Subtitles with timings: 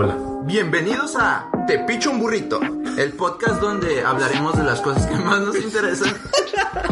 [0.00, 0.16] Hola.
[0.44, 2.60] Bienvenidos a Te Picho un Burrito,
[2.96, 6.14] el podcast donde hablaremos de las cosas que más nos interesan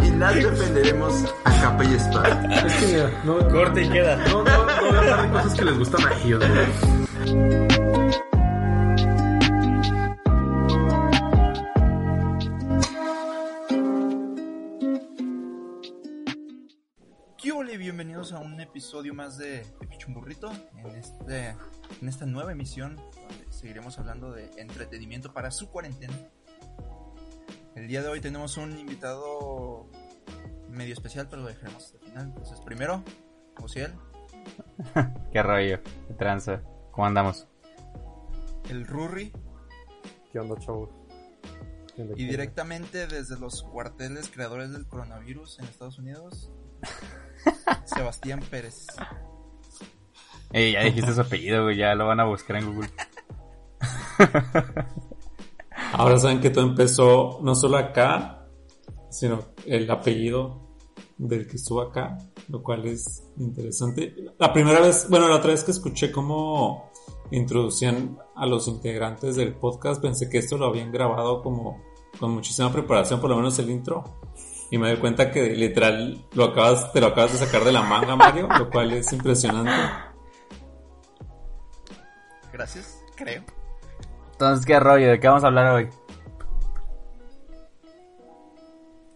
[0.03, 2.43] y las defenderemos a capa y espada.
[2.67, 4.17] Es que mira, no, Corte y queda.
[4.27, 7.76] no, no, no voy a hablar de cosas que les gustan a ellos, güey.
[17.97, 21.57] Bienvenidos a un episodio más de Te Picho un Burrito, en, este,
[22.03, 26.13] en esta nueva emisión donde seguiremos hablando de entretenimiento para su cuarentena.
[27.75, 29.87] El día de hoy tenemos un invitado
[30.69, 32.27] medio especial, pero lo dejaremos hasta el final.
[32.27, 33.03] Entonces, primero,
[33.63, 33.95] Ociel,
[35.33, 36.61] Qué rollo, qué tranza.
[36.91, 37.49] ¿Cómo andamos?
[38.69, 39.33] el Rurri,
[40.31, 40.91] ¿Qué onda, chavos?
[41.95, 46.53] ¿Qué onda, y directamente desde los cuarteles creadores del coronavirus en Estados Unidos,
[47.85, 48.87] Sebastián Pérez.
[50.53, 52.91] Ey, ya dijiste su apellido, güey, ya lo van a buscar en Google.
[55.93, 58.47] Ahora saben que todo empezó no solo acá,
[59.11, 60.67] sino el apellido
[61.19, 64.15] del que estuvo acá, lo cual es interesante.
[64.39, 66.91] La primera vez, bueno, la otra vez que escuché cómo
[67.31, 71.83] introducían a los integrantes del podcast, pensé que esto lo habían grabado como
[72.19, 74.05] con muchísima preparación, por lo menos el intro.
[74.71, 77.83] Y me doy cuenta que literal lo acabas, te lo acabas de sacar de la
[77.83, 79.71] manga, Mario, lo cual es impresionante.
[82.53, 83.45] Gracias, creo.
[84.33, 85.09] Entonces, ¿qué rollo?
[85.11, 85.89] ¿De qué vamos a hablar hoy?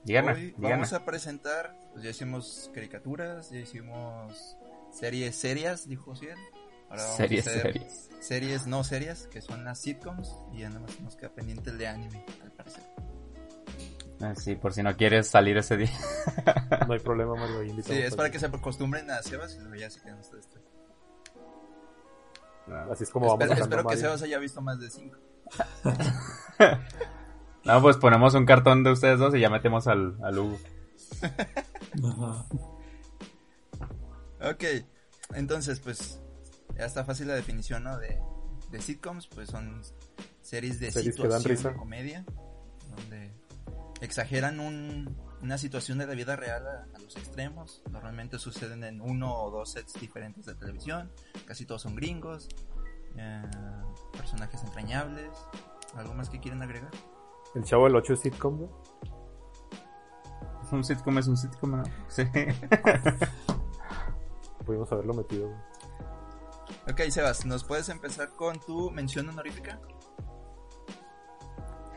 [0.04, 0.70] Díganme, Hoy díganme.
[0.70, 4.56] vamos a presentar, pues ya hicimos caricaturas, ya hicimos
[4.92, 6.38] series serias, dijo Ciel.
[6.88, 8.08] Ahora vamos Series a hacer serias.
[8.20, 11.78] series no serias, que son las sitcoms, y ya nada más nos queda pendiente el
[11.78, 12.82] de anime, al parecer.
[14.20, 15.91] Ah, sí, por si no quieres salir ese día.
[16.86, 17.60] No hay problema, Mario.
[17.60, 20.48] ahí Sí, es para que se acostumbren a Sebas y luego ya se quedan ustedes
[20.48, 20.64] tres.
[22.91, 24.00] Así es como vamos espero hablando, espero que Mario.
[24.03, 25.19] Sebas haya visto más de cinco.
[27.62, 30.58] No, pues ponemos un cartón de ustedes dos y ya metemos al, al Hugo.
[32.02, 32.47] Ajá.
[34.50, 34.64] Ok,
[35.34, 36.19] entonces pues
[36.78, 37.98] ya está fácil la definición, ¿no?
[37.98, 38.19] De,
[38.70, 39.82] de sitcoms, pues son
[40.41, 41.78] series de Series que dan situación, risa.
[41.78, 42.25] comedia,
[42.97, 43.31] donde
[44.00, 47.83] exageran un- una situación de la vida real a, a los extremos.
[47.91, 51.11] Normalmente suceden en uno o dos sets diferentes de televisión,
[51.47, 52.49] casi todos son gringos,
[53.16, 53.43] eh,
[54.12, 55.31] personajes entrañables.
[55.97, 56.91] ¿Algo más que quieren agregar?
[57.55, 58.83] El Chavo del 8 es sitcom, ¿no?
[60.65, 61.82] Es un sitcom, es un sitcom, ¿no?
[62.09, 62.22] Sí.
[64.65, 65.49] Pudimos haberlo metido.
[65.49, 65.61] güey.
[66.91, 69.81] Ok, Sebas, ¿nos puedes empezar con tu mención honorífica?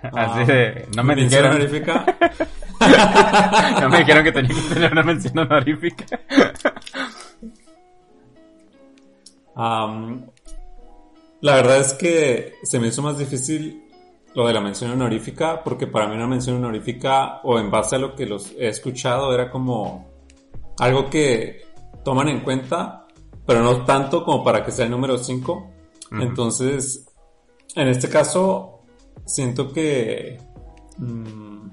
[0.12, 2.06] Así de, no me dijeron, honorífica.
[3.82, 6.06] no me dijeron que tenía que tener una mención honorífica.
[9.56, 13.82] La verdad es que se me hizo más difícil
[14.36, 18.00] lo de la mención honorífica, porque para mí una mención honorífica, o en base a
[18.00, 20.10] lo que los he escuchado, era como
[20.80, 21.62] algo que
[22.04, 23.08] toman en cuenta,
[23.46, 25.54] pero no tanto como para que sea el número 5.
[25.54, 26.22] Ujú.
[26.22, 27.06] Entonces,
[27.76, 28.73] en este caso,
[29.26, 30.38] siento que
[30.98, 31.70] mm,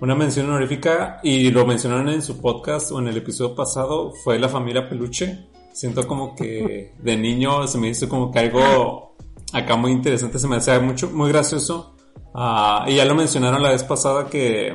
[0.00, 4.38] una mención honorífica, y lo mencionaron en su podcast o en el episodio pasado, fue
[4.38, 5.48] la familia Peluche.
[5.72, 9.16] Siento como que de niño se me hizo como que algo
[9.52, 11.96] acá muy interesante, se me hacía mucho, muy gracioso.
[12.34, 14.74] Ah, y ya lo mencionaron la vez pasada que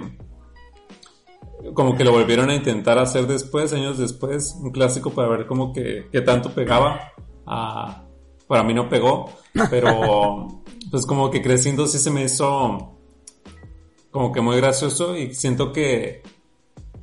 [1.74, 5.72] como que lo volvieron a intentar hacer después, años después, un clásico para ver como
[5.72, 7.14] que, que tanto pegaba.
[7.46, 8.04] Ah,
[8.48, 9.30] para mí no pegó,
[9.70, 10.63] pero
[10.94, 13.00] pues como que creciendo sí se me hizo
[14.12, 16.22] como que muy gracioso y siento que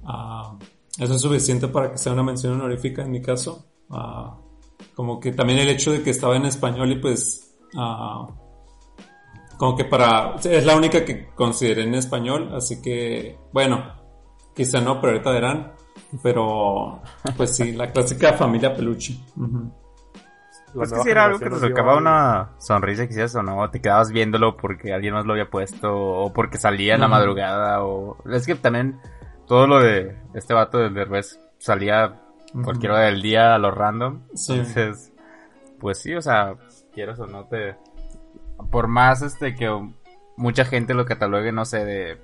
[0.05, 0.57] ah,
[0.97, 3.67] eso es suficiente para que sea una mención honorífica en mi caso.
[3.91, 4.39] Ah,
[4.95, 8.29] como que también el hecho de que estaba en español y pues ah,
[9.59, 13.93] como que para es la única que consideré en español, así que bueno,
[14.55, 15.73] quizá no, pero ahorita verán.
[16.23, 17.03] Pero
[17.37, 19.19] pues sí, la clásica familia peluche.
[20.75, 23.81] La Es que si era algo que te sacaba una sonrisa quizás o no, te
[23.81, 28.17] quedabas viéndolo porque alguien más lo había puesto o porque salía en la madrugada o...
[28.31, 29.01] Es que también
[29.47, 32.21] todo lo de este vato del Derbez salía
[32.65, 34.23] cualquier hora del día a lo random.
[34.35, 34.53] Sí.
[34.53, 35.13] Entonces,
[35.81, 36.55] pues sí, o sea,
[36.93, 37.77] quieras o no te...
[38.71, 39.69] Por más este que
[40.37, 42.19] mucha gente lo catalogue, no sé, de...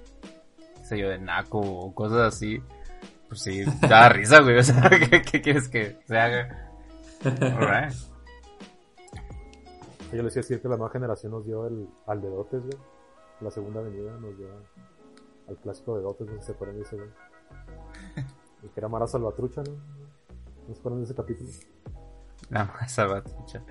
[0.77, 2.63] qué sé yo, de naco o cosas así.
[3.29, 4.59] Pues sí, da risa, güey.
[4.59, 6.71] O sea, ¿qué, qué quieres que se haga?
[7.25, 7.95] Alright.
[10.13, 12.63] Yo les iba a decir que la nueva generación nos dio el, al de Dotes,
[12.63, 12.79] güey.
[13.41, 14.49] La segunda avenida nos dio
[15.49, 17.09] al clásico de Dotes, no sé si se acuerdan de ese, güey.
[18.63, 19.73] El que era Mara Salvatrucha, ¿no?
[20.67, 21.51] ¿No se acuerdan de ese capítulo?
[22.51, 23.63] Nada más salvatrucha.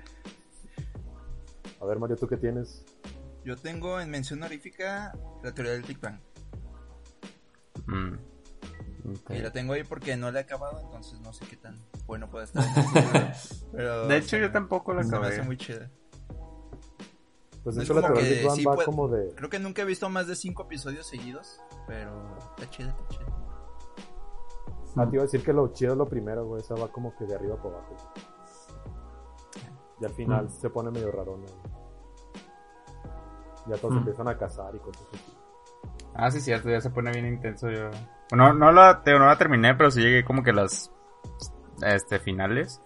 [1.80, 2.84] A ver, Mario, ¿tú qué tienes?
[3.44, 5.12] Yo tengo en mención honorífica
[5.42, 6.20] la teoría del Big Bang.
[7.86, 8.14] Mm.
[9.30, 12.28] Y la tengo ahí porque no la he acabado, entonces no sé qué tan bueno
[12.28, 12.64] puede estar.
[13.72, 15.34] Pero, De hecho, yo tampoco la se me acabé.
[15.34, 15.90] hace muy chida.
[17.66, 19.34] Pues de hecho la teoría que Big Bang sí va puede- como de...
[19.34, 22.12] Creo que nunca he visto más de cinco episodios seguidos, pero
[22.56, 23.26] está chida, está chida.
[24.96, 26.60] Ah, te iba a decir que lo chido es lo primero, güey.
[26.62, 27.96] Esa va como que de arriba para abajo.
[30.00, 30.48] Y al final Mm.
[30.50, 31.46] se pone medio raro, ¿no?
[33.66, 33.98] Ya todos Mm.
[33.98, 35.36] empiezan a cazar y cosas así.
[36.14, 37.90] Ah, sí, cierto, ya se pone bien intenso yo.
[38.34, 40.92] No, no la, te- no la terminé, pero sí llegué como que a las
[41.82, 42.80] este, finales.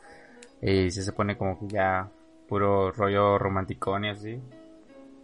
[0.62, 2.10] Y sí se pone como que ya
[2.48, 4.42] puro rollo romanticón y así.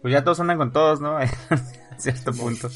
[0.01, 1.17] Pues ya todos andan con todos, ¿no?
[1.17, 1.27] a
[1.97, 2.69] cierto punto.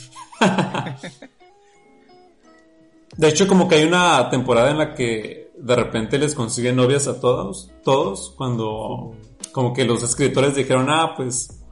[3.18, 7.08] De hecho, como que hay una temporada en la que de repente les consiguen novias
[7.08, 9.16] a todos, todos, cuando
[9.52, 11.64] como que los escritores dijeron, ah, pues,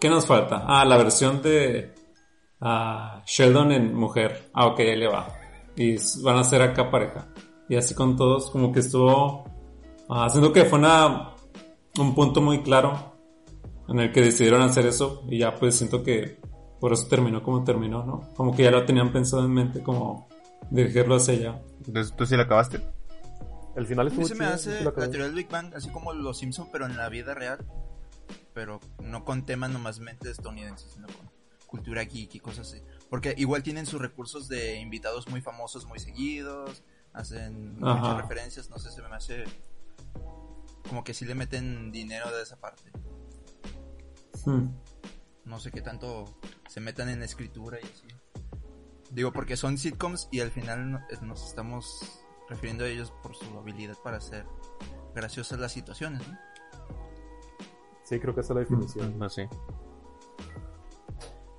[0.00, 0.64] ¿qué nos falta?
[0.66, 1.94] Ah, la versión de
[2.60, 4.50] ah, Sheldon en mujer.
[4.52, 5.28] Ah, ok, ahí le va.
[5.76, 7.28] Y van a ser acá pareja.
[7.68, 9.44] Y así con todos, como que estuvo
[10.08, 11.34] ah, haciendo que fue una,
[11.98, 13.15] un punto muy claro
[13.88, 15.24] en el que decidieron hacer eso.
[15.28, 16.40] Y ya pues siento que
[16.80, 18.32] por eso terminó como terminó, ¿no?
[18.34, 20.28] Como que ya lo tenían pensado en mente, como
[20.70, 21.62] dirigirlo hacia allá.
[21.86, 22.80] Entonces, ¿tú sí la acabaste?
[23.76, 25.90] El final A mí estuvo se me hace lo la teoría del Big Bang, así
[25.90, 27.64] como los Simpson, pero en la vida real.
[28.54, 31.30] Pero no con temas nomás mente estadounidenses, sino con
[31.66, 32.82] cultura geek y cosas así.
[33.10, 38.00] Porque igual tienen sus recursos de invitados muy famosos muy seguidos, hacen Ajá.
[38.00, 39.44] muchas referencias, no sé, se me hace
[40.88, 42.90] como que sí le meten dinero de esa parte.
[44.44, 44.68] Hmm.
[45.44, 46.24] No sé qué tanto
[46.68, 48.08] se metan en escritura y así.
[49.12, 53.56] Digo, porque son sitcoms y al final no- nos estamos refiriendo a ellos por su
[53.58, 54.44] habilidad para hacer
[55.14, 56.36] graciosas las situaciones, ¿no?
[58.04, 59.18] Sí, creo que esa es la definición.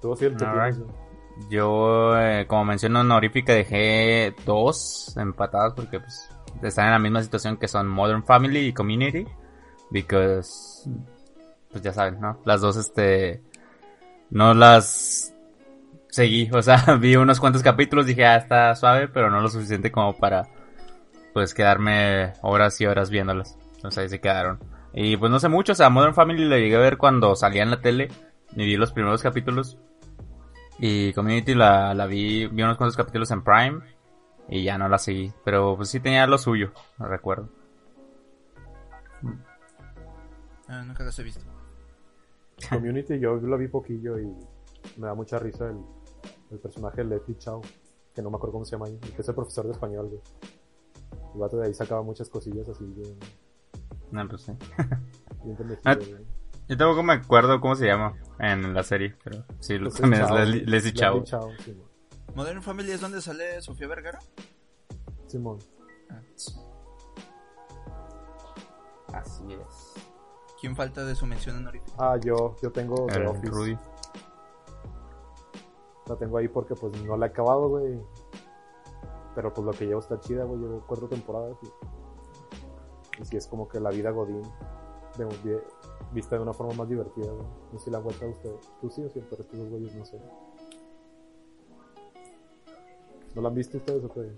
[0.02, 0.76] Tú el que Alright.
[0.76, 1.08] tienes, güey.
[1.50, 6.30] Yo, eh, como mención honorífica, dejé dos empatadas porque pues,
[6.64, 9.26] están en la misma situación que son Modern Family y Community.
[9.92, 10.90] Because,
[11.78, 12.42] pues ya saben, ¿no?
[12.46, 13.42] Las dos, este,
[14.30, 15.34] no las
[16.10, 16.50] seguí.
[16.52, 20.18] O sea, vi unos cuantos capítulos, dije, ah, está suave, pero no lo suficiente como
[20.18, 20.48] para,
[21.34, 23.58] pues, quedarme horas y horas viéndolas.
[23.76, 24.60] Entonces ahí se quedaron.
[24.94, 27.62] Y pues no sé mucho, o sea, Modern Family lo llegué a ver cuando salía
[27.62, 28.10] en la tele
[28.56, 29.78] y vi los primeros capítulos.
[30.80, 33.82] Y Community la, la vi, vi unos cuantos capítulos en Prime
[34.50, 35.32] y ya no la seguí.
[35.46, 37.50] Pero pues sí tenía lo suyo, no recuerdo.
[40.68, 41.57] Ah, nunca las he visto.
[42.70, 44.26] Community yo la vi poquillo y
[44.98, 45.78] me da mucha risa el,
[46.52, 47.62] el personaje de Leslie Chao,
[48.14, 50.22] que no me acuerdo cómo se llama ahí, que es el profesor de español, güey.
[51.34, 53.18] El vato de ahí sacaba muchas cosillas así bien,
[54.12, 54.54] No, pues sí.
[55.44, 55.98] bien Ah.
[56.70, 60.24] Yo tampoco me acuerdo cómo se llama en la serie, pero sí, Pues es también
[60.24, 61.24] es Leslie, Chao.
[62.36, 64.20] Modern Family es donde sale Sofía Vergara.
[65.28, 65.60] Simón.
[66.10, 66.22] Ah,
[69.14, 69.94] Así es.
[70.60, 71.94] ¿Quién falta de su mención honorífica?
[72.00, 73.48] Ah, yo, yo tengo The El Office.
[73.48, 73.78] Rudy.
[76.08, 78.00] La tengo ahí porque pues no la he acabado, güey.
[79.36, 80.60] Pero pues lo que llevo está chida, güey.
[80.60, 81.58] Llevo cuatro temporadas.
[81.62, 84.42] Y, y sí es como que la vida Godín
[85.18, 85.64] de, de-
[86.12, 87.46] vista de una forma más divertida, güey.
[87.74, 88.70] No sé si la han vuelto a ustedes.
[88.82, 90.20] Tú sí o sí, pero estos dos güeyes no sé.
[93.36, 94.32] ¿No la han visto ustedes o qué?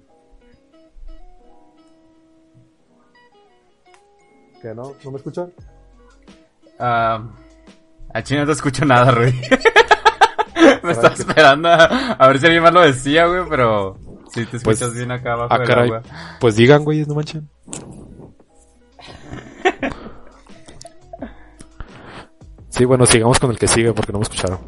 [4.62, 4.92] ¿Qué no?
[5.06, 5.54] ¿No me escuchan?
[6.80, 7.22] Ah,
[8.14, 9.34] a Chino no te escucho nada, Rudy.
[10.84, 11.84] me estaba esperando a,
[12.14, 13.98] a ver si alguien más lo decía, güey, pero
[14.34, 15.86] sí te Pues- escuchas bien acá abajo ah, caray.
[15.90, 16.02] agua.
[16.40, 17.50] Pues digan, güeyes, no manchen.
[22.70, 24.60] Sí, bueno, sigamos con el que sigue porque no me escucharon.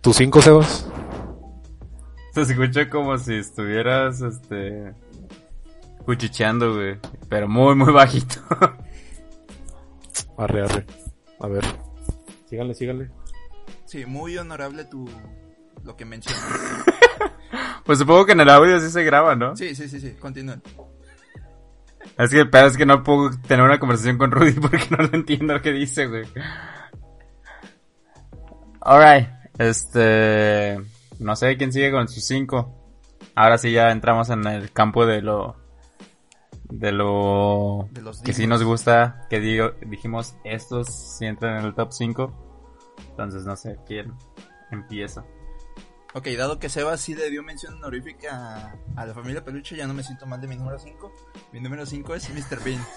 [0.00, 0.86] ¿Tus cinco, Sebas?
[2.34, 4.92] Se escucha como si estuvieras, este...
[6.04, 6.98] Cuchicheando, güey.
[7.28, 8.34] Pero muy, muy bajito.
[10.36, 10.86] Arre, arre.
[11.40, 11.64] A ver.
[12.48, 13.10] Síganle, síganle.
[13.84, 15.08] Sí, muy honorable tu
[15.84, 16.42] lo que mencionas.
[17.84, 19.54] Pues supongo que en el audio sí se graba, ¿no?
[19.56, 20.62] Sí, sí, sí, sí, continúen.
[22.18, 25.04] Es que el pedo es que no puedo tener una conversación con Rudy porque no
[25.04, 26.24] lo entiendo lo que dice, güey.
[28.80, 30.80] Alright, este...
[31.18, 32.74] No sé quién sigue con sus cinco.
[33.34, 35.56] Ahora sí ya entramos en el campo de lo...
[36.76, 37.88] De lo...
[37.92, 40.88] De los que sí nos gusta, que digo, dijimos estos
[41.18, 42.32] sí entran en el top 5.
[43.10, 44.12] Entonces no sé quién
[44.72, 45.24] empieza.
[46.14, 49.86] Ok, dado que Seba sí le dio mención honorífica a, a la familia Peluche, ya
[49.86, 51.12] no me siento mal de mi número 5.
[51.52, 52.60] Mi número 5 es Mr.
[52.64, 52.80] Bean.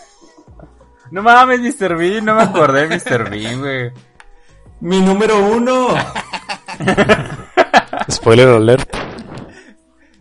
[1.10, 1.96] No mames, Mr.
[1.96, 3.30] Bean, no me acordé de Mr.
[3.30, 3.92] Bean, güey.
[4.82, 5.88] Mi número uno.
[8.12, 8.90] Spoiler alert.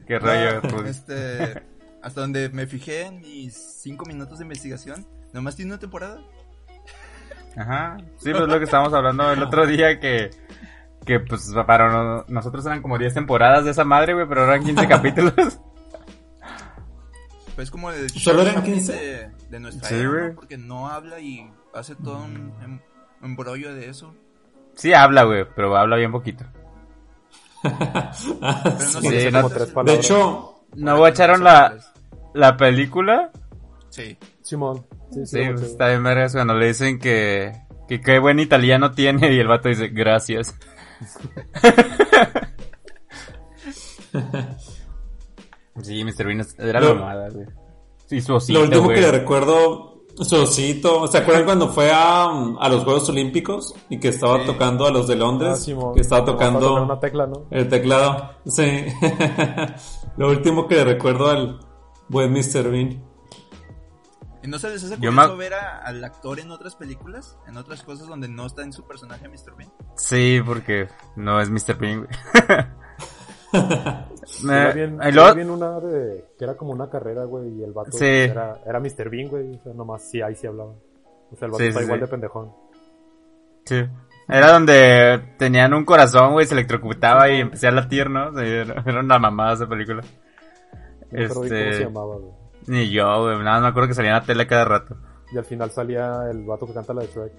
[0.06, 0.90] Qué rollo, No, Rudy.
[0.90, 1.62] este,
[2.06, 6.20] hasta donde me fijé en mis 5 minutos de investigación, nomás tiene una temporada.
[7.56, 7.96] Ajá.
[8.18, 10.30] Sí, pues lo que estábamos hablando el otro día que
[11.04, 14.64] que pues para no- nosotros eran como 10 temporadas de esa madre, güey, pero eran
[14.64, 15.58] 15 capítulos.
[17.54, 18.92] Pues como el ¿Solo eran Chaplin 15?
[18.92, 20.32] de, de nuestra Sí, era.
[20.34, 22.80] Porque no habla y hace todo un em-
[23.22, 24.14] embrollo de eso.
[24.74, 26.44] Sí habla, güey, pero habla bien poquito.
[27.62, 29.00] Pero no Sí.
[29.00, 29.84] sé Sí, si no- es tres palabras.
[29.86, 31.76] De hecho, ¿No echaron la,
[32.36, 33.30] la película?
[33.88, 34.16] Sí.
[34.42, 34.86] Simón.
[35.12, 37.52] Sí, sí, Sí, pues, está bien vergas cuando le dicen que
[37.88, 40.54] que qué buen italiano tiene y el vato dice gracias.
[45.82, 46.26] sí, Mr.
[46.26, 47.46] Bean era la Lo- mamada, güey.
[48.06, 48.96] Sí, su osito, lo último güey.
[48.96, 51.06] que le recuerdo, su osito.
[51.08, 52.24] ¿Se acuerdan cuando fue a,
[52.58, 54.46] a los Juegos Olímpicos y que estaba Sí.
[54.46, 55.64] tocando a los de Ah, Londres?
[55.64, 55.94] Simón.
[55.94, 57.46] que estaba tocando una tecla, ¿no?
[57.50, 58.30] el teclado.
[58.46, 58.86] Sí.
[60.16, 61.58] lo último que le recuerdo al
[62.08, 62.70] buen Mr.
[62.70, 63.02] Bean.
[64.42, 67.36] ¿Y no se les hace curioso me- ver a- al actor en otras películas?
[67.48, 69.56] En otras cosas donde no está en su personaje Mr.
[69.56, 69.70] Bean.
[69.96, 71.76] Sí, porque no es Mr.
[71.78, 72.06] Bean,
[74.42, 76.24] Me- vi en- y yo luego- vi en una de...
[76.38, 78.04] que era como una carrera, güey, y el vato Sí.
[78.04, 79.08] era, era Mr.
[79.10, 80.70] Bean, güey, o sea, nomás sí, ahí sí hablaba.
[81.32, 82.04] O sea, el vato Sí, está sí, igual sí.
[82.04, 82.52] de pendejón.
[83.64, 83.84] Sí.
[84.28, 88.38] Era donde tenían un corazón, güey, se electrocutaba y empecé a latir, ¿no?
[88.38, 90.02] Era una mamada esa película.
[91.22, 91.84] No cómo se Este...
[91.84, 92.32] llamaba, güey.
[92.66, 94.96] Ni yo, güey, nada más me acuerdo que salía en la tele cada rato.
[95.32, 97.32] Y al final salía el vato que canta la de Shrek.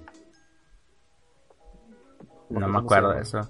[2.50, 3.42] No me acuerdo de eso.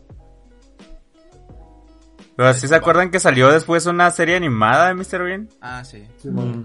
[2.36, 5.24] Pero sí se acuerdan que salió después una serie animada de Mr.
[5.24, 5.50] Bean.
[5.62, 6.08] Ah, sí.
[6.24, 6.64] Mm.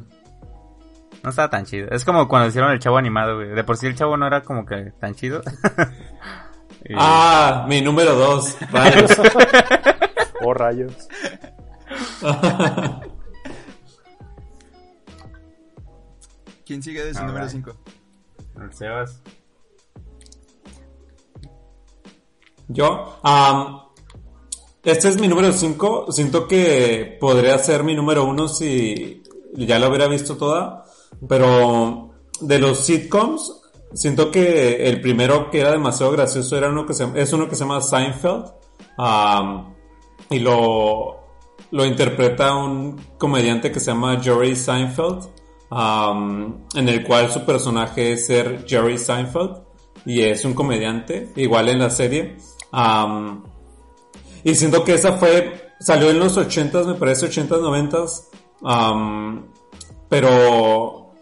[1.22, 1.88] No estaba tan chido.
[1.90, 3.48] Es como cuando hicieron el chavo animado, güey.
[3.50, 5.40] De por sí el chavo no era como que tan chido.
[6.84, 8.56] Y- Ah, mi número dos.
[8.72, 9.10] Rayos.
[10.44, 11.08] Oh, rayos.
[16.72, 17.34] ¿Quién sigue de su Alright.
[17.34, 17.70] número 5?
[18.62, 19.20] El Sebas.
[22.68, 23.20] Yo,
[24.82, 26.06] este es mi número 5.
[26.10, 30.86] Siento que podría ser mi número 1 si ya la hubiera visto toda.
[31.28, 33.52] Pero de los sitcoms,
[33.92, 37.54] siento que el primero que era demasiado gracioso era uno que se, es uno que
[37.54, 38.46] se llama Seinfeld.
[40.30, 41.18] Y lo,
[41.70, 45.41] lo interpreta un comediante que se llama Jerry Seinfeld.
[45.74, 49.62] Am, en el cual su personaje es ser Jerry Seinfeld.
[50.04, 52.36] Y es un comediante, igual en la serie.
[52.72, 53.44] Am,
[54.44, 58.24] y siento que esa fue, salió en los 80s, me parece 80s, 90s.
[58.64, 59.46] am,
[60.08, 61.14] pero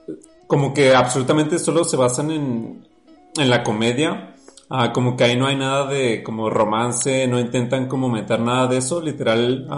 [0.47, 2.89] como que absolutamente solo se basan en,
[3.37, 4.35] en la comedia.
[4.69, 8.67] Ah, como que ahí no hay nada de como romance, no intentan como meter nada
[8.67, 9.69] de eso, literal.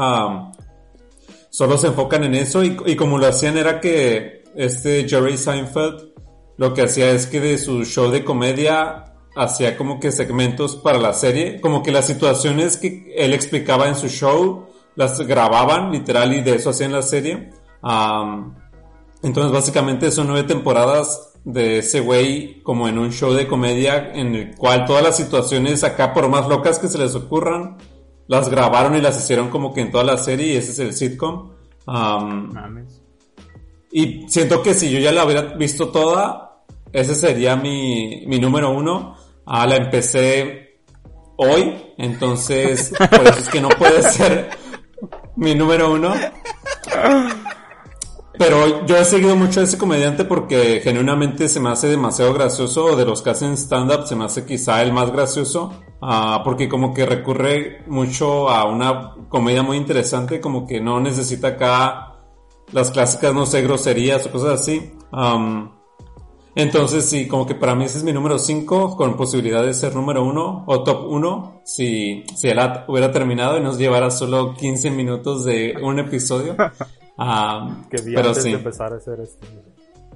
[1.50, 6.12] solo se enfocan en eso y como lo hacían era que este Jerry Seinfeld
[6.56, 10.98] lo que hacía es que de su show de comedia hacía como que segmentos para
[10.98, 16.34] la serie, como que las situaciones que él explicaba en su show las grababan literal
[16.34, 17.50] y de eso hacían la serie.
[17.80, 18.54] Am,
[19.22, 24.34] entonces básicamente son nueve temporadas de ese güey como en un show de comedia en
[24.34, 27.78] el cual todas las situaciones acá por más locas que se les ocurran
[28.28, 30.92] las grabaron y las hicieron como que en toda la serie y ese es el
[30.94, 31.50] sitcom.
[31.86, 33.01] Mames.
[33.92, 38.70] Y siento que si yo ya la hubiera visto toda, ese sería mi, mi número
[38.70, 39.16] uno.
[39.44, 40.80] Ah, la empecé
[41.36, 44.48] hoy, entonces por eso es que no puede ser
[45.36, 46.14] mi número uno.
[48.38, 52.96] Pero yo he seguido mucho ese comediante porque genuinamente se me hace demasiado gracioso.
[52.96, 55.82] De los que hacen stand-up se me hace quizá el más gracioso.
[56.00, 60.40] ah, porque como que recurre mucho a una comedia muy interesante.
[60.40, 62.11] Como que no necesita acá
[62.72, 64.92] las clásicas, no sé, groserías o cosas así.
[65.12, 65.72] Am,
[66.54, 69.94] Entonces, sí, como que para mí ese es mi número 5, con posibilidad de ser
[69.94, 74.54] número 1 o top 1, si, si el ad hubiera terminado y nos llevara solo
[74.54, 76.56] 15 minutos de un episodio.
[77.18, 78.50] Ah, Que vi pero antes sí.
[78.50, 79.46] de empezar a hacer este,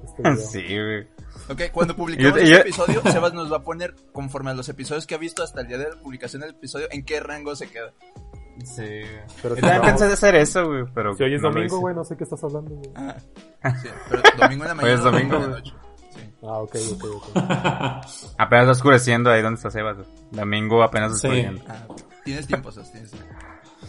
[0.03, 0.37] este video.
[0.37, 1.07] Sí, güey.
[1.49, 5.15] Ok, cuando publiquemos este episodio, Sebas nos va a poner, conforme a los episodios que
[5.15, 7.93] ha visto hasta el día de la publicación del episodio, en qué rango se queda.
[8.65, 9.03] Sí.
[9.43, 11.15] Pero Yo si, también no, pensé de hacer eso, güey, pero...
[11.15, 12.91] si hoy es no domingo, güey, no sé qué estás hablando, güey.
[12.97, 13.17] Ah,
[13.83, 14.95] sí, pero domingo en la Hoy mañana.
[14.95, 15.63] es domingo, güey.
[15.65, 16.21] Sí.
[16.43, 17.37] Ah, ok, ok, ok.
[18.39, 19.97] Apenas está oscureciendo ahí donde está Sebas.
[20.31, 21.27] Domingo apenas Sí.
[21.27, 21.63] oscureciendo.
[21.69, 21.87] Ah,
[22.25, 23.29] tienes tiempo, Sos, tienes tiempo.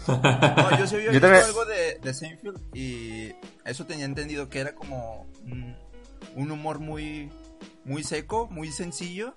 [0.07, 3.33] No, yo sí había Yo visto también- algo de, de Seinfeld y
[3.65, 5.75] eso tenía entendido que era como un,
[6.35, 7.29] un humor muy,
[7.83, 9.33] muy seco, muy sencillo,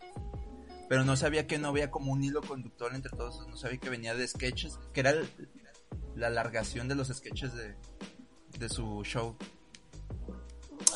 [0.90, 3.90] pero no sabía que no había como un hilo conductor entre todos, no sabía que
[3.90, 5.14] venía de sketches, que era
[6.16, 7.76] la alargación de los sketches de,
[8.58, 9.36] de su show.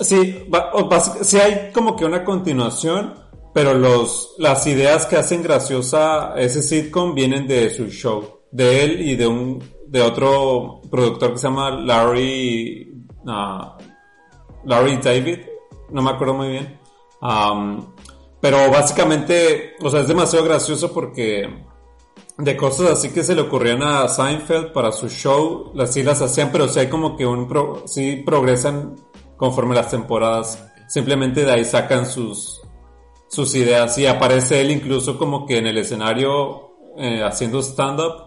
[0.01, 3.15] Sí, va- básic- sí hay como que una continuación,
[3.55, 9.01] pero los, las ideas que hacen graciosa ese sitcom vienen de su show, de él
[9.01, 13.79] y de un, de otro productor que se llama Larry, ah,
[14.65, 15.39] Larry David,
[15.91, 16.81] no me acuerdo muy bien.
[18.45, 21.49] Pero básicamente, o sea, es demasiado gracioso porque
[22.37, 26.21] de cosas así que se le ocurrían a Seinfeld para su show, las sí las
[26.21, 28.97] hacían, pero sí hay como que un pro, sí progresan
[29.39, 30.63] conforme las temporadas.
[30.89, 32.61] Simplemente de ahí sacan sus
[33.29, 38.25] sus ideas y aparece él incluso como que en el escenario eh, haciendo stand up.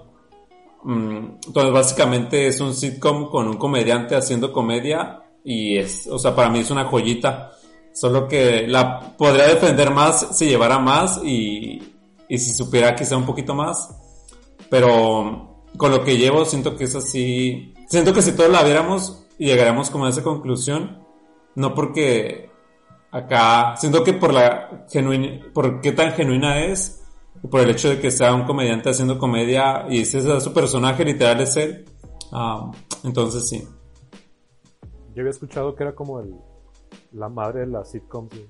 [0.84, 6.50] entonces básicamente es un sitcom con un comediante haciendo comedia y es, o sea, para
[6.50, 7.52] mí es una joyita.
[8.00, 11.96] Solo que la podría defender más si llevara más y,
[12.30, 13.90] y si supiera quizá un poquito más.
[14.70, 17.74] Pero con lo que llevo siento que es así.
[17.88, 21.08] Siento que si todos la viéramos y llegáramos como a esa conclusión.
[21.56, 22.52] No porque
[23.10, 23.76] acá.
[23.78, 25.44] Siento que por la genuina.
[25.52, 27.04] por qué tan genuina es.
[27.50, 29.88] Por el hecho de que sea un comediante haciendo comedia.
[29.90, 31.86] Y ese es su personaje literal es él.
[32.32, 32.70] Ah,
[33.04, 33.68] entonces sí.
[35.16, 36.36] Yo había escuchado que era como el,
[37.18, 38.32] la madre de las sitcoms.
[38.36, 38.46] Yo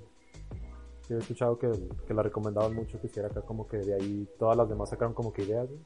[1.15, 1.72] había escuchado que,
[2.06, 5.13] que la recomendaban mucho, que hiciera acá como que de ahí todas las demás sacaron
[5.13, 5.68] como que ideas.
[5.68, 5.80] güey.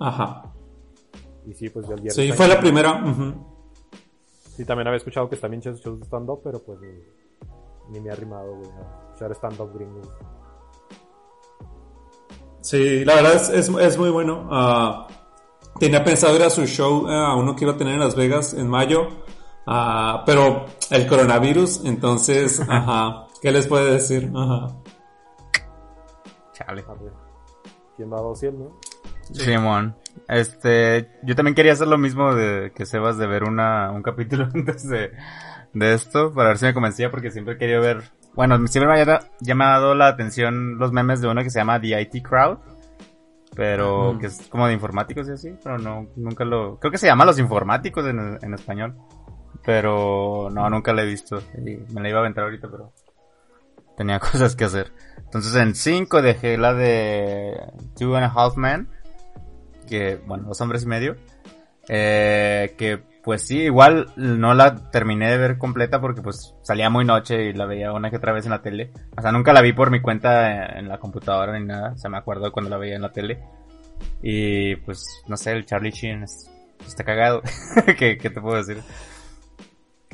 [0.00, 0.52] Ajá.
[1.46, 3.02] Y sí, pues del día Sí, fue la primera.
[3.04, 3.34] ujú.
[4.56, 6.88] Sí, también había escuchado que también shows shows de stand-up, pero pues ni,
[7.90, 10.00] ni me ha arrimado, güey, a escuchar stand-up gringo.
[12.60, 14.48] Sí, la verdad es, es, es muy bueno.
[14.50, 15.08] Ah,
[15.78, 18.14] tenía pensado ir a su show, eh, a uno que iba a tener en Las
[18.14, 19.08] Vegas en mayo,
[19.66, 24.30] ah, pero el coronavirus, entonces, ajá, ¿qué les puede decir?
[24.34, 24.76] Ajá.
[26.52, 26.84] Chale.
[27.96, 28.76] ¿quién va a 200, no?
[29.32, 29.96] Simón.
[30.28, 34.48] Este, yo también quería hacer lo mismo de que Sebas de ver una, un capítulo
[34.54, 35.12] antes de,
[35.72, 38.02] de esto, para ver si me convencía, porque siempre quería ver,
[38.34, 42.00] bueno, siempre me ha llamado la atención los memes de uno que se llama The
[42.00, 42.58] IT Crowd,
[43.54, 47.06] pero que es como de informáticos y así, pero no, nunca lo, creo que se
[47.06, 48.96] llama Los Informáticos en, en español,
[49.64, 52.92] pero no, nunca lo he visto, y me la iba a aventar ahorita, pero
[53.96, 54.92] tenía cosas que hacer.
[55.18, 57.58] Entonces en 5 dejé la de
[57.98, 58.88] Two and a Half Men,
[59.88, 61.16] que, bueno, dos hombres y medio,
[61.88, 67.04] eh, que pues sí, igual no la terminé de ver completa porque pues salía muy
[67.04, 68.90] noche y la veía una que otra vez en la tele.
[69.16, 71.92] O sea, nunca la vi por mi cuenta en la computadora ni nada.
[71.92, 73.38] O sea, me acuerdo cuando la veía en la tele.
[74.22, 76.50] Y pues, no sé, el Charlie Sheen es-
[76.84, 77.42] está cagado.
[77.96, 78.82] ¿Qué, qué te puedo decir?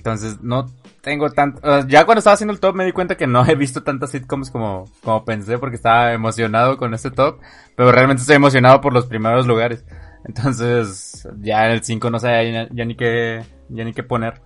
[0.08, 0.66] Entonces, no
[1.00, 1.60] tengo tanto...
[1.86, 4.50] ya cuando estaba haciendo el top me di cuenta que no he visto tantas sitcoms
[4.50, 7.40] como, como pensé porque estaba emocionado con este top.
[7.76, 9.84] Pero realmente estoy emocionado por los primeros lugares.
[10.24, 14.40] Entonces, ya en el 5 no sé ya, ya ni qué, ya ni qué poner.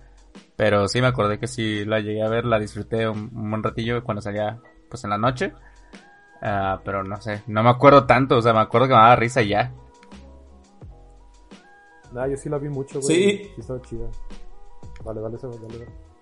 [0.55, 3.63] Pero sí me acordé que sí la llegué a ver, la disfruté un, un buen
[3.63, 5.53] ratillo cuando salía pues en la noche.
[6.41, 9.15] Ah, pero no sé, no me acuerdo tanto, o sea, me acuerdo que me daba
[9.15, 9.71] risa y ya.
[12.11, 13.15] Nah, yo sí la vi mucho, güey.
[13.15, 13.51] Sí.
[13.55, 14.07] Sí, estaba chida.
[15.05, 16.13] Dale, dale, Sebas, dale, dale.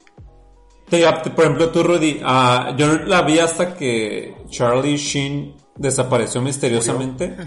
[0.89, 7.37] Te por ejemplo, tú, Rudy, ah, yo la vi hasta que Charlie Sheen desapareció misteriosamente.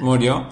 [0.00, 0.46] Murió.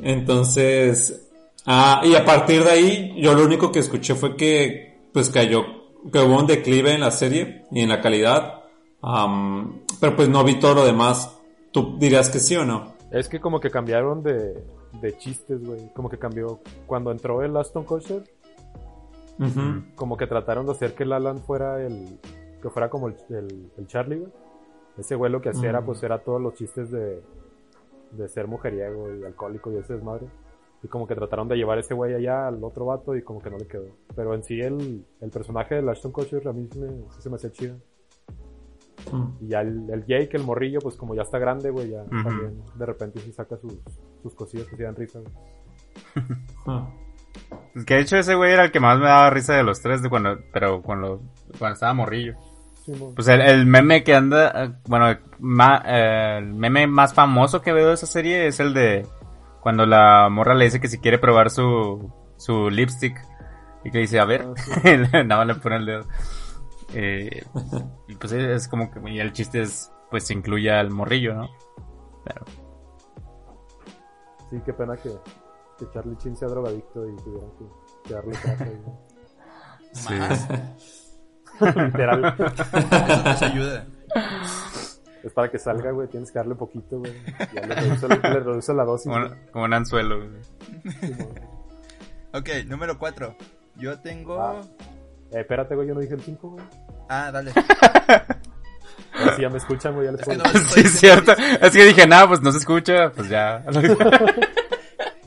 [0.00, 1.30] Entonces,
[1.66, 5.64] ah, y a partir de ahí, yo lo único que escuché fue que, pues cayó,
[6.12, 8.64] que hubo un declive en la serie y en la calidad.
[9.00, 11.38] Am, pero pues no vi todo lo demás.
[11.70, 12.94] ¿Tú dirías que sí o no?
[13.12, 14.64] Es que como que cambiaron de,
[15.00, 15.92] de chistes, güey.
[15.94, 16.60] Como que cambió.
[16.86, 18.24] Cuando entró el Aston Kutcher,
[19.94, 22.18] como que trataron de hacer que el Alan fuera el.
[22.60, 24.32] Que fuera como el, el, el Charlie, güey.
[24.98, 27.22] Ese güey lo que hacía era, pues, era todos los chistes de.
[28.12, 30.26] De ser mujeriego y alcohólico y ese desmadre.
[30.82, 33.50] Y como que trataron de llevar ese güey allá al otro vato y como que
[33.50, 33.86] no le quedó.
[34.14, 37.36] Pero en sí el, el personaje de Ashton Kutcher a mí me, sí se me
[37.36, 37.76] hacía chido.
[39.12, 39.44] Mm.
[39.44, 42.62] Y ya el, el Jake, el morrillo, pues como ya está grande, güey, ya también
[42.74, 43.74] de repente sí saca sus,
[44.22, 45.20] sus cosillas que se dan risa.
[45.20, 45.32] güey.
[46.66, 46.88] Ah.
[47.74, 49.80] Es que de hecho ese güey era el que más me daba risa de los
[49.80, 51.20] tres, de cuando, pero cuando,
[51.58, 52.34] cuando estaba morrillo.
[52.84, 52.92] Sí.
[53.14, 55.06] Pues el, el meme que anda, eh, bueno,
[55.38, 59.06] ma- eh, el meme más famoso que veo de esa serie es el de
[59.60, 63.20] cuando la morra le dice que si quiere probar su, su lipstick
[63.84, 64.72] y que dice, a ver, Ah, sí.
[65.12, 66.04] nada más le pone el dedo.
[66.94, 67.44] Eh,
[68.08, 71.48] y pues es como que, y el chiste es, pues se incluye al morrillo, ¿no?
[72.24, 72.44] Pero,
[74.50, 75.10] Sí, qué pena que,
[75.78, 78.64] que Charlie Chin sea drogadicto y tuvieran que, que darle traje.
[78.64, 78.96] güey.
[79.92, 80.14] sí.
[80.14, 80.48] Más.
[81.76, 82.34] Literal.
[82.38, 83.86] Eso nos ayuda.
[85.22, 87.12] Es para que salga, güey, tienes que darle poquito, güey.
[87.52, 89.12] Ya le reduce, le reduce la dosis.
[89.52, 90.18] Como, un anzuelo.
[90.18, 90.30] güey.
[92.32, 93.34] Ok, número 4.
[93.76, 94.40] Yo tengo.
[94.40, 94.62] Ah.
[95.32, 96.64] Eh, espérate, güey, yo no dije el 5, güey.
[97.08, 97.52] Ah, dale.
[99.14, 101.32] Ahora sí ya me escuchan, güey, ya les Es que puedo- no- Sí, es cierto.
[101.60, 103.62] Es que dije, nada, pues no se escucha, pues ya.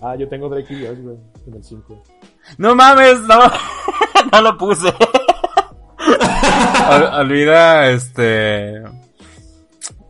[0.03, 2.03] Ah, yo tengo Drake y Josh, güey, en el 5.
[2.57, 3.39] No mames, no.
[4.31, 4.87] no lo puse.
[6.89, 8.81] Ol- olvida, este.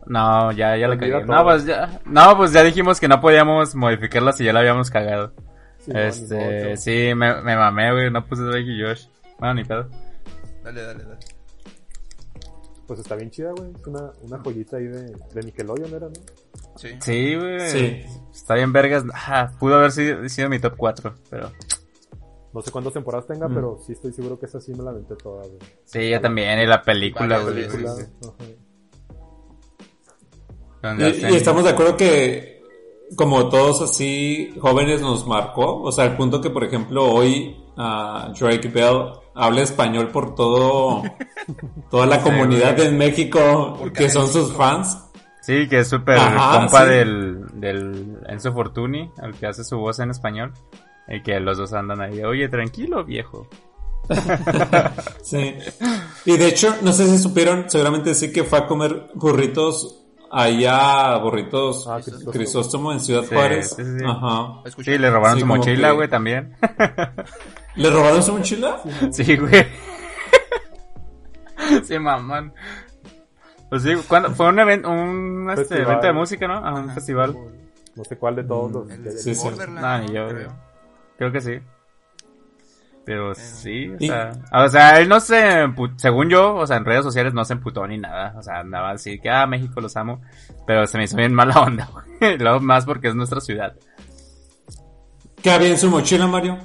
[0.05, 1.25] No, ya, ya la cagué.
[1.25, 1.99] No, pues ya.
[2.05, 5.33] No, pues ya dijimos que no podíamos modificarla si ya la habíamos cagado.
[5.79, 8.09] Sí, no, este, sí, me, me mamé, güey.
[8.11, 9.07] No puse Drake y Josh.
[9.41, 9.87] Bueno, ni pedo.
[10.63, 11.17] Dale, dale, dale.
[12.87, 13.71] Pues está bien chida, güey.
[13.77, 16.13] Es una, una joyita ahí de, de Nickelodeon, ¿era, no?
[16.77, 16.89] Sí.
[17.01, 17.59] Sí, güey.
[17.69, 18.01] Sí.
[18.33, 19.03] Está bien, vergas.
[19.13, 21.51] Ah, pudo haber sido, sido mi top 4, pero.
[22.53, 23.53] No sé cuántas temporadas tenga, Mm.
[23.55, 25.57] pero sí estoy seguro que esa sí me la aventé toda, güey.
[25.85, 26.59] Sí, yo también.
[26.59, 27.65] Y la película, güey.
[30.83, 32.61] donde Y, y estamos de acuerdo que
[33.15, 38.33] como todos así jóvenes nos marcó, o sea, al punto que por ejemplo hoy ah,
[38.39, 41.03] Drake Bell habla español por todo
[41.89, 44.97] toda la comunidad en México que son sus fans.
[45.41, 46.89] Sí, que es súper compa sí.
[46.91, 50.53] del, del Enzo Fortuni, el que hace su voz en español.
[51.07, 53.47] Y que los dos andan ahí de, oye, tranquilo, viejo.
[55.23, 55.55] Sí.
[56.25, 59.97] Y de hecho, no sé si supieron, seguramente sí que fue a comer burritos
[60.31, 62.31] allá, burritos Ah, Crisóstomo.
[62.31, 63.69] Crisóstomo en Ciudad Sí, Juárez.
[63.75, 64.05] sí, sí, sí.
[64.05, 64.61] Ajá.
[64.83, 66.55] Sí, le robaron Sí, su mochila, que- güey, también.
[67.75, 68.81] ¿Le robaron su mochila?
[69.11, 69.65] sí, güey.
[71.83, 72.53] sí, mamón.
[73.69, 74.31] Pues sí, ¿cuándo?
[74.31, 75.83] Fue un, evento un este, Festival.
[75.87, 76.55] evento de música, ¿no?
[76.55, 76.93] Ah, un Ajá.
[76.95, 77.35] festival.
[77.95, 78.89] No sé cuál de todos los.
[78.91, 79.43] El que- Sí, sí.
[79.43, 80.53] Borderland, No, yo, creo.
[81.17, 81.59] Creo que sí.
[83.05, 86.77] Pero sí, o Y- sea, o sea, él no se, empu- según yo, o sea,
[86.77, 89.81] en redes sociales no se emputó ni nada, o sea, andaba así que, ah, México
[89.81, 90.21] los amo,
[90.67, 93.73] pero se me hizo bien mala onda, güey, luego más porque es nuestra ciudad.
[95.41, 96.59] ¿Qué había en su mochila, Mario?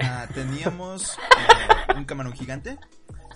[0.00, 1.16] Ah, teníamos
[1.88, 2.78] eh, un camarón gigante.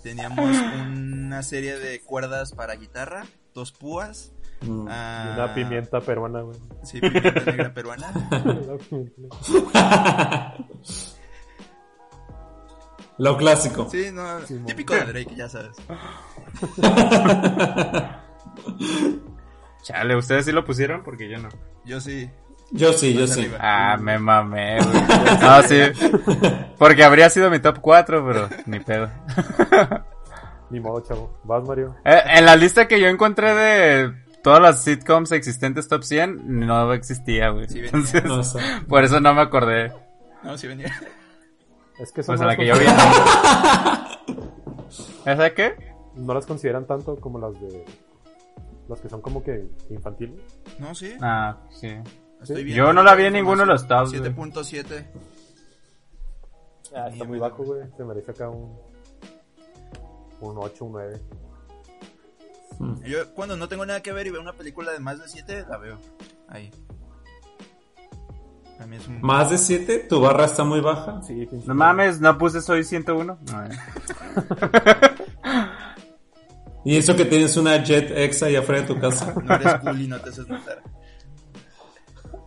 [0.03, 4.33] Teníamos una serie de cuerdas para guitarra, dos púas.
[4.61, 4.87] Mm.
[4.89, 6.59] ah, y Una pimienta peruana, güey.
[6.85, 8.13] Sí, pimienta negra peruana.
[13.19, 13.89] Lo clásico.
[13.91, 15.77] Sí, no, Sí, típico de Drake, ya sabes.
[19.83, 21.03] Chale, ¿ustedes sí lo pusieron?
[21.03, 21.49] Porque yo no.
[21.85, 22.31] Yo sí.
[22.71, 23.51] Yo sí, yo sí.
[23.59, 25.03] Ah, me mamé, güey.
[25.41, 25.81] No, sí.
[26.79, 29.09] Porque habría sido mi top 4, pero ni pedo.
[30.71, 31.39] Ni modo, chavo.
[31.45, 31.95] Vas, Mario.
[32.05, 36.93] Eh, en la lista que yo encontré de todas las sitcoms existentes top 100, no
[36.93, 37.67] existía, güey.
[37.69, 37.87] Sí venía.
[37.95, 38.59] Entonces, No sé.
[38.87, 39.91] por eso no me acordé.
[40.43, 40.93] No, sí venía.
[41.99, 42.85] Es que son Pues en la las que yo vi.
[45.25, 45.75] ¿Esa qué?
[46.17, 47.85] no las consideran tanto como las de.
[48.89, 50.39] Las que son como que infantiles.
[50.79, 51.15] No, sí.
[51.23, 51.97] Ah, sí.
[52.43, 54.21] Estoy viendo Yo no la vi en ninguno de los güey.
[54.21, 55.07] 7.7.
[56.95, 57.83] Ah, está muy bajo, güey.
[57.97, 58.79] Se merece acá un.
[60.41, 61.21] Un 8, un 9.
[63.05, 65.67] Yo cuando no tengo nada que ver y veo una película de más de 7,
[65.69, 65.99] la veo.
[66.49, 66.71] Ahí.
[68.79, 69.21] A mí es un...
[69.21, 71.21] Más de 7, tu barra está muy baja.
[71.23, 73.39] Sí, No mames, no puse soy 101.
[73.53, 73.71] Ay.
[76.85, 79.35] Y eso que tienes una Jet X allá afuera de tu casa.
[79.45, 80.83] No eres cool y no te haces notar.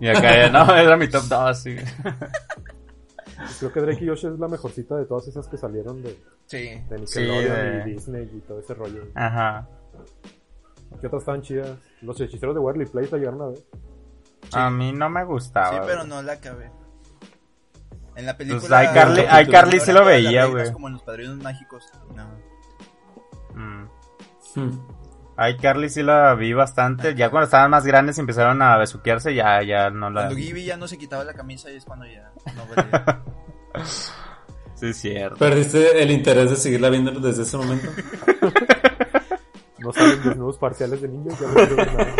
[0.01, 1.75] Y acá ya, no, era mi top 2, sí.
[3.59, 6.81] Creo que Drake y Josh es la mejorcita de todas esas que salieron de, Sí.
[6.89, 9.03] de Nickelodeon de- y Disney y todo ese rollo.
[9.15, 9.67] Ajá.
[10.99, 11.77] ¿Qué otras estaban chidas?
[12.01, 13.59] Los hechiceros de Werly Place la llegaron a ver.
[14.53, 15.69] A mí no me gustaba.
[15.71, 16.69] Sí, pero no la acabé.
[18.15, 18.59] En la película...
[18.61, 20.71] Pues iCarly- Ahora iCarly sí lo veía, güey.
[20.73, 21.85] como en los padrinos mágicos.
[22.15, 22.27] No.
[23.55, 23.87] Mm.
[24.55, 24.79] Hmm.
[25.37, 27.15] Ay, Carly sí la vi bastante.
[27.15, 30.27] Ya cuando estaban más grandes y empezaron a besuquearse, ya, ya no la.
[30.27, 33.21] Cuando Gibby ya no se quitaba la camisa y es cuando ya no valía.
[34.75, 35.37] Sí, es cierto.
[35.37, 37.87] ¿Perdiste el interés de seguirla viendo desde ese momento?
[39.81, 42.15] No salen desnudos parciales de niños, ya no nada.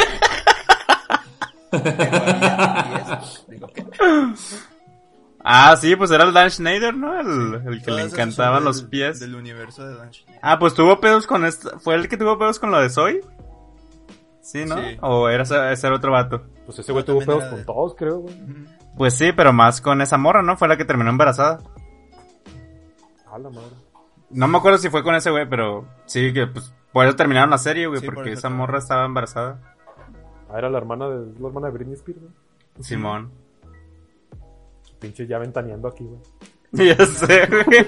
[2.91, 3.85] Y eso, digo, ¿qué?
[5.43, 7.19] Ah, sí, pues era el Dan Schneider, ¿no?
[7.19, 9.19] El, el que Todas le encantaban los del- pies.
[9.19, 10.39] Del universo de Dan Schneider.
[10.43, 11.79] Ah, pues tuvo pedos con esta.
[11.79, 13.21] ¿Fue el que tuvo pedos con lo de Soy?
[14.41, 14.75] Sí, ¿no?
[14.77, 14.97] Sí.
[15.01, 16.43] ¿O era ese, otro vato?
[16.65, 18.35] Pues ese güey No, tuvo pedos con de- todos, creo, güey.
[18.97, 20.57] Pues sí, pero más con esa morra, ¿no?
[20.57, 21.59] Fue la que terminó embarazada.
[23.31, 23.75] A la madre.
[24.29, 27.49] No me acuerdo si fue con ese güey, pero sí, que pues por eso terminaron
[27.49, 29.59] la serie, güey, Sí, porque esa morra estaba embarazada.
[30.49, 32.31] Ah, era la hermana de, la hermana de Britney Spears, güey.
[32.81, 33.31] Simón.
[35.01, 36.21] Pinche ya ventaneando aquí, güey.
[36.95, 37.85] ya sé, güey.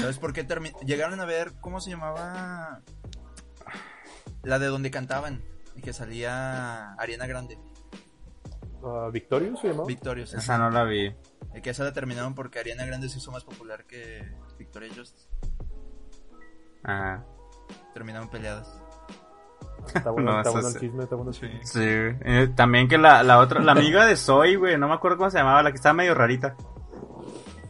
[0.00, 2.80] ¿Sabes por qué termi- llegaron a ver cómo se llamaba
[4.42, 5.42] la de donde cantaban
[5.76, 7.58] y que salía Ariana Grande,
[8.82, 9.86] Ah, Victorious se llamaba.
[9.86, 10.34] Victorious?
[10.34, 11.14] Esa no la vi.
[11.54, 14.22] Y que esa la terminaron porque Ariana Grande se hizo más popular que
[14.58, 15.28] Victoria Justice.
[16.84, 17.22] Ah,
[17.94, 18.68] Terminaron peleadas.
[19.94, 21.60] Está bueno, No, está eso bueno el chisme, está bueno el chisme.
[21.62, 21.80] sí.
[21.82, 25.30] Eh, también que la, la otra, la amiga de Soy, güey, no me acuerdo cómo
[25.30, 26.56] se llamaba, la que estaba medio rarita.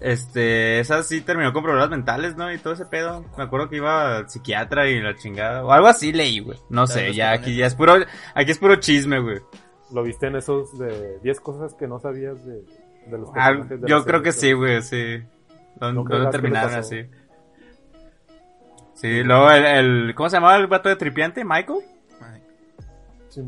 [0.00, 2.52] Este, esa sí terminó con problemas mentales, ¿no?
[2.52, 3.24] Y todo ese pedo.
[3.36, 5.64] Me acuerdo que iba al psiquiatra y la chingada.
[5.64, 6.58] O algo así leí, güey.
[6.68, 7.94] No sé, ya aquí ya es puro,
[8.34, 9.40] aquí es puro chisme, güey.
[9.92, 12.62] Lo viste en esos de 10 cosas que no sabías de,
[13.06, 15.22] de los Ah, de yo creo que sí, güey, sí.
[15.80, 17.06] Lo, No lo terminaron así.
[18.94, 21.44] Sí, luego el, el, ¿cómo se llamaba el vato de tripiante?
[21.44, 21.80] ¿Michael?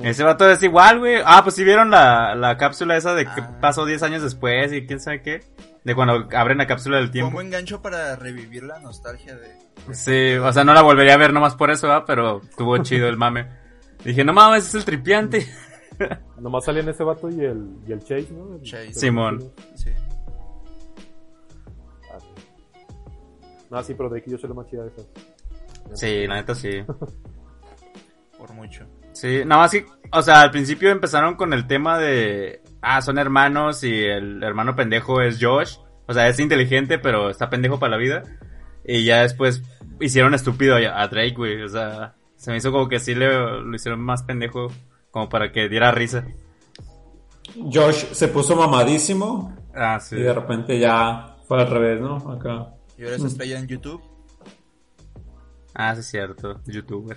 [0.03, 1.17] Ese vato es igual, güey.
[1.25, 3.59] Ah, pues sí vieron la, la cápsula esa de que Ah.
[3.61, 5.41] pasó 10 años después y quién sabe qué.
[5.85, 7.33] De cuando abren la cápsula del Fue un tiempo.
[7.33, 9.55] buen gancho para revivir la nostalgia de...
[9.95, 12.05] Sí, o sea, no la volvería a ver nomás por eso, ¿verdad?
[12.07, 13.47] Pero estuvo chido el mame.
[14.05, 15.47] Dije, no mames, es el tripiante.
[16.39, 18.55] Nomás salían ese vato y el, y el Chase, ¿no?
[18.57, 18.87] El- Chase.
[18.89, 19.53] el- Simón.
[19.75, 19.91] Sí.
[22.13, 22.27] Ah, sí.
[23.71, 25.07] No, sí, pero de aquí yo soy la más chida de esas.
[25.95, 26.71] Sí, la neta sí.
[28.39, 28.85] Por mucho.
[29.13, 33.19] Sí, nada más que, o sea, al principio empezaron con el tema de, ah, son
[33.19, 35.77] hermanos y el hermano pendejo es Josh.
[36.07, 38.23] O sea, es inteligente, pero está pendejo para la vida.
[38.85, 39.63] Y ya después
[40.01, 41.63] hicieron estúpido a a Drake, güey.
[41.63, 44.69] O sea, se me hizo como que sí le, lo hicieron más pendejo,
[45.11, 46.25] como para que diera risa.
[47.73, 50.17] Josh se puso mamadísimo Ah, sí.
[50.17, 52.17] y de repente ya fue al revés, ¿no?
[52.31, 52.75] Acá.
[52.97, 54.03] Y ahora es estrella en YouTube.
[55.75, 56.61] Ah, sí, es cierto.
[56.67, 57.17] YouTuber.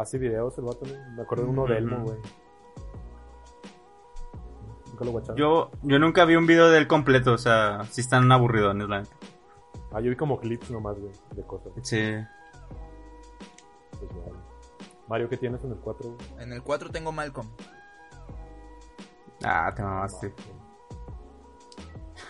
[0.00, 1.16] Hace videos el vato, ¿no?
[1.16, 2.16] Me acuerdo de uno de Elmo, güey.
[4.90, 5.36] Nunca lo guacharon.
[5.36, 9.00] Yo, yo nunca vi un video de él completo, o sea, sí están aburridones, la
[9.00, 9.16] neta.
[9.92, 11.72] Ah, yo vi como clips nomás, güey, de cosas.
[11.82, 12.14] Sí.
[13.90, 14.10] Pues.
[15.08, 16.10] Mario, ¿qué tienes en el 4?
[16.10, 16.44] güey?
[16.44, 17.48] En el 4 tengo Malcolm.
[19.44, 20.32] Ah, te mamaste.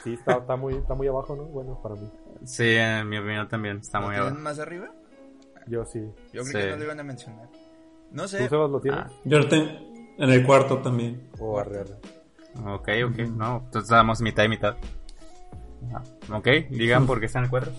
[0.05, 1.45] Sí, está, está, muy, está muy abajo, ¿no?
[1.45, 2.11] Bueno, para mí.
[2.45, 4.43] Sí, en mi opinión también está ¿Lo muy tienen abajo.
[4.45, 4.89] más arriba?
[5.67, 6.01] Yo sí.
[6.33, 6.53] Yo creo Sí.
[6.53, 7.49] que no lo iban a mencionar.
[8.13, 8.49] No ¿Tú, sé.
[8.49, 9.01] Sebas, lo tienes?
[9.01, 9.11] Ah.
[9.25, 9.67] Yo lo tengo
[10.19, 11.29] en el cuarto también.
[11.39, 11.95] O arre, arre.
[12.75, 14.75] Ok, ok, no, entonces damos mitad y mitad.
[15.95, 16.03] Ah,
[16.37, 17.73] Ok, digan por qué está en el cuadro.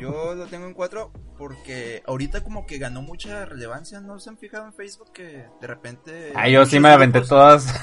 [0.00, 4.00] Yo lo tengo en 4 porque ahorita como que ganó mucha relevancia.
[4.00, 6.32] ¿No se han fijado en Facebook que de repente...
[6.34, 7.74] Ah, yo sí me aventé grupos- todas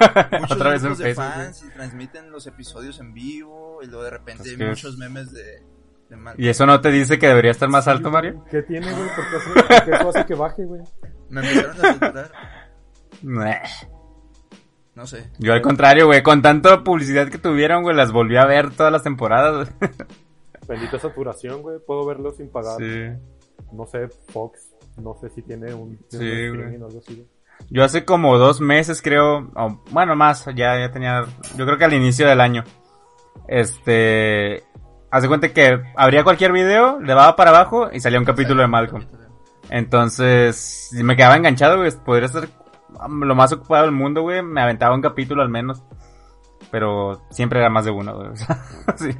[0.50, 1.24] otra vez en de Facebook.
[1.26, 5.30] fans y transmiten los episodios en vivo y luego de repente Es que muchos memes
[5.32, 5.42] de,
[6.08, 6.34] de.
[6.38, 8.42] ¿Y eso no te dice que debería estar más alto, Mario?
[8.50, 9.08] ¿Qué tiene, güey?
[9.14, 10.80] ¿Por qué, hace- por qué eso hace que baje, güey?
[11.28, 12.32] Me empezaron a saturar.
[13.22, 13.62] Meh.
[14.94, 15.30] No sé.
[15.38, 18.90] Yo al contrario, güey, con tanta publicidad que tuvieron, güey, las volví a ver todas
[18.90, 19.70] las temporadas.
[20.66, 21.76] Bendita saturación, güey.
[21.86, 22.78] Puedo verlo sin pagar.
[22.78, 23.10] sí.
[23.72, 24.70] No sé, Fox.
[24.96, 26.46] No sé si tiene un, Sí, güey.
[26.46, 27.28] streaming o algo así.
[27.68, 31.24] Yo hace como dos meses creo, o, bueno más, ya, ya tenía,
[31.56, 32.64] yo creo que al inicio del año,
[33.48, 34.62] este,
[35.10, 38.68] hace cuenta que abría cualquier video, le daba para abajo y salía un capítulo de
[38.68, 39.04] Malcolm.
[39.70, 40.56] Entonces,
[40.90, 42.48] si me quedaba enganchado, güey, podría ser
[43.08, 45.82] lo más ocupado del mundo, güey, me aventaba un capítulo al menos.
[46.70, 48.28] Pero siempre era más de uno, güey.
[48.96, 49.10] sí,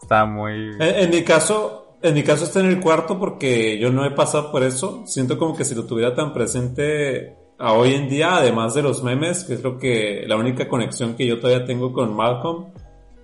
[0.00, 0.72] estaba muy...
[0.78, 4.10] En, en mi caso, en mi caso está en el cuarto porque yo no he
[4.10, 5.02] pasado por eso.
[5.06, 9.02] Siento como que si lo tuviera tan presente a hoy en día, además de los
[9.02, 12.66] memes, que es lo que la única conexión que yo todavía tengo con Malcolm.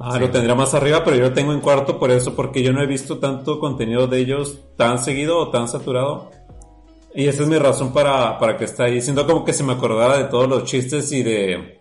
[0.01, 0.21] Ah, Sí.
[0.21, 2.83] lo tendría más arriba, pero yo lo tengo en cuarto por eso, porque yo no
[2.83, 6.31] he visto tanto contenido de ellos tan seguido o tan saturado.
[7.15, 9.01] Y esa es mi razón para, para que esté ahí.
[9.03, 11.81] Siento como que se me acordara de todos los chistes y de,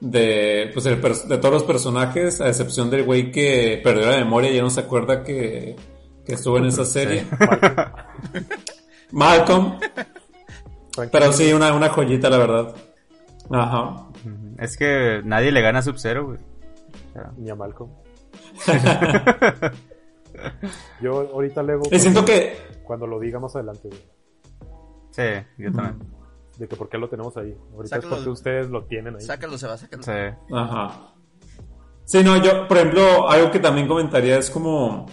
[0.00, 4.50] de, pues el de todos los personajes, a excepción del güey que perdió la memoria
[4.50, 5.76] y ya no se acuerda que,
[6.24, 7.24] que estuvo en esa serie.
[9.12, 9.78] Malcolm.
[11.12, 12.74] Pero sí, una, una joyita, la verdad.
[13.50, 14.08] Ajá.
[14.58, 16.38] Es que nadie le gana a Sub-Zero, güey.
[17.36, 17.90] Ni a Malcolm.
[21.00, 22.56] Yo ahorita le Y siento que.
[22.82, 24.15] cuando lo diga más adelante, güey.
[25.16, 25.22] Sí,
[25.58, 25.98] yo también.
[26.58, 27.54] De que por qué lo tenemos ahí.
[27.74, 28.14] Ahorita Sácalo.
[28.14, 29.22] es porque ustedes lo tienen ahí.
[29.22, 30.02] Sácalo, se va, sácalo.
[30.02, 30.12] Sí.
[30.52, 31.12] Ajá.
[32.04, 35.06] Sí, no, yo, por ejemplo, algo que también comentaría es como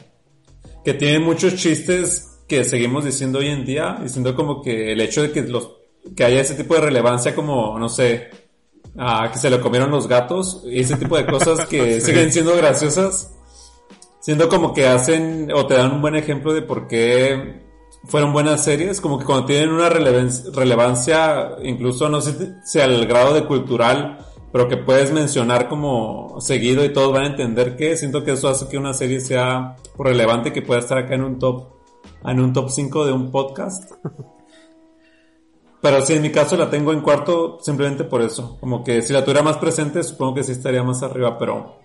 [0.86, 5.22] que tienen muchos chistes que seguimos diciendo hoy en día, diciendo como que el hecho
[5.22, 5.72] de que los
[6.16, 8.30] que haya ese tipo de relevancia como, no sé,
[8.98, 12.56] ah, que se lo comieron los gatos, y ese tipo de cosas que siguen siendo
[12.56, 13.34] graciosas,
[14.20, 17.63] siendo como que hacen o te dan un buen ejemplo de por qué
[18.06, 23.06] fueron buenas series, como que cuando tienen una relevan- relevancia, incluso no sé si al
[23.06, 24.18] grado de cultural,
[24.52, 28.50] pero que puedes mencionar como seguido y todos van a entender que siento que eso
[28.50, 31.74] hace que una serie sea relevante que pueda estar acá en un top
[32.26, 33.92] en un top 5 de un podcast.
[35.82, 38.58] Pero sí, en mi caso la tengo en cuarto simplemente por eso.
[38.62, 41.76] Como que si la tuviera más presente, supongo que sí estaría más arriba, pero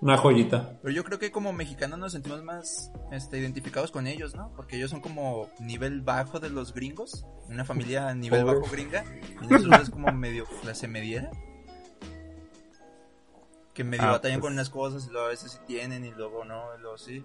[0.00, 0.78] una joyita.
[0.82, 4.52] Pero yo creo que como mexicanos nos sentimos más este, identificados con ellos, ¿no?
[4.54, 8.58] Porque ellos son como nivel bajo de los gringos, una familia nivel Pobre.
[8.60, 9.04] bajo gringa,
[9.42, 11.30] y nosotros es como medio clase mediera.
[13.74, 14.48] Que medio Ah, batallan pues.
[14.48, 17.24] con unas cosas y luego a veces sí tienen y luego no, y luego sí.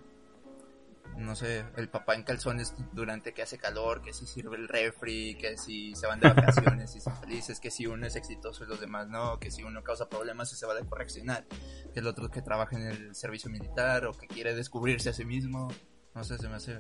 [1.17, 5.35] No sé, el papá en calzones durante que hace calor, que si sirve el refri,
[5.35, 8.67] que si se van de vacaciones y son felices, que si uno es exitoso y
[8.67, 11.45] los demás no, que si uno causa problemas y se va a correccionar
[11.93, 15.23] que el otro que trabaja en el servicio militar o que quiere descubrirse a sí
[15.25, 15.69] mismo.
[16.15, 16.79] No sé, se me hace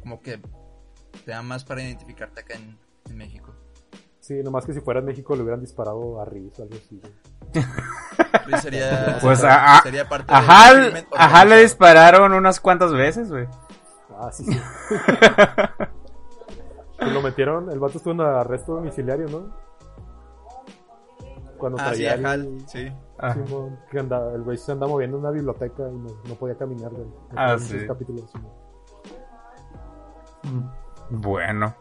[0.00, 0.40] como que
[1.24, 3.54] te da más para identificarte acá en, en México.
[4.20, 7.00] Sí, nomás que si fuera en México le hubieran disparado a Riz o algo así.
[8.48, 12.60] Pues sería, Pues a, a, sería parte a del Hal, a Hal le dispararon unas
[12.60, 13.46] cuantas veces, güey.
[14.20, 14.58] Ah, sí, sí.
[16.98, 19.52] Pues lo metieron, el vato estuvo en arresto domiciliario, ¿no?
[21.56, 22.92] Cuando Ah, sí, traía el- Hal, sí.
[23.18, 26.34] Ah, Simón, que andaba- el güey se andaba moviendo en una biblioteca y no, no
[26.34, 26.90] podía caminar.
[26.90, 27.06] güey.
[27.36, 27.86] Ah, sí.
[27.86, 28.52] capítulos, Simón.
[31.10, 31.74] Bueno.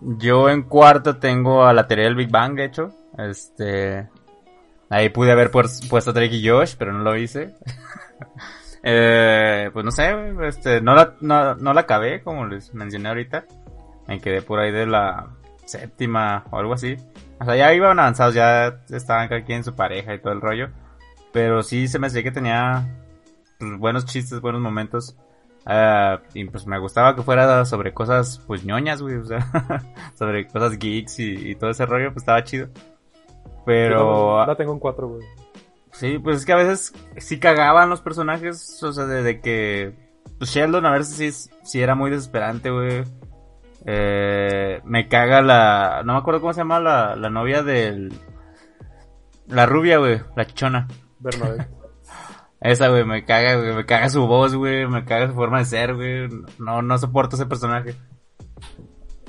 [0.00, 2.90] Yo en cuarto tengo a la teoría del Big Bang, de hecho.
[3.18, 4.08] Este.
[4.88, 7.54] Ahí pude haber puesto a Drake y Josh, pero no lo hice.
[8.88, 13.44] eh, pues no sé, este, no la, no, no la acabé, como les mencioné ahorita.
[14.06, 15.30] Me quedé por ahí de la
[15.64, 16.96] séptima o algo así.
[17.40, 20.68] O sea, ya iban avanzados, ya estaban quien en su pareja y todo el rollo.
[21.32, 22.86] Pero sí se me hacía que tenía
[23.58, 25.16] pues, buenos chistes, buenos momentos.
[25.64, 29.40] Ah, y pues me gustaba que fuera sobre cosas pues ñoñas, güey, o sea,
[30.14, 32.68] sobre cosas geeks y, y todo ese rollo, pues estaba chido.
[33.64, 35.26] Pero Yo la tengo en cuatro, güey.
[35.98, 39.94] Sí, pues es que a veces sí cagaban los personajes, o sea, de, de que
[40.38, 43.04] pues Sheldon a veces sí, sí era muy desesperante, güey.
[43.84, 48.12] Eh, me caga la, no me acuerdo cómo se llama la, la novia del,
[49.48, 50.88] la rubia, güey, la chichona.
[51.18, 51.68] Bernabé.
[52.60, 55.64] Esa, güey, me caga, güey, me caga su voz, güey, me caga su forma de
[55.66, 56.28] ser, güey.
[56.58, 57.94] No, no soporto ese personaje.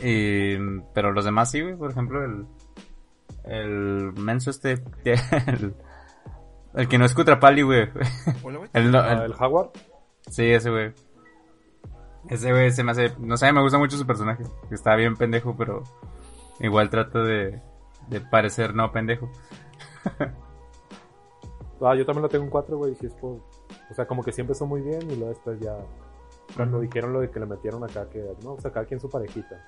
[0.02, 0.58] Y,
[0.94, 2.46] pero los demás sí, güey, por ejemplo, el,
[3.46, 4.74] el menso este,
[5.48, 5.76] el,
[6.78, 7.90] el que no es Cutrapali, güey.
[8.74, 9.72] El, no- Ah, el- el Howard.
[10.30, 10.94] sí, ese, güey.
[12.30, 14.44] Ese, güey, se me hace, no sé, me gusta mucho su personaje.
[14.72, 15.84] Está bien pendejo, pero
[16.60, 17.62] igual trato de,
[18.08, 19.30] de parecer no pendejo.
[21.80, 22.96] Ah, yo también la tengo en cuatro, güey.
[22.96, 23.34] Si es por...
[23.34, 25.78] O sea, como que sí empezó muy bien y luego después ya...
[26.56, 29.08] Cuando dijeron lo de que le metieron acá, que no, o sea, cada quien su
[29.10, 29.64] parejita.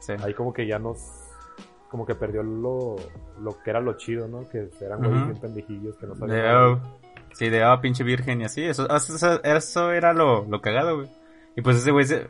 [0.00, 0.14] Sí.
[0.22, 1.27] Ahí como que ya nos...
[1.90, 2.96] Como que perdió lo,
[3.40, 4.46] lo que era lo chido, ¿no?
[4.48, 5.26] Que eran güeyes Ujú.
[5.30, 6.36] bien pendejillos que no sabían.
[6.36, 6.68] De, nada.
[6.72, 6.80] oh,
[7.32, 8.62] sí, de oh, pinche virgen y así.
[8.64, 11.08] Eso, eso, eso- eso era lo, lo cagado, güey.
[11.56, 12.28] Y pues ese güey se...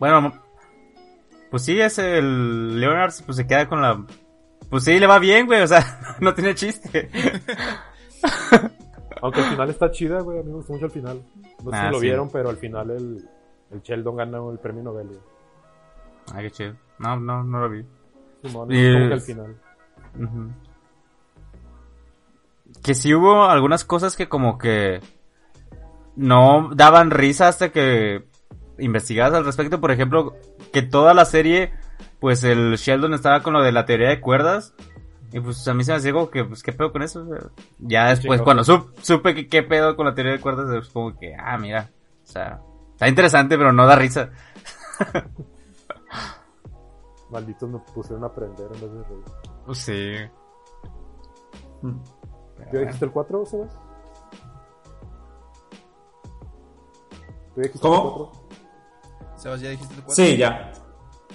[0.00, 0.32] Bueno,
[1.50, 4.04] pues sí, ese, el Leonard, pues se queda con la...
[4.70, 7.10] Pues sí, le va bien, güey, o sea, no tiene chiste.
[9.22, 10.38] Aunque al final está chida, güey.
[10.38, 11.22] A mí me gustó mucho el final.
[11.62, 12.06] No sé Ah, si lo sí.
[12.06, 13.28] vieron, pero al final el,
[13.70, 15.20] el Sheldon ganó el premio Nobel, güey.
[16.34, 16.74] Ay, qué chido.
[16.98, 17.84] No, no, no lo vi.
[18.44, 19.56] Simón, Y como que al final.
[22.82, 25.00] Que sí hubo algunas cosas que como que
[26.16, 28.24] no daban risa hasta que
[28.78, 29.80] investigabas al respecto.
[29.80, 30.34] Por ejemplo,
[30.72, 31.72] que toda la serie,
[32.20, 34.74] pues el Sheldon estaba con lo de la teoría de cuerdas.
[35.32, 37.26] Y pues a mí se me hacía como que, pues, ¿qué pedo con eso?
[37.80, 38.44] Ya después, chingón.
[38.44, 41.90] cuando sup- supe que qué pedo con la teoría de cuerdas, como que, ah, mira,
[42.22, 42.60] o sea,
[42.92, 44.30] está interesante, pero no da risa.
[47.34, 49.24] Malditos me pusieron a aprender en vez de reír.
[49.66, 50.14] Pues sí.
[51.82, 51.92] ¿Tú
[52.72, 53.78] ya dijiste el 4, Sebas?
[57.54, 57.96] ¿Tú dijiste ¿Cómo?
[57.96, 59.36] el 4?
[59.36, 60.24] Sebas, ¿ya dijiste tu cuatro?
[60.24, 60.72] Sí, ya.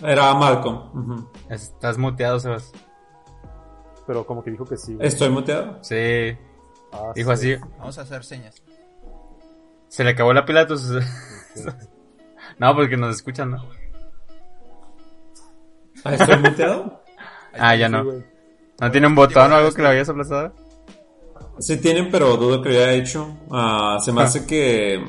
[0.02, 0.78] Era Malcolm.
[0.98, 1.30] ujú.
[1.50, 2.72] Estás muteado, Sebas.
[4.08, 5.06] Pero como que dijo que sí, güey.
[5.08, 5.84] ¿Estoy muteado?
[5.84, 6.38] Sí.
[6.92, 7.54] Ah, Dijo sí.
[7.54, 7.64] así.
[7.78, 8.64] Vamos a hacer señas.
[9.90, 10.90] Se le acabó la pila a tus...
[12.58, 13.58] no, porque nos escuchan, ¿no?
[16.04, 17.04] Ah, ¿Estoy muteado?
[17.58, 18.04] Ah, ya no.
[18.80, 20.54] ¿No tiene un botón o algo que lo habías aplastado?
[21.58, 23.36] Sí tienen, pero dudo que lo haya hecho.
[23.52, 24.26] Ah, se me Ah.
[24.26, 25.04] hace que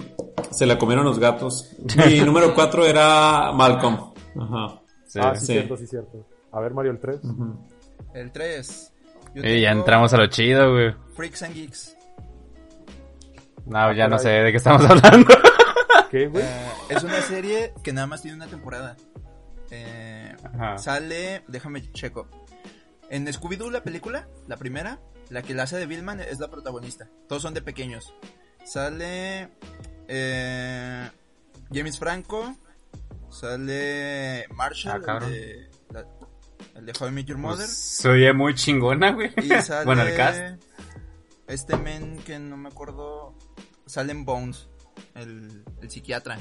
[0.51, 1.77] se la comieron los gatos.
[2.09, 4.13] Mi número 4 era Malcolm.
[4.41, 4.81] Ajá.
[5.07, 5.19] Sí.
[5.23, 5.53] ah, sí, sí.
[5.53, 6.27] cierto, sí, cierto.
[6.51, 7.21] A ver, Mario, el 3.
[7.23, 7.69] Ujú.
[8.15, 8.93] El 3.
[9.37, 10.95] Y ya entramos a lo chido, güey.
[11.15, 11.97] Freaks and Geeks.
[13.67, 15.29] No, ya no por sé de qué estamos hablando.
[16.11, 16.43] ¿Qué, güey?
[16.43, 18.97] Eh, es una serie que nada más tiene una temporada.
[19.71, 20.35] Eh,
[20.79, 22.29] sale, déjame checo.
[23.09, 25.01] En Scooby-Doo, la película, la primera,
[25.31, 27.09] la que la hace de Billman es la protagonista.
[27.29, 28.15] Todos son de pequeños.
[28.65, 29.49] Sale
[30.09, 31.11] eh,
[31.73, 32.57] James Franco,
[33.31, 36.07] sale Marshall, Ah, el, de, la-
[36.77, 37.65] el de How I Met Your Mother.
[37.67, 39.33] Pues, se oye muy chingona, güey.
[39.37, 40.41] Y sale bueno, el cast.
[41.49, 43.35] este men que no me acuerdo,
[43.87, 44.69] sale en Bones,
[45.15, 46.39] el, el psiquiatra.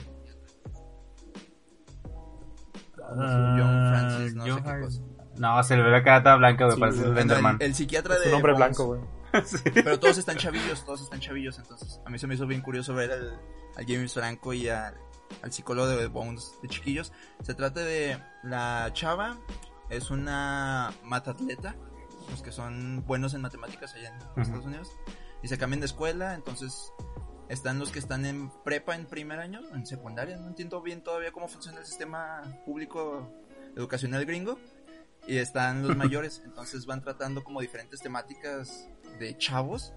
[3.15, 5.01] John Francis, no sé John qué Har- cosa.
[5.37, 7.13] No, se le ve la cara toda blanca, güey, Sí, parece güey.
[7.13, 7.55] Slenderman.
[7.59, 8.67] El, el psiquiatra Es de un hombre Bones.
[8.77, 9.01] blanco, güey.
[9.73, 12.93] Pero todos están chavillos, todos están chavillos, entonces a mí se me hizo bien curioso
[12.95, 13.39] ver al,
[13.77, 14.95] al James Franco y al,
[15.43, 17.13] al psicólogo de Bones de chiquillos.
[17.43, 19.37] Se trata de la chava,
[19.89, 21.75] es una matatleta,
[22.31, 24.41] los que son buenos en matemáticas allá en Ujú.
[24.41, 24.91] Estados Unidos,
[25.43, 26.91] y se cambian de escuela, entonces
[27.49, 31.31] están los que están en prepa en primer año, en secundaria, no entiendo bien todavía
[31.31, 33.27] cómo funciona el sistema público
[33.75, 34.57] educacional gringo.
[35.27, 38.87] Y están los mayores, entonces van tratando como diferentes temáticas
[39.19, 39.93] de chavos,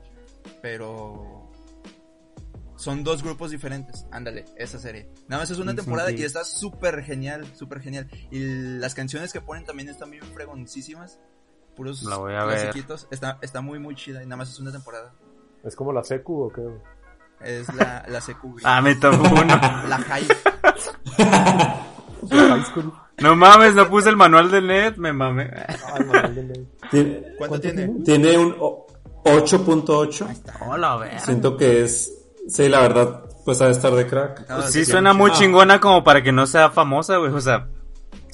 [0.61, 1.49] pero
[2.77, 4.05] son dos grupos diferentes.
[4.11, 5.09] Ándale, esa serie.
[5.29, 6.17] Nada más es una Sí, temporada sí.
[6.19, 8.11] y está súper genial, súper genial.
[8.31, 8.41] Y
[8.79, 11.21] las canciones que ponen también están bien fregoncísimas.
[11.77, 12.59] Puros La voy a ver.
[12.59, 13.07] clasiquitos.
[13.11, 15.15] Está, está muy, muy chida y nada más es una temporada.
[15.63, 16.63] ¿Es como la secu o qué?
[17.45, 18.65] Es la, la secu, güey.
[18.67, 19.45] Ah, mi top uno.
[19.89, 20.27] La high.
[22.31, 22.93] High school.
[23.19, 25.51] No mames, no puse el manual de net, me mame.
[25.55, 26.69] Ay, manual de ley.
[26.91, 27.89] Tiene, ¿Cuánto tiene?
[28.05, 28.87] tiene un o-
[29.25, 30.27] 8.8.
[30.67, 31.21] Hola, ver.
[31.21, 32.13] Siento que es.
[32.49, 34.49] Sí, la verdad, pues ha de estar de crack.
[34.49, 35.35] No, Sí, sí, suena muy Ah.
[35.35, 37.33] chingona como para que no sea famosa, güey.
[37.33, 37.69] O sea,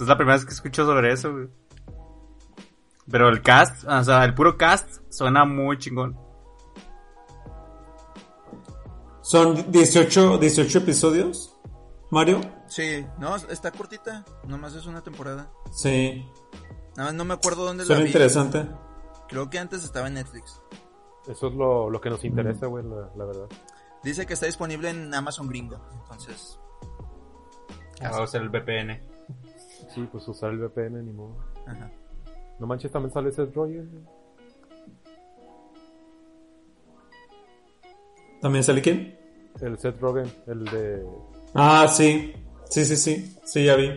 [0.00, 1.48] es la primera vez que escucho sobre eso, güey.
[3.10, 6.16] Pero el cast, o sea, el puro cast suena muy chingón.
[9.28, 11.54] Son 18, 18 episodios,
[12.10, 12.40] Mario.
[12.66, 14.24] Sí, no, está cortita.
[14.46, 15.50] Nomás es una temporada.
[15.70, 16.24] Sí,
[16.96, 18.08] Nada más no me acuerdo dónde suena la vi.
[18.10, 18.66] interesante.
[19.28, 20.62] Creo que antes estaba en Netflix.
[21.28, 23.46] Eso es lo, lo que nos interesa, güey, la, la verdad.
[24.02, 25.78] Dice que está disponible en Amazon Gringo.
[26.02, 26.58] Entonces,
[28.00, 29.02] Vamos a usar el VPN.
[29.94, 31.36] Sí, pues usar el VPN ni modo.
[31.66, 31.90] ajá.
[32.58, 34.08] No manches, también sale Seth Rogen.
[38.40, 39.18] ¿También sale quién?
[39.60, 41.04] El Seth Rogen, el de.
[41.54, 42.32] Ah, sí.
[42.70, 43.36] Sí, sí, sí.
[43.44, 43.90] Sí, ya vi.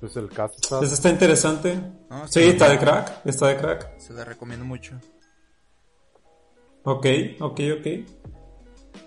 [0.00, 0.78] Pues el cast está.
[0.78, 1.80] Pues está interesante.
[2.10, 3.22] No, Sí, está de crack.
[3.26, 3.98] Está de crack.
[3.98, 4.94] Se la recomiendo mucho.
[6.84, 7.06] Ok,
[7.40, 7.86] ok, ok.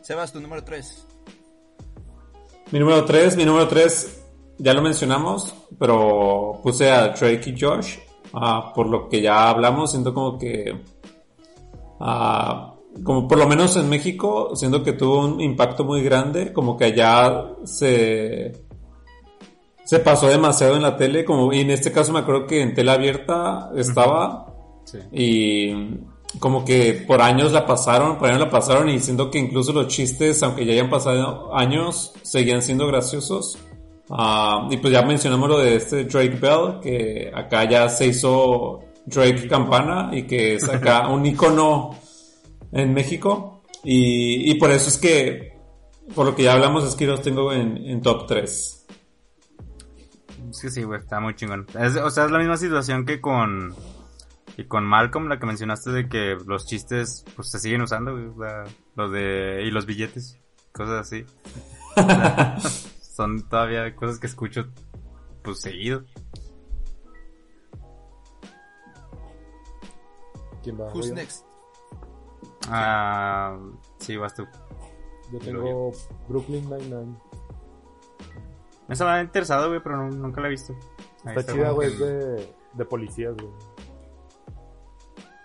[0.01, 1.05] Sebas, tu número 3.
[2.71, 4.23] Mi número 3, mi número 3,
[4.57, 7.97] ya lo mencionamos, pero puse a Drake y Josh.
[8.33, 10.75] ah, por lo que ya hablamos, siento como que.
[11.99, 16.53] ah, como por lo menos en México, siento que tuvo un impacto muy grande.
[16.53, 18.65] Como que allá se.
[19.85, 21.25] Se pasó demasiado en la tele.
[21.25, 24.53] Como, y en este caso me acuerdo que en tela abierta estaba.
[24.85, 24.99] Sí.
[25.11, 25.99] Y
[26.37, 29.87] como que por años la pasaron, por años la pasaron y siento que incluso los
[29.87, 33.57] chistes, aunque ya hayan pasado años, seguían siendo graciosos.
[34.11, 38.79] Ah, y pues ya mencionamos lo de este Drake Bell, que acá ya se hizo
[39.05, 41.95] Drake Campana y que es acá un icono
[42.71, 43.63] en México.
[43.83, 45.57] Y, y por eso es que,
[46.15, 48.75] por lo que ya hablamos, es que los tengo en, en top 3.
[50.49, 51.67] Es que sí, güey, está muy chingón.
[51.79, 53.73] Es- o sea, es la misma situación que con.
[54.57, 58.25] Y con Malcolm, la que mencionaste de que los chistes, pues se siguen usando, güey.
[58.27, 58.63] o sea,
[58.95, 59.63] los de.
[59.65, 60.37] Y los billetes,
[60.73, 61.25] cosas así.
[61.95, 62.57] O sea,
[63.01, 64.67] son todavía cosas que escucho,
[65.43, 66.03] pues seguido.
[70.63, 70.91] ¿Quién va?
[70.93, 71.45] Who's next?
[72.71, 73.57] Ah,
[73.99, 74.45] sí, vas tú.
[75.31, 75.91] Yo tengo
[76.27, 77.15] Brooklyn Nine-Nine.
[78.87, 80.73] Esa me ha interesado, güey, pero no- nunca la he visto.
[81.25, 81.87] Ahí Está chida, güey.
[81.91, 83.49] es de, de policías, güey.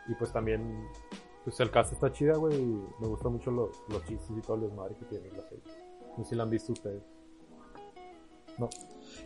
[0.09, 0.89] Y pues también,
[1.45, 4.57] pues el cast está chida, güey, y me gustan mucho los, los chistes y todo
[4.57, 5.63] el desmadre que tiene la serie.
[6.17, 7.03] No sé si la han visto ustedes.
[8.59, 8.69] No.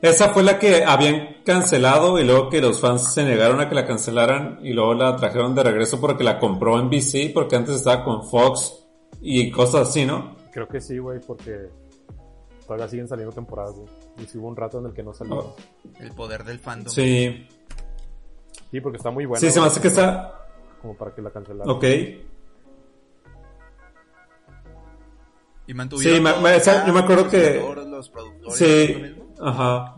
[0.00, 3.74] Esa fue la que habían cancelado y luego que los fans se negaron a que
[3.74, 8.04] la cancelaran y luego la trajeron de regreso porque la compró NBC porque antes estaba
[8.04, 8.84] con Fox
[9.20, 10.36] y cosas así, ¿no?
[10.52, 11.68] Creo que sí, güey, porque
[12.64, 13.88] todavía siguen saliendo temporadas, güey.
[14.22, 15.34] Y si hubo un rato en el que no salió.
[15.36, 15.56] Oh.
[15.98, 16.92] El poder del fandom.
[16.94, 17.46] Sí.
[18.70, 19.40] Sí, porque está muy buena.
[19.40, 20.46] Sí, se me hace que está...
[20.80, 21.68] Como para que la cancelaran.
[21.74, 21.84] Ok.
[25.66, 29.27] Y mantuvieron Sí, me- esa- yo me acuerdo los que- Los productores, Sí, lo mismo.
[29.40, 29.96] Ajá.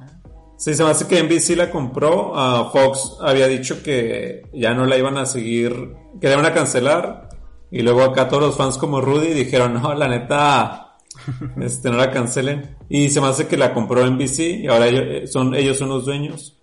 [0.60, 2.32] Sí, se me hace que NBC la compró.
[2.34, 6.52] ah, Fox había dicho que ya no la iban a seguir, que la iban a
[6.52, 7.30] cancelar.
[7.70, 10.98] Y luego acá todos los fans como Rudy dijeron, no, la neta,
[11.60, 12.76] este, no la cancelen.
[12.90, 15.88] Y se me hace que la compró NBC y ahora ellos eh, son, ellos son
[15.88, 16.60] los dueños.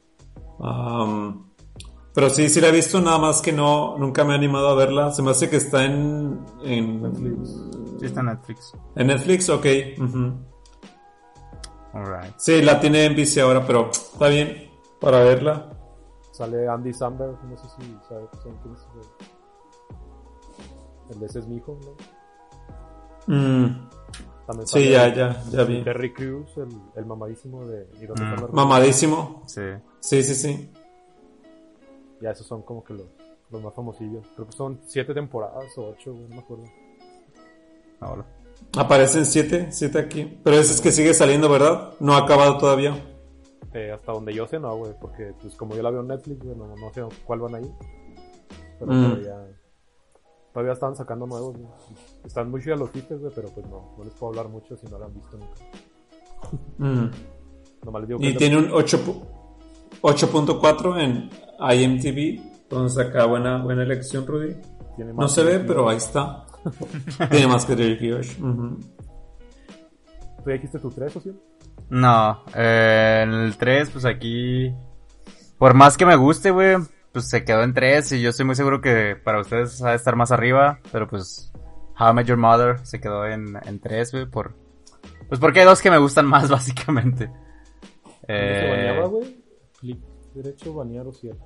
[0.59, 1.47] Am,
[2.13, 4.75] pero sí, sí la he visto, nada más que no, nunca me he animado a
[4.75, 5.11] verla.
[5.11, 7.49] Se me hace que está en, en Netflix.
[7.99, 8.73] Sí, está en Netflix.
[8.95, 9.65] En Netflix, ok.
[11.98, 12.34] Alright.
[12.38, 14.70] Sí, la tiene NBC ahora, pero está bien
[15.02, 15.70] para verla.
[16.32, 18.88] Sale Andy Samberg, no sé si sabe- quién es.
[21.12, 21.78] El de ese es mi hijo,
[23.28, 23.34] ¿no?
[23.36, 23.89] Mm,
[24.45, 25.84] También sí, ya, ya, ya vi.
[25.84, 28.54] Terry Crews, el, el mamadísimo de ¿Y dónde Mm.
[28.56, 29.43] Mamadísimo.
[29.48, 29.62] Sí.
[30.00, 30.72] Sí, sí, sí.
[32.22, 33.08] Ya esos son como que los,
[33.52, 34.26] los más famosillos.
[34.36, 36.66] Creo que son siete temporadas o ocho, no me acuerdo.
[38.00, 38.26] Ahora.
[38.76, 40.39] Aparecen siete, siete aquí.
[40.43, 41.93] Pero ese es que sigue saliendo, ¿verdad?
[41.99, 42.95] No ha acabado todavía.
[43.74, 46.43] Eh, hasta donde yo sé, no, güey, porque pues como yo la veo en Netflix,
[46.45, 47.72] no, no sé cuál van ahí.
[48.80, 49.03] Pero Mm.
[49.05, 49.47] todavía,
[50.53, 51.68] todavía están sacando nuevos, güey.
[52.26, 54.86] Están muy chidas los chistes, güey, pero pues no, no les puedo hablar mucho si
[54.88, 55.61] no la han visto nunca.
[56.78, 57.11] Mm.
[57.86, 59.22] Nomás les digo Y tiene un 8 pu-
[60.01, 62.41] 8.4 en IMTV.
[62.63, 64.55] Entonces acá buena, buena elección, Rudy.
[64.95, 66.47] tiene No se ve, pero ahí está.
[67.32, 68.39] tiene más que Drake y Josh.
[68.39, 68.80] Ujú.
[70.43, 71.32] ¿Tú dijiste tu tres o sí?
[71.89, 74.74] No, eh, en el 3, pues aquí.
[75.57, 76.78] Por más que me guste, güey,
[77.11, 79.95] pues se quedó en 3 y yo estoy muy seguro que para ustedes va a
[79.95, 81.51] estar más arriba, pero pues
[81.99, 84.55] How I Met Your Mother se quedó en, en 3, güey, por.
[85.28, 87.28] Pues porque hay dos que me gustan más, básicamente.
[88.28, 89.43] ¿Dónde se baneaba, Eh, güey?
[89.80, 89.99] Clic
[90.34, 91.43] derecho, banear o cierto.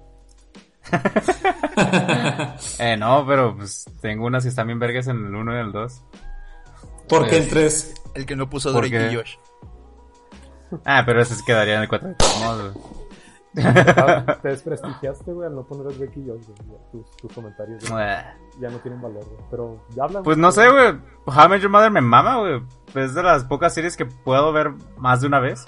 [2.79, 5.65] eh, no, pero pues tengo unas que están bien vergas en el 1 y en
[5.65, 6.03] el 2.
[7.09, 7.93] ¿Por qué en 3?
[8.15, 9.13] El que no puso ¿Por Drake qué?
[9.13, 9.35] y Josh.
[10.85, 12.85] Ah, pero ese se quedaría en el 4 de todos modos, güey.
[13.65, 16.69] Ah, Te desprestigiaste, güey, al no poner a Drake y Josh, güey.
[16.71, 18.05] Ya, Tus, tus comentarios güey,
[18.59, 19.37] ya no tienen valor, güey.
[19.49, 20.23] Pero ya hablan.
[20.23, 20.99] Pues no sé, güey.
[21.25, 22.61] How I Met Your Mother me mama, güey.
[22.95, 25.65] Es de las pocas series que puedo ver más de una vez.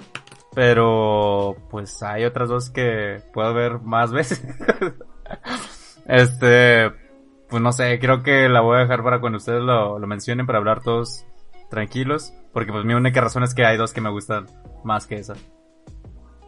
[0.54, 4.42] Pero, pues hay otras dos que puedo ver más veces.
[6.06, 6.90] este,
[7.48, 10.46] pues no sé, creo que la voy a dejar para cuando ustedes lo, lo mencionen
[10.46, 11.24] para hablar todos
[11.70, 12.32] tranquilos.
[12.52, 14.46] Porque pues mi única razón es que hay dos que me gustan
[14.84, 15.34] más que esa.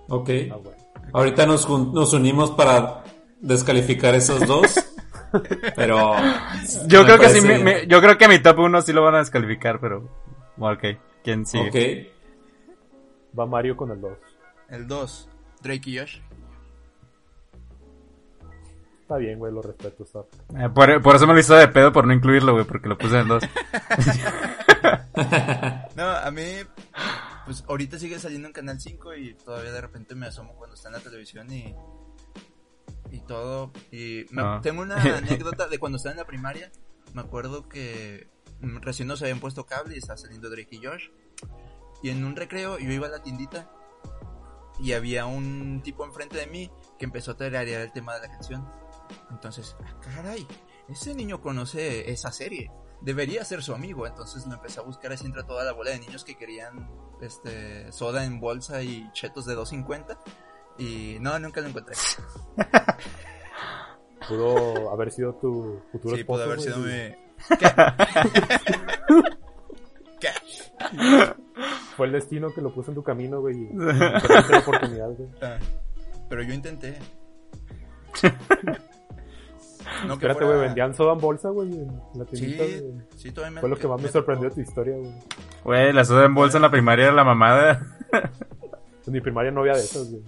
[0.09, 0.31] Ok.
[0.53, 0.57] Ah.
[1.13, 3.03] Ahorita nos, nos unimos para
[3.41, 4.75] descalificar esos dos.
[5.77, 6.15] pero.
[6.87, 9.19] Yo creo que sí, mi- yo creo que mi top 1 sí lo van a
[9.19, 10.09] descalificar, pero...
[10.59, 10.85] Ok,
[11.23, 12.13] ¿quién sigue?
[13.29, 13.39] Ok.
[13.39, 14.13] Va Mario con el 2.
[14.71, 15.29] El 2,
[15.63, 16.21] Drake y Josh.
[19.07, 20.21] Está bien, güey, lo respeto, está.
[20.59, 22.99] Eh, por, por eso me lo hizo de pedo por no incluirlo, güey, porque lo
[22.99, 23.43] puse en dos.
[25.97, 26.45] No, a mí,
[27.47, 30.89] pues ahorita sigue saliendo en Canal 5 y todavía de repente me asomo cuando está
[30.89, 31.75] en la televisión y,
[33.11, 33.73] y todo.
[33.91, 34.61] Y me- Ah.
[34.63, 36.71] tengo una anécdota de cuando estaba en la primaria.
[37.15, 38.29] Me acuerdo que
[38.61, 41.09] recién nos habían puesto cable y estaba saliendo Drake y Josh.
[42.03, 43.71] Y en un recreo yo iba a la tiendita
[44.79, 48.29] y había un tipo enfrente de mí que empezó a tararear el tema de la
[48.35, 48.69] canción.
[49.31, 50.47] Entonces, ah, caray,
[50.89, 52.71] ese niño conoce esa serie.
[53.03, 54.07] Debería ser su amigo.
[54.07, 56.91] Entonces lo empecé a buscar así entre toda la bola de niños que querían
[57.21, 60.19] este soda en bolsa y chetos de 2.50.
[60.79, 61.95] Y no, nunca lo encontré.
[64.29, 66.43] Pudo haber sido tu futuro Sí, esposo.
[66.43, 67.15] pudo haber sido mi...
[67.59, 67.71] ¿Qué?
[70.21, 70.31] ¿Qué?
[71.97, 73.55] Fue el destino que lo puso en tu camino, güey.
[73.57, 75.29] Y perdiste la oportunidad, güey.
[75.43, 75.59] Ah,
[76.29, 76.99] pero yo intenté.
[80.07, 82.65] No, Espérate, güey, vendían soda en bolsa, güey, en la tiendita.
[82.65, 82.83] Sí,
[83.17, 85.13] sí, todavía me Fue lo que más me sorprendió de tu historia, güey.
[85.65, 87.87] Güey, la soda en bolsa en la primaria era la mamada.
[89.07, 90.23] En mi primaria no había de esas, güey.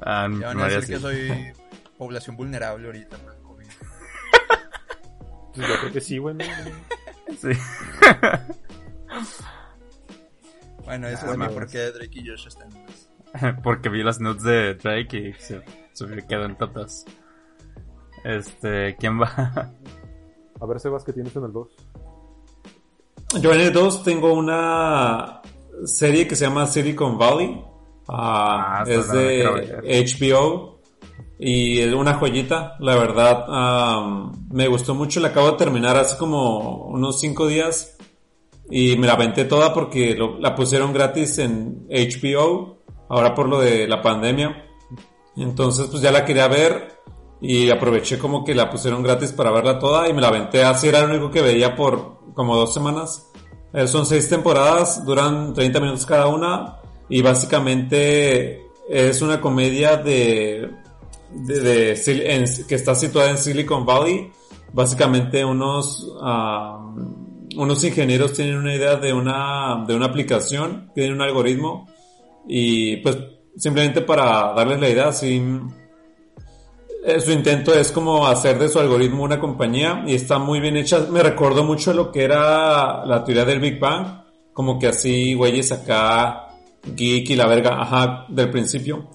[0.00, 1.02] Ah, en mi Ya van a primaria decir sí.
[1.02, 1.52] que soy
[1.98, 3.66] población vulnerable ahorita por el COVID.
[5.54, 6.34] Pues yo creo que sí, güey.
[6.36, 6.44] ¿no?
[7.38, 7.48] Sí.
[10.84, 12.68] Bueno, ese Ah, es mi porqué de Drake y Josh están.
[13.62, 15.60] Porque vi las nudes de Drake y se,
[16.58, 17.04] top 2.
[18.24, 19.72] Este, ¿quién va?
[20.60, 21.68] A ver, Sebas, ¿qué tienes en el 2?
[23.40, 25.42] Yo en el 2 tengo una
[25.84, 27.62] serie que se llama Silicon Valley.
[28.08, 29.44] Ah, Ah, es de.
[29.84, 30.80] HBO
[31.38, 33.46] y es una joyita, la verdad.
[34.50, 37.96] me gustó mucho, la acabo de terminar hace como unos 5 días
[38.70, 43.60] y me la aventé toda porque lo- la pusieron gratis en HBO, ahora por lo
[43.60, 44.64] de la pandemia.
[45.36, 46.98] Entonces pues ya la quería ver
[47.40, 50.88] y aproveché como que la pusieron gratis para verla toda y me la aventé así,
[50.88, 53.26] era lo único que veía por como dos semanas.
[53.72, 56.76] Eh, son seis temporadas, duran 30 minutos cada una
[57.08, 60.70] y básicamente es una comedia de,
[61.32, 64.30] de, de en- que está situada en Silicon Valley.
[64.72, 66.92] Básicamente unos, ah,
[67.56, 71.86] unos ingenieros tienen una idea de una, de una aplicación, tienen un algoritmo
[72.46, 73.16] y pues
[73.56, 75.60] simplemente para darles la idea, eh,
[77.20, 81.06] su intento es como hacer de su algoritmo una compañía y está muy bien hecha.
[81.10, 85.70] Me recordó mucho lo que era la teoría del Big Bang, como que así, güeyes
[85.72, 86.48] acá,
[86.84, 89.08] geek y la verga, ajá, del principio.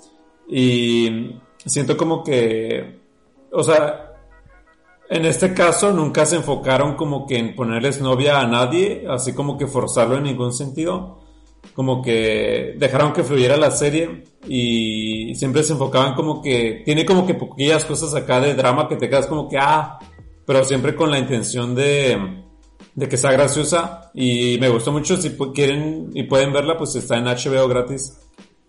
[0.47, 2.99] Y siento como que,
[3.51, 4.13] o sea,
[5.09, 9.57] en este caso nunca se enfocaron como que en ponerles novia a nadie, así como
[9.57, 11.22] que forzarlo en ningún sentido.
[11.73, 17.25] Como que dejaron que fluyera la serie y siempre se enfocaban como que tiene como
[17.25, 19.97] que poquillas cosas acá de drama que te quedas como que ah,
[20.45, 22.43] pero siempre con la intención de
[22.95, 27.17] de que sea graciosa y me gustó mucho si quieren y pueden verla pues está
[27.17, 28.19] en HBO gratis.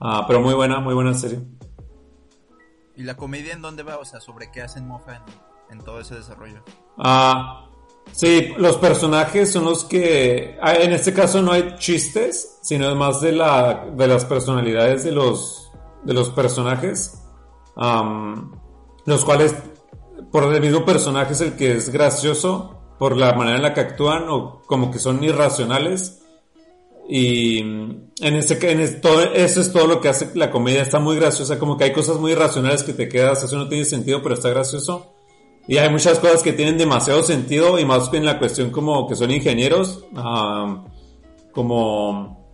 [0.00, 1.40] Ah, pero muy buena, muy buena serie.
[2.96, 3.98] ¿Y la comedia en dónde va?
[3.98, 5.22] O sea, ¿sobre qué hacen mofa en,
[5.70, 6.62] en todo ese desarrollo?
[6.96, 7.68] Ah,
[8.12, 10.56] sí, los personajes son los que.
[10.62, 15.12] ah, En este caso no hay chistes, sino más de, la, de las personalidades de
[15.12, 15.70] los,
[16.04, 17.20] de los personajes.
[17.76, 18.52] Am,
[19.06, 19.54] los cuales,
[20.30, 23.80] por el mismo personaje es el que es gracioso, por la manera en la que
[23.80, 26.20] actúan, o como que son irracionales.
[27.06, 30.80] Y en este, en es- todo, eso es todo lo que hace la comedia.
[30.82, 33.84] Está muy graciosa, como que hay cosas muy irracionales que te quedas, eso no tiene
[33.84, 35.13] sentido, pero está gracioso.
[35.66, 39.16] Y hay muchas cosas que tienen demasiado sentido y más que la cuestión como que
[39.16, 40.04] son ingenieros,
[41.52, 42.44] como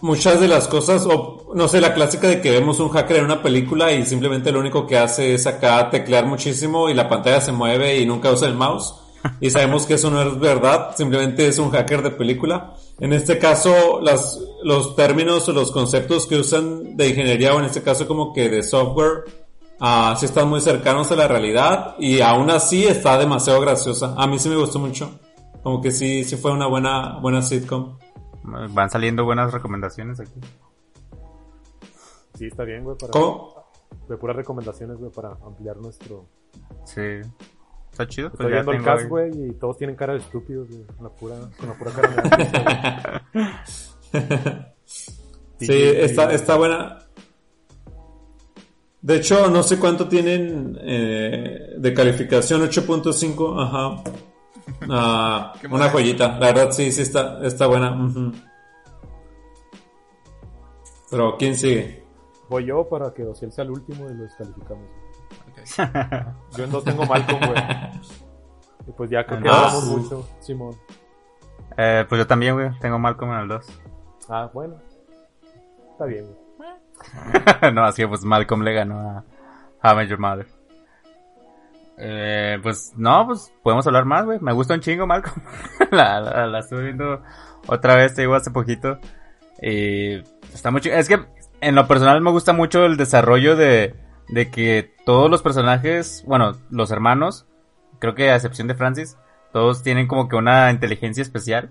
[0.00, 3.24] muchas de las cosas, o no sé, la clásica de que vemos un hacker en
[3.24, 7.40] una película y simplemente lo único que hace es acá teclear muchísimo y la pantalla
[7.40, 8.94] se mueve y nunca usa el mouse.
[9.40, 12.74] Y sabemos que eso no es verdad, simplemente es un hacker de película.
[13.00, 17.64] En este caso, las, los términos o los conceptos que usan de ingeniería o en
[17.64, 19.24] este caso como que de software,
[19.80, 24.14] ah, sí están muy cercanos a la realidad y aún así está demasiado graciosa.
[24.16, 25.18] A mí sí me gustó mucho.
[25.62, 27.98] Como que sí, sí fue una buena, buena sitcom.
[28.44, 30.40] Van saliendo buenas recomendaciones aquí.
[32.34, 33.10] Sí, está bien, güey, para...
[33.10, 33.66] ¿Cómo?
[34.08, 36.26] De puras recomendaciones, güey, para ampliar nuestro...
[36.84, 37.20] Sí.
[37.90, 38.28] Está chido.
[38.28, 40.84] Estoy Pues ya viendo el cast, güey, y todos tienen cara de estúpidos, güey.
[40.84, 46.98] Con la pura, con la pura cara de Sí, Sí, está, está buena.
[49.06, 54.02] De hecho, no sé cuánto tienen eh, de calificación, 8.5, ajá.
[54.90, 57.96] Ah, una joyita, la verdad sí, sí está, está buena.
[61.08, 62.04] Pero, ¿quién sigue?
[62.48, 64.88] Voy yo para que Ociel sea el último y lo descalificamos.
[65.50, 65.88] Ok.
[66.56, 67.62] Yo en dos tengo Malcolm, güey.
[68.88, 69.90] Y pues ya creo que hablamos sí.
[69.90, 70.74] mucho, Simón.
[71.76, 72.76] Eh, pues yo también, güey.
[72.80, 73.66] Tengo Malcolm en el 2.
[74.28, 74.76] Ah, bueno.
[75.92, 76.45] Está bien, güey.
[77.72, 79.24] no, así pues Malcolm le ganó
[79.82, 80.46] a How Your Mother.
[81.98, 84.38] Eh, pues no, pues podemos hablar más, güey.
[84.40, 85.40] Me gusta un chingo Malcolm.
[85.90, 87.22] la, la, la estuve viendo
[87.66, 88.98] otra vez, te digo, hace poquito.
[89.62, 90.16] Y
[90.52, 90.90] está mucho.
[90.90, 91.24] Es que
[91.60, 93.94] en lo personal me gusta mucho el desarrollo de,
[94.28, 97.46] de que todos los personajes, bueno, los hermanos,
[97.98, 99.16] creo que a excepción de Francis,
[99.52, 101.70] todos tienen como que una inteligencia especial.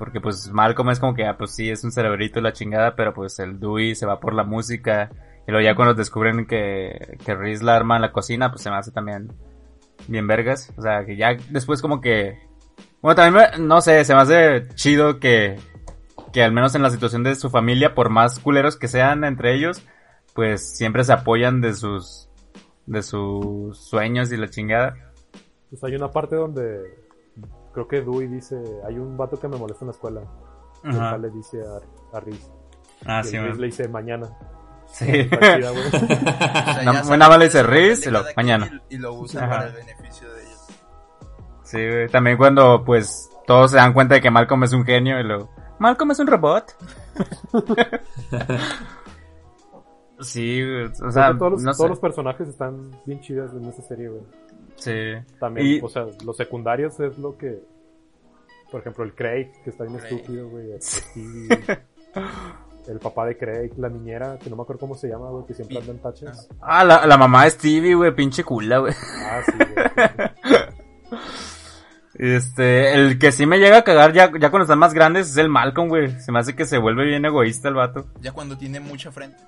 [0.00, 3.12] Porque pues Malcolm es como que, ah, pues sí, es un cerebrito la chingada, pero
[3.12, 5.10] pues el Dewey se va por la música.
[5.46, 8.70] Y luego ya cuando descubren que, que Reese la arma en la cocina, pues se
[8.70, 9.30] me hace también
[10.08, 10.72] bien vergas.
[10.78, 12.38] O sea, que ya después como que...
[13.02, 15.58] Bueno, también, me- no sé, se me hace chido que,
[16.32, 19.54] que al menos en la situación de su familia, por más culeros que sean entre
[19.54, 19.82] ellos,
[20.34, 22.30] pues siempre se apoyan de sus,
[22.86, 24.94] de sus sueños y la chingada.
[25.68, 26.99] Pues hay una parte donde
[27.72, 28.56] creo que Dewey dice,
[28.86, 30.22] hay un vato que me molesta en la escuela.
[30.84, 31.10] Y el Ajá.
[31.12, 32.50] tal le dice a, a Reese.
[33.06, 33.58] Ah, y sí, man.
[33.60, 34.28] le dice mañana.
[34.86, 35.04] Sí.
[35.10, 35.84] Está chida, güey.
[35.86, 38.82] O sea, No, ya una saben bala dice que Riz y lo- mañana.
[38.88, 39.56] Y, y lo usan Ajá.
[39.56, 40.66] para el beneficio de ellos.
[41.64, 42.08] Sí, güey.
[42.08, 45.50] También cuando, pues, todos se dan cuenta de que Malcolm es un genio y luego,
[45.78, 46.76] Malcolm es un robot.
[50.20, 50.86] sí, güey.
[51.06, 54.22] O sea, todos, los, no todos los personajes están bien chidas en esta serie, güey.
[54.80, 55.12] Sí.
[55.38, 57.62] También, Y- o sea, los secundarios es lo que...
[58.70, 60.14] Por ejemplo, el Craig, que está bien Craig.
[60.14, 60.72] estúpido, güey.
[60.72, 61.48] El Stevie.
[62.88, 65.54] el papá de Craig, la niñera, que no me acuerdo cómo se llama, güey, que
[65.54, 66.48] siempre anda en taches.
[66.60, 68.92] Ah, la, la mamá de Stevie, güey, pinche cula, güey.
[69.24, 70.60] Ah, sí, güey.
[72.14, 75.36] Este, el que sí me llega a cagar ya, ya cuando están más grandes es
[75.38, 76.20] el Malcolm, güey.
[76.20, 78.06] Se me hace que se vuelve bien egoísta el vato.
[78.20, 79.38] Ya cuando tiene mucha frente.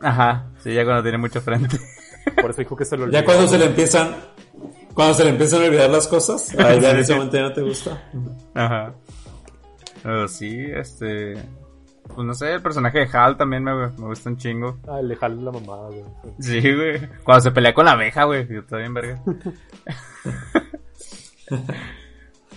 [0.00, 1.76] Ajá, sí, ya cuando tiene mucha frente.
[2.40, 3.18] Por eso dijo que se lo olvidó.
[3.18, 4.14] Ya cuando se le empiezan,
[4.94, 7.52] cuando se le empiezan a olvidar las cosas, ahí ya en ese momento ya no
[7.52, 8.10] te gusta.
[8.54, 8.94] Ajá.
[10.02, 11.34] Pero sí, este...
[12.06, 14.78] Pues no sé, el personaje de Hal también me, me gusta un chingo.
[14.86, 16.04] Ah, el de Hal la mamada, güey.
[16.38, 17.00] Sí, güey.
[17.24, 18.46] Cuando se pelea con la abeja, güey.
[18.56, 19.22] Está bien verga.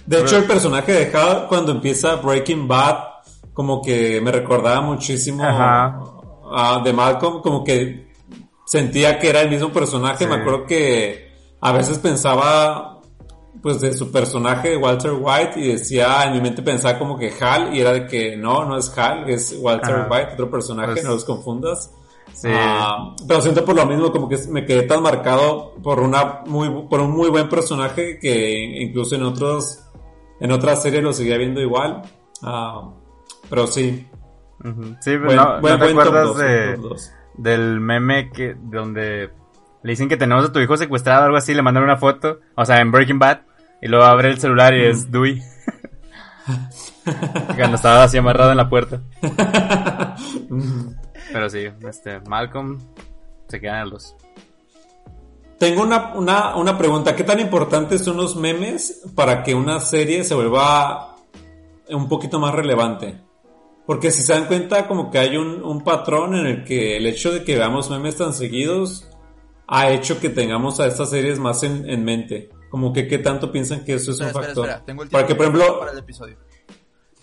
[0.05, 2.97] De hecho, el personaje de Hal, cuando empieza Breaking Bad,
[3.53, 5.97] como que me recordaba muchísimo Ajá.
[6.51, 8.13] a de Malcolm, como que
[8.65, 10.25] sentía que era el mismo personaje.
[10.25, 10.29] Sí.
[10.29, 11.26] Me acuerdo que
[11.61, 13.01] a veces pensaba,
[13.61, 17.33] pues, de su personaje de Walter White y decía, en mi mente pensaba como que
[17.41, 20.07] Hal, y era de que no, no es Hal, es Walter Ajá.
[20.11, 21.91] White, otro personaje, Pues- no los confundas.
[22.33, 22.49] Sí.
[22.51, 26.69] Ah, pero siento por lo mismo como que me quedé tan marcado por una muy
[26.87, 28.53] por un muy buen personaje que
[28.83, 29.79] incluso en otros
[30.39, 32.03] en otras series lo seguía viendo igual.
[32.43, 32.91] Ah,
[33.49, 34.05] pero sí.
[34.63, 36.79] Sí, pero Buen, no, buen- ¿no te buen acuerdas de,
[37.37, 39.29] del meme que donde
[39.83, 42.39] le dicen que tenemos a tu hijo secuestrado o algo así, le mandan una foto,
[42.55, 43.41] o sea, en Breaking Bad,
[43.81, 45.41] y luego abre el celular y es Dewey.
[47.55, 49.01] Cuando estaba así amarrado en la puerta.
[51.31, 52.79] Pero sí, este, Malcolm
[53.47, 54.15] se queda en el 2.
[55.57, 57.15] Tengo una, una, una pregunta.
[57.15, 61.15] ¿Qué tan importantes son los memes para que una serie se vuelva
[61.89, 63.17] un poquito más relevante?
[63.85, 67.05] Porque si se dan cuenta, como que hay un, un patrón en el que el
[67.07, 69.07] hecho de que veamos memes tan seguidos
[69.67, 72.49] ha hecho que tengamos a estas series más en, en mente.
[72.69, 74.65] Como que qué tanto piensan que eso es Espera, un espera, factor.
[74.69, 74.85] espera.
[74.85, 76.37] Tengo el para que, tiempo por ejemplo, para el episodio.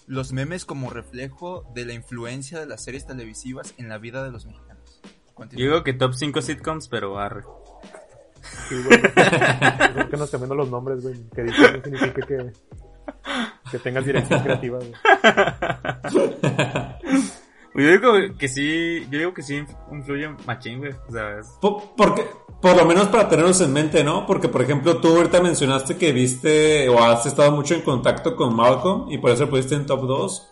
[0.06, 4.30] Los memes como reflejo de la influencia de las series televisivas en la vida de
[4.30, 5.00] los mexicanos.
[5.34, 5.60] Continúa.
[5.64, 7.42] Yo digo que top 5 sitcoms, pero arre.
[8.68, 8.76] Sí.
[9.94, 11.14] Creo que nos cambiando los nombres, güey.
[11.34, 12.52] Que no significa que,
[13.70, 14.92] que tengas dirección creativa, güey.
[17.74, 20.92] Yo digo que sí, yo digo que sí influye machín, güey.
[21.08, 22.24] O sea, es- Po- Porque,
[22.62, 24.26] por lo menos para tenerlos en mente, ¿no?
[24.26, 28.54] Porque, por ejemplo, tú ahorita mencionaste que viste o has estado mucho en contacto con
[28.54, 30.50] Malcolm y por eso lo pusiste en top 2.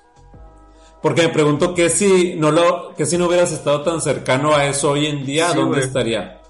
[1.01, 4.67] Porque me pregunto que si no lo, que si no hubieras estado tan cercano a
[4.67, 5.85] eso hoy en día, Sí, ¿dónde güey.
[5.87, 6.41] estaría?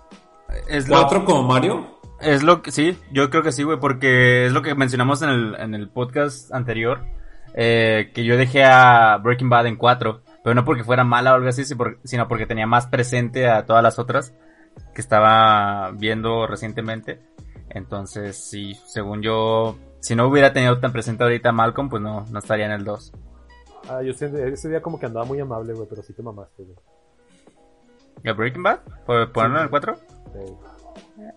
[0.69, 1.87] es lo, ¿Cuatro como Mario?
[2.21, 5.31] es lo que, sí, yo creo que sí, güey, porque es lo que mencionamos en
[5.31, 7.01] el, en el podcast anterior,
[7.55, 11.35] eh, que yo dejé a Breaking Bad en 4, pero no porque fuera mala o
[11.37, 14.35] algo así, sino porque tenía más presente a todas las otras
[14.95, 17.21] que estaba viendo recientemente.
[17.69, 22.27] Entonces, sí, según yo, si no hubiera tenido tan presente ahorita a Malcolm, pues no,
[22.31, 23.13] no estaría en el 2.
[23.89, 26.77] Ah, yo ese día como que andaba muy amable, güey, pero sí te mamaste, güey.
[28.23, 28.81] ¿El Breaking Bad?
[29.07, 29.97] ¿Por ponerlo en el 4?
[29.97, 30.55] Sí.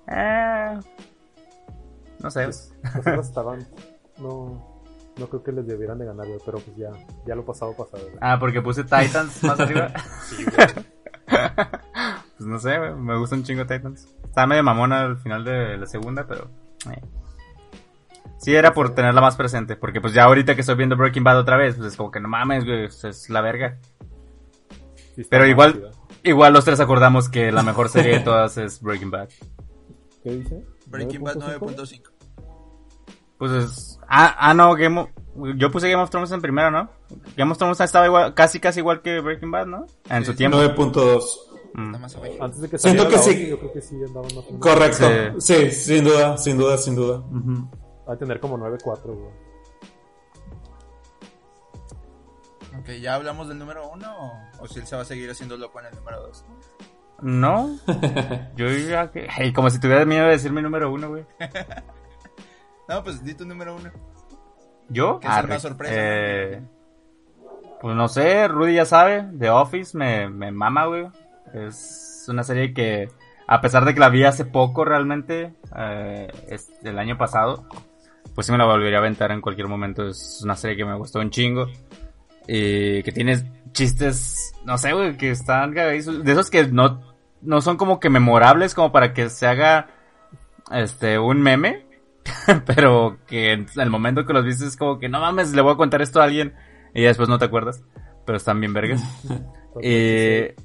[0.08, 0.80] Eh,
[2.22, 2.46] no sé.
[2.46, 3.66] Otras estaban...
[4.18, 4.75] No...
[5.18, 6.90] No creo que les debieran de ganar, güey, pero pues ya,
[7.26, 8.18] ya lo pasado pasado, güey.
[8.22, 9.92] Ah, porque puse Titans más arriba.
[10.24, 10.68] Sí, güey.
[12.38, 14.08] Pues no sé, güey, me gusta un chingo Titans.
[14.26, 16.50] Estaba medio mamona al final de la segunda, pero...
[16.92, 17.02] eh.
[18.38, 21.40] Sí, era por tenerla más presente, porque pues ya ahorita que estoy viendo Breaking Bad
[21.40, 23.78] otra vez, pues es como que no mames, güey, es- la verga.
[25.16, 25.92] Sí Pero igual,
[26.24, 29.30] igual los tres acordamos que la mejor serie de todas es Breaking Bad.
[30.22, 30.64] ¿Qué dice?
[30.88, 32.02] Breaking Bad 9.5?
[33.36, 33.38] 9.5.
[33.38, 34.00] Pues es...
[34.08, 35.10] Ah, ah, no, Game of...
[35.58, 36.90] Yo puse Game of Thrones en primero, ¿no?
[37.36, 39.86] Game of Thrones estaba igual, casi casi igual que Breaking Bad, ¿no?
[40.10, 40.58] En Sí, su tiempo.
[40.58, 41.24] 9.2.
[41.74, 41.96] Mm.
[42.42, 43.48] Antes de que Siento que la sí.
[43.50, 44.46] Yo creo que sí andaban más.
[44.60, 45.42] Correcto.
[45.42, 45.72] Sí.
[45.72, 47.18] sin duda, sin duda, sin duda.
[47.18, 47.70] Ujú.
[48.08, 49.46] Va a tener como 9.4, güey.
[52.80, 54.32] Ok, ¿ya hablamos del número 1 o,
[54.64, 56.46] o si él se va a seguir haciendo loco en el número 2?
[57.22, 57.78] No.
[58.56, 59.28] Yo ya que...
[59.30, 61.26] Hey, como si tuviera miedo de decir mi número uno, güey.
[62.88, 63.92] No, pues di tu número 1.
[64.90, 65.20] ¿Yo?
[65.20, 65.48] Que es Arre.
[65.48, 66.62] una sorpresa, Eh,
[67.82, 69.26] pues no sé, Rudy ya sabe.
[69.38, 71.08] The Office me, me mama, güey.
[71.54, 73.10] Es una serie que,
[73.48, 77.68] a pesar de que la vi hace poco realmente, eh, es el año pasado,
[78.34, 80.08] pues sí me la volvería a aventar en cualquier momento.
[80.08, 81.68] Es una serie que me gustó un chingo.
[82.48, 85.72] Y que tiene chistes, no sé, güey, que están.
[85.74, 87.02] De esos que no,
[87.42, 89.88] no son como que memorables como para que se haga
[90.72, 91.85] este un meme.
[92.66, 95.74] pero que en el momento que los viste es como que no mames, le voy
[95.74, 96.54] a contar esto a alguien
[96.94, 97.84] y ya después no te acuerdas,
[98.26, 99.02] pero están bien vergas.
[99.82, 100.56] Eh,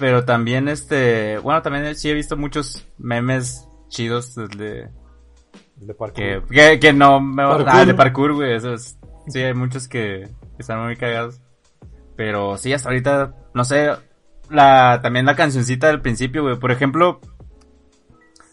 [0.00, 4.90] pero también este, bueno, también sí he visto muchos memes chidos desde
[5.76, 6.12] de parkour.
[6.12, 7.68] que, que, que no me Parkour.
[7.68, 8.96] ah, de parkour, güey, esos
[9.28, 11.40] sí hay muchos que, que están muy cagados.
[12.16, 13.90] Pero sí, hasta ahorita, no sé,
[14.50, 16.58] la, también la cancioncita del principio, güey.
[16.58, 17.20] Por ejemplo,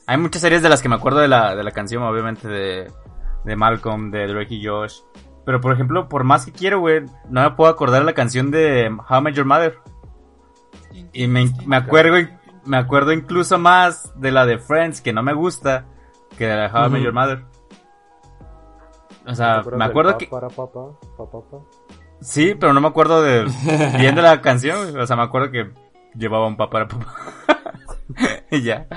[0.07, 2.91] hay muchas series de las que me acuerdo de la, de la canción, obviamente, de,
[3.43, 4.99] de Malcolm, de Drake y Josh.
[5.45, 8.51] Pero, por ejemplo, por más que quiero, güey, no me puedo acordar de la canción
[8.51, 9.77] de How I Met Your Mother.
[11.11, 12.17] Y me, me acuerdo,
[12.65, 15.85] me acuerdo incluso más de la de Friends, que no me gusta,
[16.37, 17.03] que de la de How I Met.
[17.03, 17.45] Your Mother.
[19.25, 20.27] O sea, ¿Te acuerdas me acuerdo que...
[20.27, 20.47] Para?
[22.21, 23.43] Sí, pero no me acuerdo de
[23.99, 24.97] bien de la canción.
[24.97, 25.71] O sea, me acuerdo que
[26.15, 27.05] llevaba un papá papá.
[28.51, 28.87] y ya.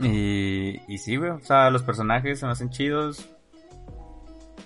[0.00, 1.30] Y, y sí, güey.
[1.30, 3.28] O sea, los personajes se me hacen chidos.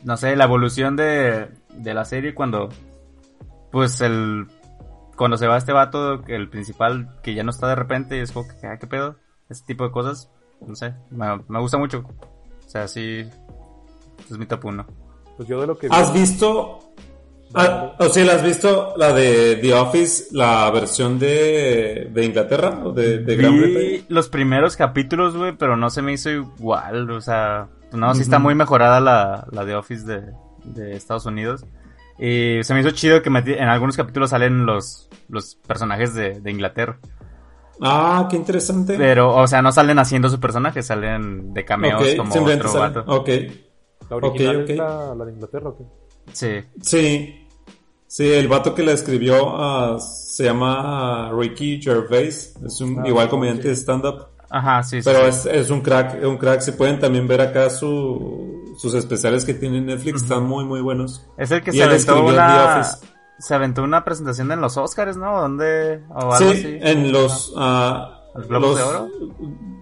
[0.04, 2.68] No sé, la evolución de, de la serie cuando.
[3.70, 4.46] Pues el.
[5.16, 8.32] Cuando se va este vato, el principal, que ya no está de repente, y es
[8.32, 9.16] como que, ah, ¿qué pedo?
[9.50, 10.30] Ese tipo de cosas.
[10.66, 11.98] No sé, me, me gusta mucho.
[12.66, 13.28] O sea, sí.
[14.30, 14.86] Es mi top uno.
[15.36, 16.78] Pues yo de lo que vi- ¿Has visto?
[17.54, 22.80] Ah, o sea, ¿la ¿has visto la de The Office, la versión de, de Inglaterra
[22.84, 24.04] o de, de Gran Vi Bretaña?
[24.08, 28.38] los primeros capítulos, güey, pero no se me hizo igual, o sea, no, sí está
[28.38, 30.22] muy mejorada la, la de Office de,
[30.64, 31.64] de Estados Unidos.
[32.18, 36.50] Y se me hizo chido que en algunos capítulos salen los, los personajes de, de
[36.50, 36.98] Inglaterra.
[37.80, 38.94] Ah, qué interesante.
[38.98, 43.04] Pero, o sea, no salen haciendo su personaje, salen de cameos Ok, como otro vato.
[43.06, 43.28] Ok,
[44.10, 44.70] la original ok, ok.
[44.70, 45.84] es la, la de Inglaterra, ¿o qué?
[46.32, 46.60] Sí.
[46.82, 47.36] sí.
[48.06, 52.54] Sí, el vato que la escribió ah, se llama ah, Ricky Gervais.
[52.66, 53.30] Es un Ah, igual sí.
[53.30, 54.26] comediante de stand-up.
[54.50, 55.08] Ajá, sí, sí.
[55.08, 55.28] Pero sí.
[55.28, 56.60] es, es un crack, un crack.
[56.60, 60.80] Si pueden también ver acá su, sus especiales que tiene en Netflix, están muy, muy
[60.80, 61.24] buenos.
[61.38, 62.82] Es el que y se aventó una...
[63.38, 65.40] Se aventó una presentación en los Oscars, ¿no?
[65.40, 66.02] ¿Dónde?
[66.10, 66.78] O algo Sí, así.
[66.80, 67.54] en los...
[67.56, 69.08] ah, ¿Los Globos de los- Oro?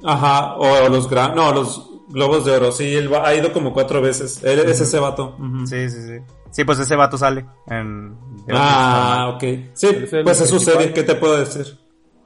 [0.04, 2.72] Ajá, o, los Gra- No, los Globos de Oro.
[2.72, 4.42] Sí, él va- ha ido como cuatro veces.
[4.44, 5.36] Él es ese vato.
[5.66, 6.18] Sí, sí, sí.
[6.50, 8.16] Sí, pues ese vato sale en...
[8.50, 9.42] Ah, ok.
[9.74, 11.78] Sí, ¿Él es el pues es su serie, ¿qué te puedo decir?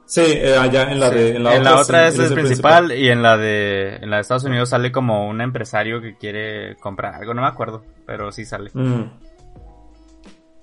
[0.05, 1.15] Sí, eh, allá en la Sí.
[1.15, 1.35] de...
[1.35, 4.17] En la en la otra sí, es el principal, y en la de en la
[4.17, 8.31] de Estados Unidos sale como un empresario que quiere comprar algo, no me acuerdo, pero
[8.31, 8.69] sí sale.
[8.73, 9.03] Mm.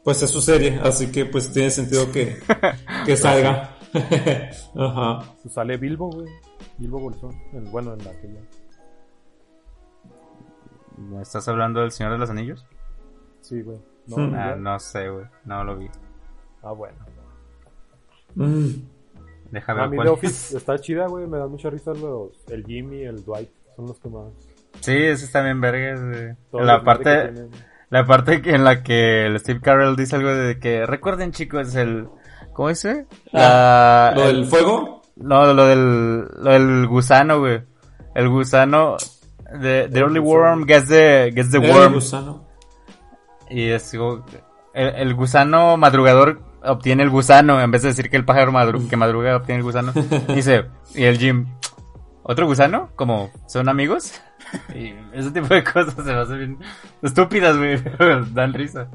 [0.05, 2.39] Pues es su serie, así que pues tiene sentido que,
[3.07, 3.77] que salga.
[4.77, 5.19] Ajá.
[5.43, 6.27] Pues sale Bilbo, güey.
[6.79, 7.33] Bilbo Bolsón.
[7.53, 8.41] En- bueno, en la que ya.
[11.21, 12.67] ¿Estás hablando del Señor de los Anillos?
[13.41, 13.79] Sí, güey.
[14.07, 14.35] No, Hmm.
[14.35, 15.89] Ah, no sé, güey, no lo vi.
[16.63, 16.97] Ah, bueno.
[18.35, 18.69] Mm.
[19.51, 20.19] Deja A ver mí cuál The es.
[20.19, 21.27] Office está chida, güey.
[21.27, 22.31] Me dan mucha risa los...
[22.49, 23.49] El Jimmy, el Dwight.
[23.77, 24.33] Son los que más...
[24.81, 26.65] Sí, ese está bien vergas, güey.
[26.65, 27.51] La parte tienen.
[27.91, 32.09] la parte en la que el Steve Carell dice algo de que recuerden, chicos, el
[32.53, 33.07] ¿cómo dice?
[33.33, 35.03] La- ¿Lo el- del fuego?
[35.17, 37.63] No, lo del, lo del gusano, güey.
[38.15, 38.97] El gusano.
[39.53, 41.95] The, the early worm gets the, gets the El worm.
[41.95, 42.47] gusano.
[43.49, 44.25] Y es como-
[44.75, 47.61] el, el gusano madrugador obtiene el gusano.
[47.61, 49.93] En vez de decir que el pájaro madru- que madruga obtiene el gusano.
[50.35, 51.47] Dice, y el Jim,
[52.23, 52.91] ¿otro gusano?
[52.97, 54.21] Como, ¿son amigos?
[54.75, 56.59] Y ese tipo de cosas se me hacen bien
[57.03, 57.83] estúpidas, güey.
[57.99, 58.89] pero Dan risa.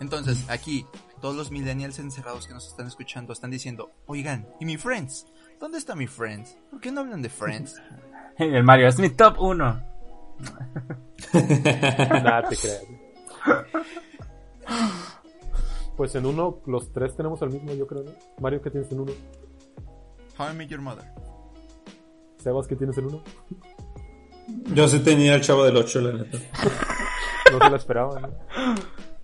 [0.00, 0.86] Entonces, aquí,
[1.20, 5.26] todos los millennials encerrados que nos están escuchando están diciendo, oigan, ¿y mi Friends?
[5.62, 6.58] ¿Dónde está mi Friends?
[6.72, 7.80] ¿Por qué no hablan de Friends?
[8.36, 9.54] El Mario, es mi top 1.
[11.34, 12.82] Nada, te creas.
[15.96, 18.10] Pues en uno, los tres tenemos el mismo, yo creo, ¿no?
[18.40, 19.12] Mario, ¿qué tienes en uno?
[20.38, 21.04] How I Met Your Mother.
[22.38, 23.22] Sebas, ¿qué tienes en uno?
[24.74, 26.38] Yo sí tenía el chavo del 8, la neta.
[27.52, 28.30] No se la esperaba, ¿no?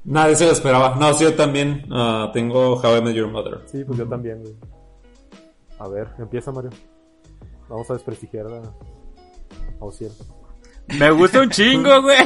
[0.04, 0.94] Nadie se lo esperaba.
[0.96, 3.62] No, sí, yo también ah, tengo How I Met Your Mother.
[3.64, 4.54] Sí, pues yo también, güey.
[5.78, 6.70] A ver, empieza, Mario.
[7.68, 10.12] Vamos a desprestigiar a, a Ociel.
[10.98, 12.16] Me gusta un chingo, güey.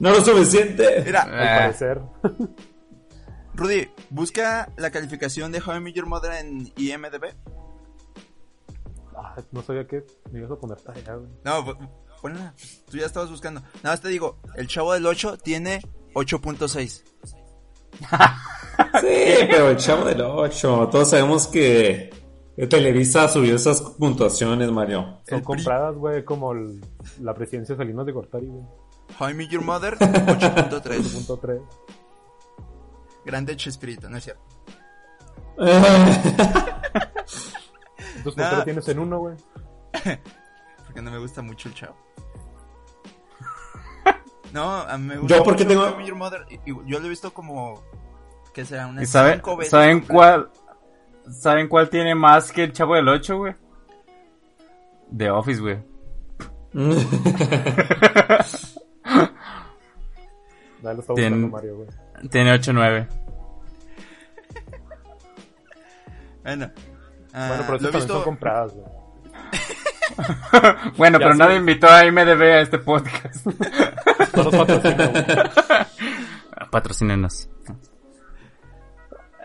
[0.00, 1.02] No lo suficiente.
[1.04, 2.00] Mira, Al parecer.
[3.54, 7.34] Rudy, busca la calificación de How I Met Your Mother en IMDb.
[9.16, 11.28] Ah, no sabía que me ibas a poner tarea, güey.
[11.44, 11.64] No,
[12.22, 12.54] ponla.
[12.88, 13.60] Tú ya estabas buscando.
[13.82, 15.80] Nada más te digo, el chavo del 8 tiene
[16.14, 17.02] 8.6.
[19.00, 20.88] Sí, pero el chavo del 8.
[20.92, 22.10] Todos sabemos que
[22.70, 25.18] Televisa subió esas puntuaciones, Mario.
[25.28, 26.80] Son El compradas, güey, como el-
[27.20, 28.64] la presidencia de Salinas de Gortari, güey.
[29.18, 31.12] How I Met Your Mother, 8.3.
[31.12, 31.60] Punto 3.
[33.24, 34.42] Grande Chespirito, no es cierto.
[38.16, 39.36] Entonces, ¿por qué lo tienes en uno, güey?
[40.86, 41.96] Porque no me gusta mucho el chavo.
[44.52, 46.46] No, a mí me gusta Yo porque mucho tengo- Your Mother.
[46.50, 47.82] y- y Yo lo he visto como...
[48.54, 50.50] Que será ¿Y unas saben, cinco veces ¿saben cuál?
[51.30, 53.54] ¿Saben cuál tiene más que el Chavo del 8, güey?
[55.16, 55.78] The Office, güey.
[60.82, 61.88] Lo está buscando Mario, güey.
[62.30, 63.08] Tiene 8-9.
[66.42, 66.70] Bueno,
[67.32, 68.14] ah, Bueno, pero lo estas también visto.
[68.14, 68.86] son compradas, güey.
[70.96, 73.46] Bueno, Ya pero nadie invitó a IMDB a este podcast.
[74.36, 75.24] No nos patrocina, güey.
[76.70, 77.48] Patrocínenos.
[77.66, 77.74] Ya,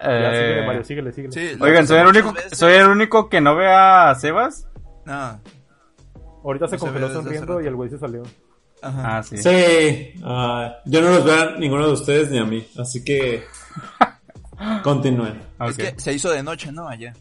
[0.01, 1.32] Eh, síguele, Mario, síguele, síguele.
[1.34, 2.57] Sí, lo he Oigan, soy el único, veces.
[2.57, 4.67] soy el único que no ve a Sebas.
[5.05, 5.39] No,
[6.43, 8.24] Ahorita se No congeló sonriendo y el güey se salió.
[8.82, 9.17] ajá.
[9.17, 9.38] Ah, sí.
[9.38, 13.45] Sí, ah, yo no los veo a ninguno de ustedes ni a mí, así que
[14.84, 15.41] continúen.
[15.61, 16.88] Es que se hizo de noche, ¿no?
[16.88, 17.13] Allá.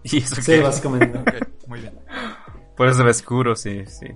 [0.04, 1.18] Y eso Sí, que- básicamente.
[1.18, 1.98] Ok, muy bien.
[2.76, 4.06] Por eso ve oscuro, sí, sí.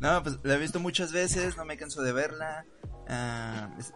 [0.00, 2.64] No, pues la he visto muchas veces, no me canso de verla.
[3.08, 3.92] Ah, es-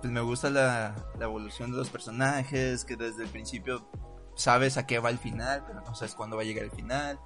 [0.00, 3.86] pues me gusta la, la evolución de los personajes, que desde el principio
[4.34, 7.18] sabes a qué va el final, pero no sabes cuándo va a llegar el final.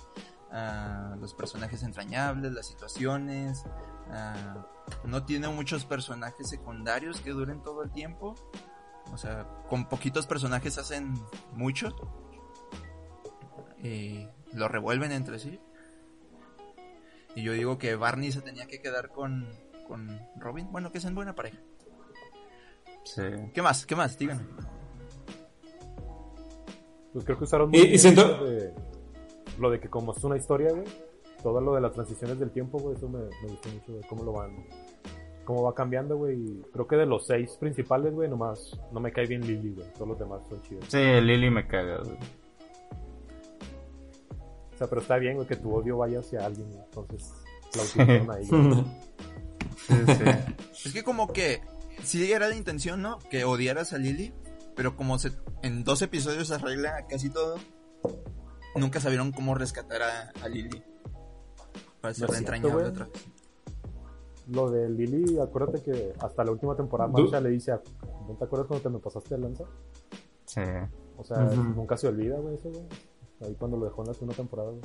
[0.51, 3.65] Ah, los personajes entrañables, las situaciones.
[4.11, 4.67] Ah,
[5.05, 8.35] no tiene muchos personajes secundarios que duren todo el tiempo.
[9.13, 11.15] O sea, con poquitos personajes hacen
[11.53, 11.95] mucho.
[13.85, 15.61] Y lo revuelven entre sí.
[17.37, 19.47] Y yo digo que Barney se tenía que quedar con,
[19.87, 20.69] con Robin.
[20.73, 21.59] Bueno, que sean buena pareja.
[23.05, 23.23] Sí.
[23.53, 23.85] ¿Qué más?
[23.87, 24.19] ¿Qué más?
[24.19, 24.45] Díganme.
[27.13, 28.75] Pues creo que usaron muy y bien siento- lo de,
[29.59, 30.85] lo de que como es una historia, güey,
[31.43, 34.25] todo lo de las transiciones del tiempo, güey, eso me, me gustó mucho, güey, cómo
[34.25, 34.67] lo van,
[35.45, 36.37] cómo va cambiando, güey.
[36.41, 39.93] y Creo que de los seis principales, güey, nomás no me cae bien Lily, güey.
[39.93, 40.85] Todos los demás son chidos.
[40.89, 42.17] Sí, Lily me caga, güey.
[44.75, 47.33] O sea, pero está bien, güey, que tu odio vaya hacia alguien, entonces
[47.77, 48.47] la utilizaron ahí.
[48.49, 48.85] güey.
[49.87, 49.95] Sí,
[50.73, 50.89] sí.
[50.89, 51.61] Es que como que
[52.03, 53.19] sí era la intención, ¿no?
[53.31, 54.33] Que odiaras a Lily,
[54.75, 55.31] pero como se,
[55.63, 57.57] en dos episodios se arregla casi todo,
[58.77, 60.83] nunca sabieron cómo rescatar a, a Lily.
[62.01, 63.15] Para ser entrañable otra vez.
[64.49, 67.81] Lo de Lily, acuérdate que hasta la última temporada Marcia le dice, a-
[68.29, 69.65] ¿no te acuerdas cuando te me pasaste de lanza?
[70.45, 70.61] Sí.
[71.17, 72.85] O sea, nunca se olvida, güey, eso, güey.
[73.41, 74.83] Ahí cuando lo dejó en la segunda temporada, güey.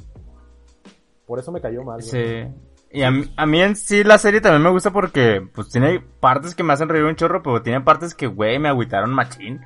[1.25, 2.09] Por eso me cayó mal, güey.
[2.09, 2.53] Sí.
[2.91, 5.99] Y a mí, a mí en sí la serie también me gusta porque pues tiene
[5.99, 9.61] partes que me hacen reír un chorro, pero tiene partes que, güey, me agüitaron machín.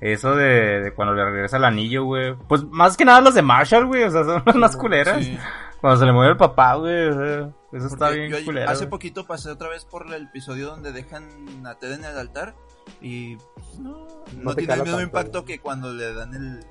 [0.00, 2.34] Eso de, de cuando le regresa el anillo, güey.
[2.48, 5.24] Pues más que nada los de Marshall, güey, o sea, son las más culeras.
[5.24, 5.38] Sí.
[5.80, 8.68] Cuando se le mueve el papá, güey, o sea, eso está bien yo culero.
[8.68, 8.90] hace güey.
[8.90, 12.56] poquito pasé otra vez por el episodio donde dejan a Ted en el altar
[13.00, 15.54] y pues, no, no, tiene el mismo tanto, impacto güey.
[15.54, 16.64] que cuando le dan el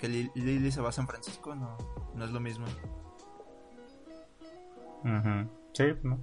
[0.00, 1.76] que Li- Lily se va a San Francisco, no,
[2.14, 2.66] no es lo mismo.
[5.04, 5.48] Ujú.
[5.72, 6.18] Sí, ¿no?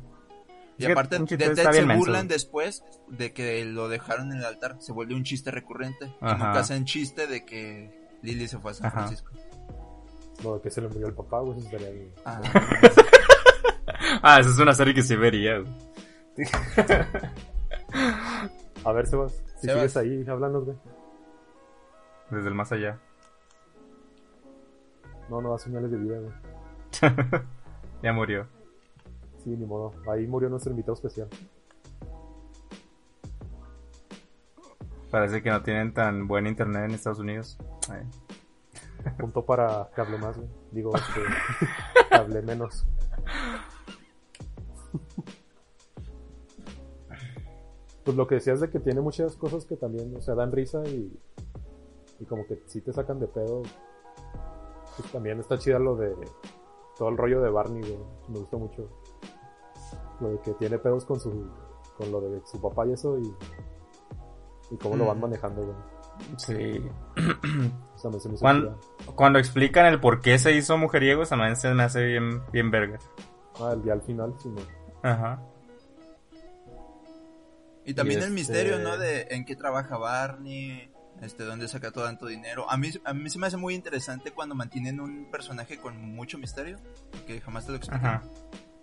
[0.78, 4.46] Y Es aparte de Ted se menso, burlan después de que lo dejaron en el
[4.46, 6.06] altar, se vuelve un chiste recurrente.
[6.22, 8.98] Nunca hacen chiste de que Lily se fue a San Ajá.
[8.98, 9.32] Francisco.
[10.44, 12.14] Lo de que se le murió el papá, güey, eso estaría bien.
[12.26, 12.42] Ah,
[14.22, 15.64] Ah, esa es una serie que sí vería.
[18.84, 19.92] A ver, Sebas, si Sebas.
[19.92, 20.78] sigues ahí, háblanos, güey.
[22.30, 23.00] Desde el más allá.
[25.30, 26.34] No, no da señales de vida, güey.
[28.04, 28.48] Ya murió.
[29.44, 29.92] Sí, ni modo.
[30.12, 31.28] Ahí murió nuestro invitado especial.
[35.10, 37.58] Parece que no tienen tan buen internet en Estados Unidos.
[37.90, 38.04] Ay.
[39.18, 40.50] Punto para que hable más, güey.
[40.72, 41.22] Digo, este,
[42.10, 42.86] que hable menos.
[48.04, 50.84] Pues lo que decías de que tiene muchas cosas que también, o sea, dan risa
[50.88, 51.12] y,
[52.20, 53.64] y como que sí te sacan de pedo.
[54.98, 56.16] Pues también está chida lo de
[56.98, 58.00] todo el rollo de Barney, güey.
[58.30, 58.90] Me gustó mucho.
[60.20, 61.48] Lo de que tiene pedos con su,
[61.98, 63.32] con lo de su papá y eso y,
[64.72, 65.22] y cómo lo van Mm.
[65.22, 65.76] manejando, güey.
[66.38, 66.82] Sí.
[67.98, 68.80] O sea, me se me hizo Cuando,
[69.16, 73.00] cuando explican el por qué se hizo mujeriego, también se me hace bien, bien verga.
[73.60, 74.62] Ah, el día al final, sí, no.
[75.10, 75.42] Ajá.
[77.86, 78.98] Y también Y el este- misterio, ¿no?
[78.98, 80.92] De en qué trabaja Barney,
[81.22, 82.70] este, dónde saca todo tanto dinero.
[82.70, 86.38] A mí, a mí se me hace muy interesante cuando mantienen un personaje con mucho
[86.38, 86.78] misterio,
[87.26, 88.06] que jamás te lo explican.
[88.06, 88.24] Ajá.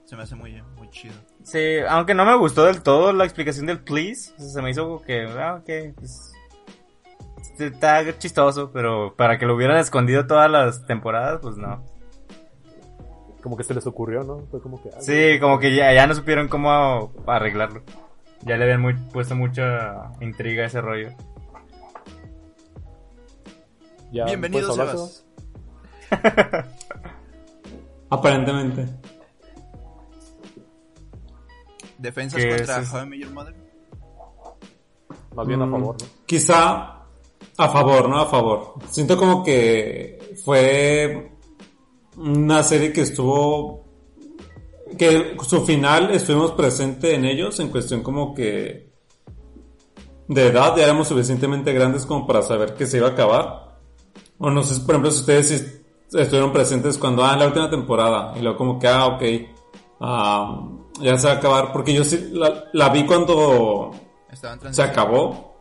[0.04, 1.14] Se me hace muy, muy chido.
[1.42, 4.70] Sí, aunque no me gustó del todo la explicación del please, o sea, se me
[4.70, 6.32] hizo como que, ah, ok, pues,
[7.40, 11.82] este, está chistoso, pero para que lo hubieran escondido todas las temporadas, pues no.
[13.42, 14.40] Como que se les ocurrió, ¿no?
[14.50, 14.88] Fue como que.
[14.90, 17.82] ah, Sí, como que ya, ya no supieron cómo arreglarlo.
[18.42, 21.10] Ya le habían muy- puesto mucha intriga a ese rollo.
[24.14, 25.24] Ya Bienvenido, Sebas.
[28.10, 28.86] Aparentemente.
[31.98, 32.96] Defensas ¿Qué contra es eso?
[32.96, 33.54] How I Met Your Mother.
[35.34, 36.06] Más bien a Mm, favor, ¿no?
[36.26, 37.06] Quizá
[37.56, 38.20] a favor, ¿no?
[38.20, 38.74] A favor.
[38.88, 41.32] Siento como que fue
[42.16, 43.82] una serie que estuvo
[44.96, 48.92] que su final estuvimos presente en ellos en cuestión como que
[50.28, 53.63] de edad ya éramos suficientemente grandes como para saber que se iba a acabar.
[54.38, 55.82] O no sé, por ejemplo, si ustedes
[56.12, 59.22] estuvieron presentes cuando, ah, la última temporada, y luego como que, ah, ok,
[60.00, 60.68] ah,
[61.00, 63.92] ya se va a acabar, porque yo sí la, la vi cuando
[64.70, 65.54] se acabó.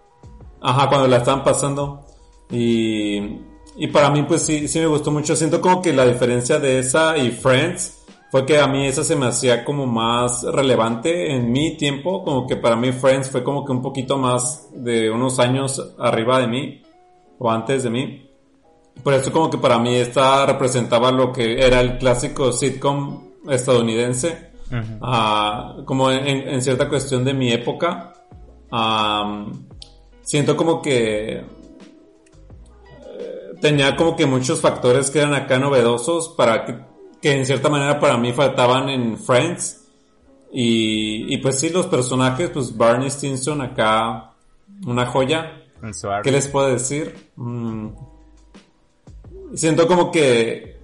[0.61, 2.05] Ajá, cuando la estaban pasando.
[2.49, 3.17] Y,
[3.76, 5.36] y para mí, pues sí, sí me gustó mucho.
[5.36, 9.15] Siento como que la diferencia de esa y Friends fue que a mí esa se
[9.15, 12.24] me hacía como más relevante en mi tiempo.
[12.24, 16.39] Como que para mí Friends fue como que un poquito más de unos años arriba
[16.39, 16.82] de mí
[17.39, 18.30] o antes de mí.
[19.02, 24.52] Por eso como que para mí esta representaba lo que era el clásico sitcom estadounidense.
[25.02, 28.14] Ah, como en, en cierta cuestión de mi época.
[28.72, 29.68] Am,
[30.24, 31.46] siento como que eh,
[33.62, 36.80] tenía como que muchos factores que eran acá novedosos para que,
[37.22, 39.82] que en cierta manera para mí faltaban en Friends.
[40.52, 44.34] Y, y pues sí, los personajes, pues Barney Stinson acá,
[44.86, 45.60] una joya.
[46.24, 47.32] ¿Qué les puedo decir?
[47.36, 47.89] Mm,
[49.54, 50.80] siento como que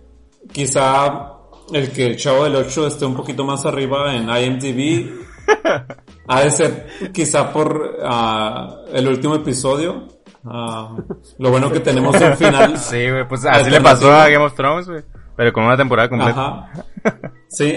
[0.52, 1.34] quizá
[1.72, 5.10] el que el Chavo del 8 esté un poquito más arriba en IMDb
[6.28, 10.08] ha de ser quizá por ah, el último episodio.
[10.46, 10.96] Ah,
[11.38, 12.78] lo bueno que tenemos un final.
[12.78, 15.04] Sí, güey, pues así le pasó a Game of Thrones, güey.
[15.36, 16.32] Pero con una temporada completa.
[16.32, 16.72] Ajá.
[17.52, 17.76] Sí.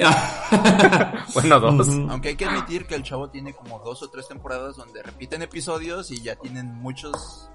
[1.32, 1.88] Bueno, dos.
[2.11, 5.40] Aunque hay que admitir que el chavo tiene como dos o tres temporadas donde repiten
[5.40, 7.49] episodios y ya tienen muchos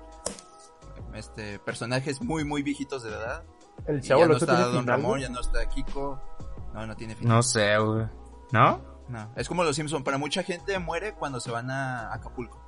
[1.18, 3.44] este personajes muy muy viejitos de edad.
[3.86, 5.22] El chavo ya lo no está Don final, Ramón, güey.
[5.24, 6.22] ya no está Kiko.
[6.74, 7.36] No, no tiene final.
[7.36, 8.06] No sé, güey.
[8.52, 8.82] ¿No?
[9.10, 9.32] No.
[9.36, 12.62] Es como los Simpson, para mucha gente muere cuando se van a Acapulco.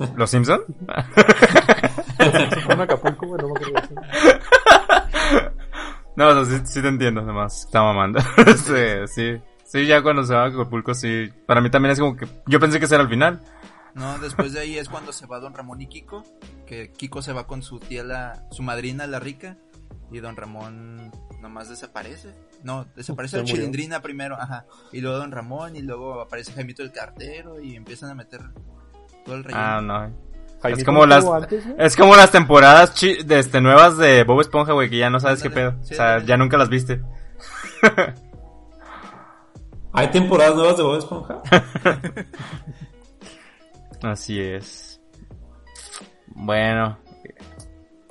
[0.16, 0.60] ¿Los Simpson?
[0.88, 3.54] A Acapulco, güey, no.
[6.16, 7.64] No, o sea, sí, sí te entiendo, nomás.
[7.64, 8.20] Está mamando.
[8.20, 9.40] sí, sí.
[9.64, 11.30] Sí, ya cuando se va a Acapulco, sí.
[11.46, 12.26] Para mí también es como que.
[12.46, 13.40] Yo pensé que ese era el final.
[13.94, 16.22] No, después de ahí es cuando se va Don Ramón y Kiko,
[16.66, 19.56] que Kiko se va con su tía la su madrina la rica
[20.12, 21.10] y Don Ramón
[21.40, 22.34] nomás desaparece.
[22.62, 23.56] No, desaparece la murió.
[23.56, 24.66] chilindrina primero, ajá.
[24.92, 28.40] Y luego Don Ramón y luego aparece Jaimito el cartero y empiezan a meter
[29.24, 29.64] todo el relleno.
[29.64, 30.30] Ah, no.
[30.62, 31.24] Jaimito Es como las.
[31.24, 31.64] antes.
[31.78, 35.18] Es como las temporadas chi- de este, nuevas de Bob Esponja, güey, que ya no
[35.20, 35.74] sabes qué pedo.
[35.82, 37.00] Sí, o sea, ya nunca las viste.
[39.92, 41.42] ¿Hay temporadas nuevas de Bob Esponja?
[44.02, 45.00] Así es.
[46.28, 46.98] Bueno.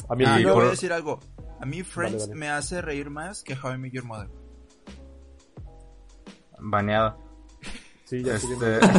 [0.10, 1.20] A mí Ah, yo video- voy a por- decir algo.
[1.62, 4.30] A mí Friends me hace reír más que How I Met Your Mother.
[6.60, 7.18] Baneado.
[8.06, 8.80] Sí, ya Este...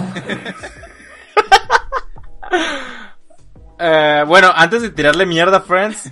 [3.82, 6.10] Eh, bueno, antes de tirarle mierda a Friends,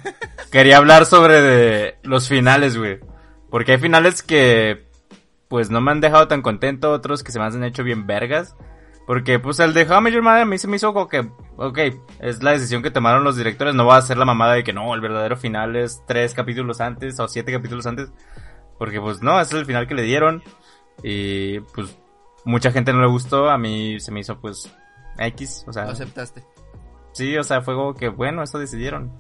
[0.50, 2.98] quería hablar sobre de los finales, güey.
[3.50, 4.88] Porque hay finales que,
[5.48, 8.56] pues, no me han dejado tan contento, otros que se me han hecho bien vergas.
[9.08, 11.78] Porque, pues, el de How Your Mother a mí se me hizo como que, ok,
[12.20, 14.74] es la decisión que tomaron los directores, no va a ser la mamada de que
[14.74, 18.10] no, el verdadero final es tres capítulos antes o siete capítulos antes.
[18.78, 20.42] Porque, pues, no, ese es el final que le dieron.
[21.02, 21.96] Y, pues,
[22.44, 24.70] mucha gente no le gustó, a mí se me hizo, pues,
[25.18, 25.86] X, o sea...
[25.86, 26.44] Lo aceptaste.
[27.12, 29.10] Sí, o sea, fue como que, bueno, esto decidieron.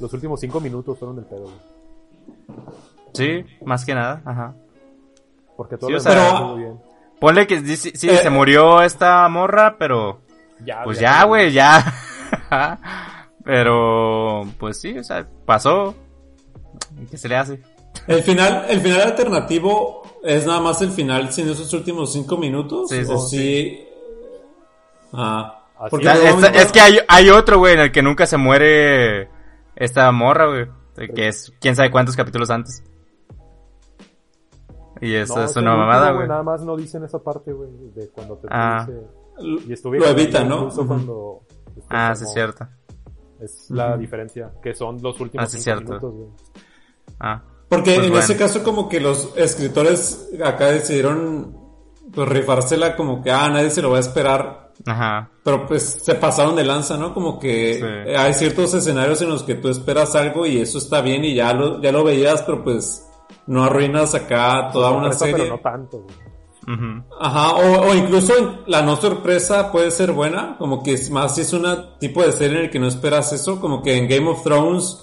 [0.00, 2.56] Los últimos cinco minutos fueron del pedo, güey.
[3.12, 4.54] Sí, más que nada, ajá.
[5.58, 6.85] Porque todo Sí, lo o sea, pero- muy bien.
[7.20, 8.16] Ponle que sí, Eh.
[8.18, 10.20] se murió esta morra, pero
[10.64, 11.94] Ya, pues ya, güey, ya.
[13.44, 15.94] pero pues sí, o sea, pasó.
[17.10, 17.60] ¿Qué se le hace?
[18.06, 22.88] El final, el final alternativo es nada más el final sin esos últimos cinco minutos.
[22.90, 23.36] Sí, sí, o sí.
[23.38, 23.88] sí.
[25.12, 25.62] Ah.
[25.90, 26.08] Porque
[26.54, 29.28] es que hay, hay otro, güey, en el que nunca se muere
[29.74, 30.66] esta morra, güey.
[31.14, 32.82] Que es quién sabe cuántos capítulos antes.
[35.00, 36.28] Y eso No, es una mamada, güey.
[36.28, 38.86] Nada más no dicen esa parte, güey, de cuando te Ah.
[38.86, 39.02] dice...
[39.68, 40.56] Y estuvieron lo evita, ahí ¿no?
[40.56, 40.88] incluso Ujú.
[40.88, 41.40] cuando...
[41.90, 42.66] Ah, sí, es cierto.
[43.38, 45.84] Es la diferencia, que son los últimos Ah, sí, cinco cierto.
[45.92, 46.28] minutos, güey.
[47.20, 47.42] Ah.
[47.68, 48.24] Porque Pues en bueno.
[48.24, 51.54] ese caso como que los escritores acá decidieron
[52.14, 55.28] pues rifársela como que ah nadie se lo va a esperar Ajá.
[55.42, 57.74] pero pues se pasaron de lanza no como que
[58.06, 58.14] Sí.
[58.14, 61.52] hay ciertos escenarios en los que tú esperas algo y eso está bien y ya
[61.52, 63.04] lo ya lo veías pero pues
[63.46, 66.06] no arruinas acá toda una Sorpresa, serie Pero no tanto.
[67.20, 71.42] Ajá, o, o incluso la no sorpresa puede ser buena, como que es más si
[71.42, 71.64] es un
[72.00, 74.98] tipo de serie en el que no esperas eso, como que en Game of Thrones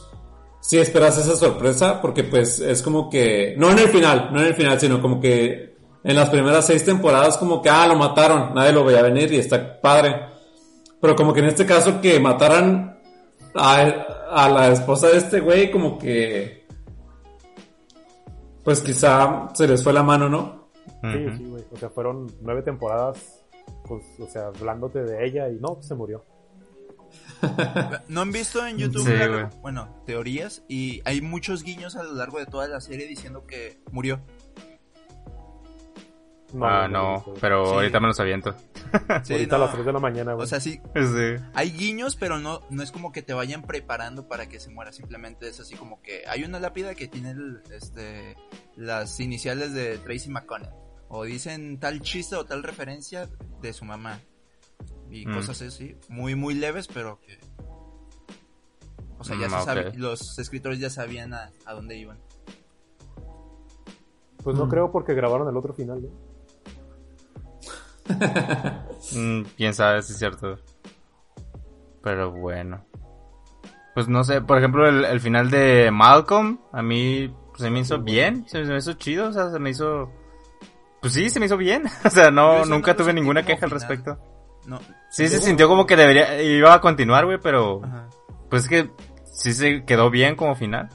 [0.59, 4.47] sí esperas esa sorpresa, porque pues es como que, no en el final, no en
[4.47, 8.53] el final, sino como que en las primeras seis temporadas como que, ah, lo mataron,
[8.53, 10.15] nadie lo veía venir y está padre.
[10.99, 12.99] Pero como que en este caso que mataran
[13.55, 13.75] a,
[14.31, 16.62] a la esposa de este güey, como que...
[18.63, 20.67] pues quizá se les fue la mano, ¿no?
[21.01, 21.63] Sí, sí, güey.
[21.71, 23.43] O sea, fueron nueve temporadas,
[23.87, 26.23] pues, o sea, hablándote de ella y no, se murió.
[28.07, 29.45] ¿No han visto en YouTube, Sí, la- güey.
[29.61, 30.63] bueno, teorías?
[30.67, 34.19] Y hay muchos guiños a lo largo de toda la serie diciendo que murió.
[36.61, 37.41] Ah, no, visto, güey.
[37.41, 37.73] pero Sí.
[37.73, 38.55] ahorita me los aviento.
[39.23, 39.65] Sí, Ahorita a no.
[39.65, 40.43] las 3 de la mañana, güey.
[40.43, 41.43] O sea, sí, Sí.
[41.53, 44.91] hay guiños, pero no, no es como que te vayan preparando para que se muera.
[44.91, 48.35] Simplemente es así como que hay una lápida que tiene el- este,
[48.75, 50.69] las iniciales de Tracy McConnell.
[51.09, 53.29] O dicen tal chiste o tal referencia
[53.61, 54.19] de su mamá.
[55.11, 55.35] Y Mm.
[55.35, 57.37] cosas así, muy, muy leves, pero que...
[59.19, 62.19] O sea, ya Mm, se sabe, los escritores ya sabían a, a dónde iban.
[64.43, 64.69] Pues no Mm.
[64.69, 66.11] creo porque grabaron el otro final, güey.
[69.15, 70.57] Mm, quién sabe si es cierto.
[72.01, 72.85] Pero bueno.
[73.93, 77.99] Pues no sé, por ejemplo, el, el final de Malcolm, a mí se me hizo
[77.99, 80.09] bien, se me hizo chido, o sea, se me hizo...
[81.01, 81.83] Pues sí, se me hizo bien.
[82.05, 84.17] O sea, no, nunca tuve ninguna queja al respecto.
[84.65, 88.07] No, Sí, se sintió como que debería, iba a continuar, güey, pero Ajá.
[88.49, 88.89] pues es que
[89.25, 90.87] sí se quedó bien como final.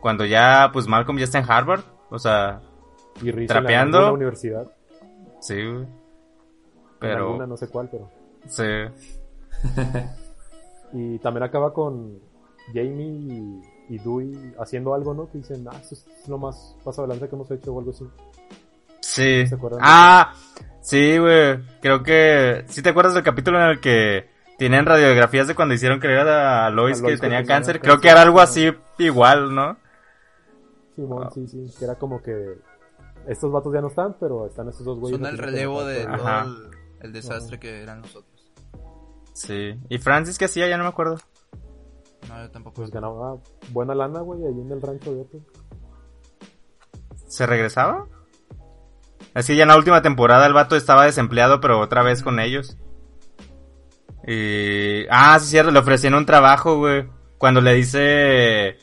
[0.00, 2.60] Cuando ya, pues Malcolm ya está en Harvard, o sea,
[3.22, 3.98] Y Trapeando.
[3.98, 4.66] en la universidad.
[5.40, 5.86] sí, güey.
[7.02, 8.08] En Pero, alguna, no sé cuál, pero.
[8.46, 8.62] sí.
[10.94, 12.18] Y también acaba con
[12.74, 13.62] Jamie y,
[13.94, 15.30] y Dewey haciendo algo, ¿no?
[15.30, 18.06] Que dicen, ah, eso es lo más paso adelante que hemos hecho o algo así.
[19.00, 19.46] Sí.
[19.46, 19.80] ¿Se acuerdan?
[19.82, 20.34] Ah,
[20.82, 21.60] sí, güey.
[21.80, 22.64] Creo que...
[22.68, 26.68] ¿Sí te acuerdas del capítulo en el que tienen radiografías de cuando hicieron creer a
[26.68, 27.76] Lois A que Lois que tenía tenía cáncer?
[27.76, 29.78] cáncer, Creo que era algo así igual, ¿no?
[30.94, 31.30] Simón, Ah.
[31.32, 31.72] sí, sí.
[31.78, 32.58] Que era como que
[33.26, 35.18] estos vatos ya no están, pero están estos dos güeyes.
[35.18, 36.70] Son el relevo de todo el,
[37.02, 38.52] el desastre que eran los otros.
[39.34, 39.74] Sí.
[39.88, 40.68] ¿Y Francis qué hacía?
[40.68, 41.18] Ya no me acuerdo.
[42.28, 42.76] No, yo tampoco.
[42.76, 43.36] Pues ganaba
[43.70, 45.40] buena lana, güey, ahí en el rancho de otro.
[47.28, 48.06] ¿Se regresaba?
[49.34, 52.76] Así ya en la última temporada el vato estaba desempleado, pero otra vez con ellos.
[54.26, 55.06] Y...
[55.10, 57.08] Ah, sí, cierto, le ofrecieron un trabajo, güey.
[57.38, 58.76] Cuando le dice...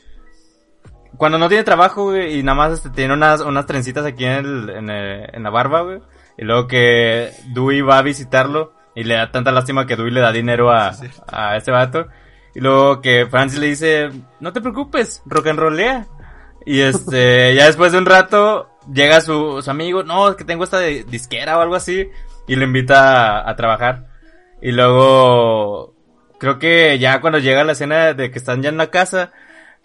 [1.16, 4.44] Cuando no tiene trabajo, güey, y nada más este, tiene unas, unas trencitas aquí en,
[4.44, 6.00] el, en, el- en la barba, güey.
[6.38, 10.20] Y luego que Dewey va a visitarlo y le da tanta lástima que Dewey le
[10.20, 12.06] da dinero a, Sí, a ese vato.
[12.54, 16.06] Y luego que Francis le dice, no te preocupes, rock and rollea.
[16.66, 20.64] Y este, ya después de un rato, llega su, su amigo, no, es que tengo
[20.64, 22.08] esta de- disquera o algo así,
[22.48, 24.06] y lo invita a, a trabajar.
[24.60, 25.94] Y luego,
[26.38, 29.32] creo que ya cuando llega la escena de que están ya en la casa,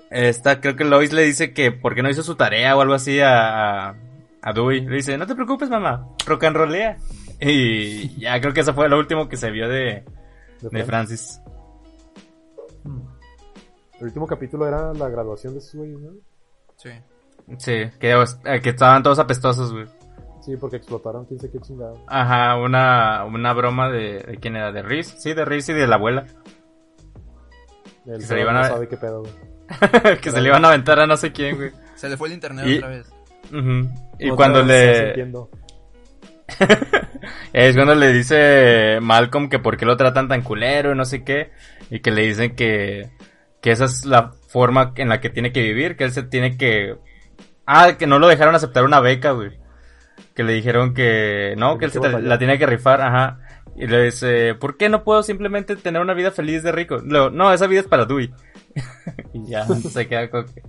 [0.10, 2.94] esta, creo que Lois le dice que por qué no hizo su tarea o algo
[2.96, 3.96] así a, a,
[4.46, 4.82] a Dewey.
[4.86, 6.98] Le dice, no te preocupes mamá, rock and rollea.
[7.42, 10.06] Y ya creo que eso fue lo último que se vio de,
[10.62, 11.42] de de Francis.
[11.42, 11.42] Francis.
[14.00, 16.12] El último capítulo era la graduación de esos güeyes, ¿no?
[16.78, 16.90] Sí.
[17.58, 18.24] Sí, que,
[18.62, 19.86] que estaban todos apestosos, güey.
[20.42, 22.04] Sí, porque explotaron, quién sé qué chingado.
[22.08, 25.88] Ajá, una, una broma de, de quién era, de Riz, sí, de Riz y de
[25.88, 26.26] la abuela,
[28.06, 29.34] El se le iban no a- sabe qué pedo, güey.
[30.22, 31.72] que se le iban a aventar a no sé quién, güey.
[31.96, 33.12] Se le fue el internet Y- otra vez.
[33.52, 35.12] Y Otra cuando le,
[37.54, 41.24] es cuando le dice Malcolm que por qué lo tratan tan culero y no sé
[41.24, 41.52] qué,
[41.90, 43.10] y que le dicen que,
[43.62, 46.58] que esa es la forma en la que tiene que vivir, que él se tiene
[46.58, 46.96] que,
[47.66, 49.52] ah, que no lo dejaron aceptar una beca, güey.
[50.34, 53.40] Que le dijeron que no, Que él se la tiene que rifar, ajá.
[53.76, 56.98] Y le dice, ¿por qué no puedo simplemente tener una vida feliz de rico?
[57.04, 58.34] Luego, no, esa vida es para Dewey.
[59.34, 60.62] y ya, se queda con que...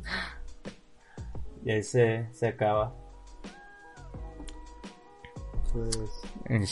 [1.66, 2.94] Y ahí se, se acaba.
[5.72, 6.22] Pues,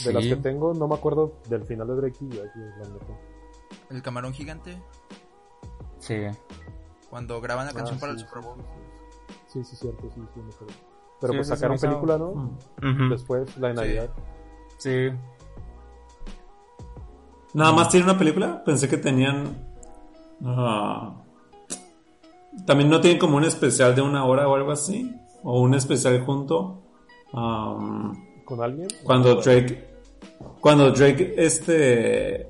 [0.05, 3.19] de las que tengo, no me acuerdo del final de Drake y la neta.
[3.89, 4.81] El camarón gigante.
[5.99, 6.15] Sí.
[7.09, 8.57] Cuando graban la canción Ah, para sí, el Super Bowl.
[9.47, 10.73] Sí, sí, cierto, sí, sí, me acuerdo.
[11.19, 12.57] Pero Sí, pues sacaron película, ¿no?
[13.09, 13.79] Después, la de Sí.
[13.81, 14.09] Navidad.
[14.77, 15.09] Sí.
[17.53, 18.63] Nada más tiene una película.
[18.63, 19.55] Pensé que tenían.
[20.45, 21.21] ah,
[22.65, 25.13] también no tienen como un especial de una hora o algo así.
[25.43, 26.81] O un especial junto.
[27.33, 28.13] Am,
[28.45, 28.87] ¿Con alguien?
[29.03, 29.95] cuando Drake.
[30.59, 32.49] Cuando Drake este.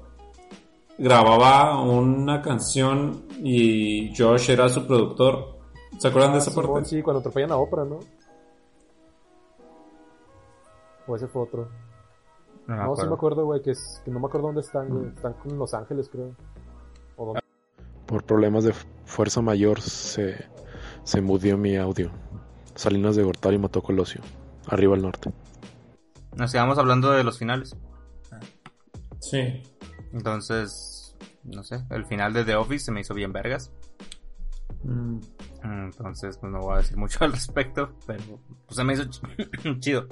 [0.97, 5.57] Grababa una canción y Josh era su productor.
[5.99, 6.85] ¿Se acuerdan de esa parte?
[6.85, 7.99] Sí, cuando atropellan a Oprah, ¿no?
[11.07, 11.67] O ese fue otro.
[12.67, 13.09] No sí acuerdo.
[13.09, 15.07] me acuerdo, güey, que, es- que no me acuerdo dónde están, güey.
[15.07, 16.31] Están en Los Ángeles, creo.
[18.05, 20.45] Por problemas de fu- fuerza mayor se,
[21.03, 22.11] se mudió mi audio.
[22.75, 24.21] Salinas de Gortari mató Colosio.
[24.67, 25.31] Arriba al norte.
[26.35, 27.75] Nos quedamos hablando de los finales.
[29.19, 29.63] Sí.
[30.13, 33.71] Entonces, no sé, el final de The Office se me hizo bien vergas.
[34.83, 35.19] Mm.
[35.63, 39.79] Entonces, pues no voy a decir mucho al respecto, pero pues se me hizo ch-
[39.79, 40.07] chido.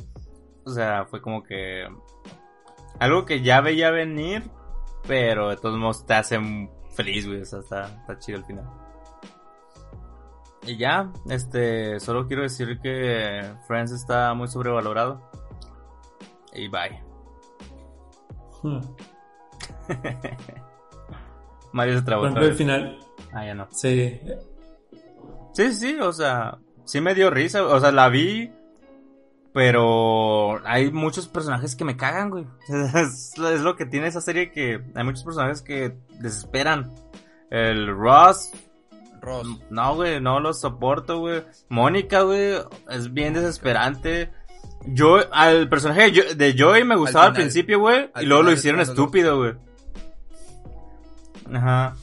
[0.65, 1.85] O sea, fue como que
[2.99, 4.43] algo que ya veía venir,
[5.07, 6.39] pero de todos modos te hace
[6.93, 7.41] feliz, güey.
[7.41, 8.65] O sea, está, está chido el final.
[10.65, 15.29] Y ya, este, solo quiero decir que Friends está muy sobrevalorado.
[16.53, 17.01] Y bye.
[18.61, 18.79] Hmm.
[21.73, 22.23] Mario se Por trabó.
[22.25, 22.99] ejemplo, el final.
[23.33, 23.67] Ah, ya no.
[23.71, 24.19] Sí.
[25.53, 28.51] Sí, sí, o sea, sí me dio risa, o sea, la vi,
[29.53, 32.45] pero hay muchos personajes que me cagan, güey.
[32.95, 36.91] Es, es lo que tiene esa serie que hay muchos personajes que desesperan.
[37.51, 38.51] El Ross,
[39.21, 39.47] Ross.
[39.69, 41.43] no, güey, no lo soporto, güey.
[41.69, 42.55] Mónica, güey,
[42.89, 44.31] es bien desesperante.
[44.87, 47.43] Yo, al personaje de Jo- de Joey me gustaba al, final.
[47.43, 49.53] principio, güey, Al y luego lo hicieron estúpido, güey.
[51.53, 51.95] Ajá.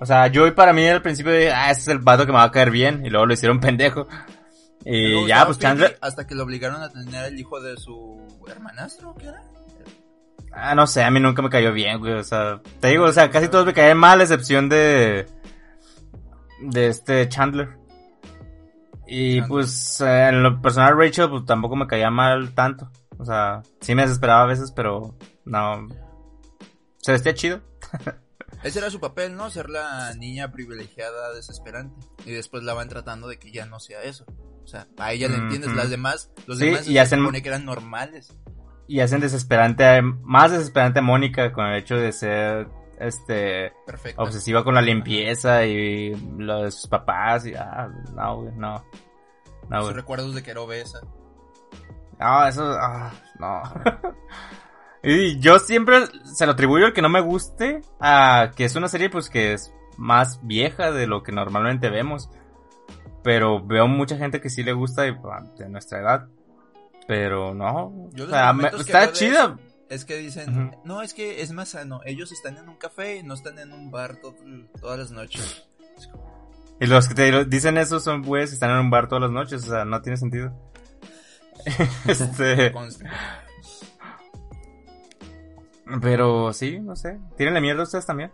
[0.00, 2.38] O sea, Joey para mí al principio de, ah, ese es el vato que me
[2.38, 4.06] va a caer bien, y luego lo hicieron pendejo.
[4.84, 9.14] Y ya, pues Chandler, Hasta que lo obligaron a tener el hijo de su hermanastro,
[9.16, 9.42] ¿qué era?
[10.52, 13.12] ah, no sé, a mí nunca me cayó bien, güey, o sea, te digo, o
[13.12, 15.26] sea, casi todos me caían mal, a excepción de,
[16.60, 17.76] de este Chandler.
[19.06, 19.48] Y Chandler.
[19.48, 22.90] pues, eh, en lo personal Rachel, pues tampoco me caía mal tanto.
[23.18, 25.88] O sea, sí me desesperaba a veces, pero no.
[26.98, 27.60] Se vestía chido.
[28.62, 29.50] Ese era su papel, ¿no?
[29.50, 31.94] Ser la niña privilegiada, desesperante.
[32.26, 34.24] Y después la van tratando de que ya no sea eso.
[34.68, 37.40] O sea, a ella le entiendes, las demás, los Sí, demás y se hacen- supone
[37.40, 38.36] que eran normales.
[38.86, 42.68] Y hacen desesperante, a- más desesperante a Mónica con el hecho de ser,
[43.00, 44.22] este, Perfecto.
[44.22, 47.46] obsesiva con la limpieza y lo de sus papás.
[47.46, 48.84] Y, ah, no, no.
[49.70, 51.00] No, Sus recuerdos de que era obesa.
[52.20, 53.62] No, eso, ah, no.
[55.02, 58.88] y yo siempre se lo atribuyo al que no me guste a que es una
[58.88, 62.28] serie pues que es más vieja de lo que normalmente vemos.
[63.22, 66.26] Pero veo mucha gente que sí le gusta y, ah, de nuestra edad.
[67.06, 68.08] Pero no.
[68.12, 69.58] Yo o sea, me- está de chida.
[69.88, 72.00] Es que dicen, no, es que es más sano.
[72.04, 74.34] Ellos están en un café y no están en un bar todo-
[74.80, 75.66] todas las noches.
[76.80, 79.30] Y los que te dicen eso son güeyes que están en un bar todas las
[79.32, 79.64] noches.
[79.66, 80.52] O sea, no tiene sentido.
[82.06, 82.72] este.
[86.02, 87.18] Pero sí, no sé.
[87.36, 88.30] Tírenle mierda a ustedes también.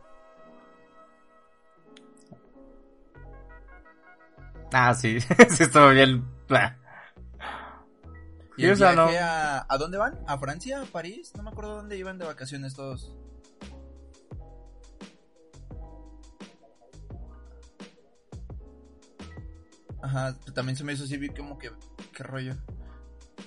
[4.76, 5.20] Ah, sí.
[5.51, 6.24] sí, estuvo bien.
[8.56, 10.18] Y el viaje no- a, ¿a dónde van?
[10.26, 10.82] ¿A Francia?
[10.82, 11.32] ¿A París?
[11.36, 13.14] No me acuerdo dónde iban de vacaciones todos.
[20.02, 21.70] Ajá, también se me hizo así, vi como que,
[22.14, 22.55] qué rollo.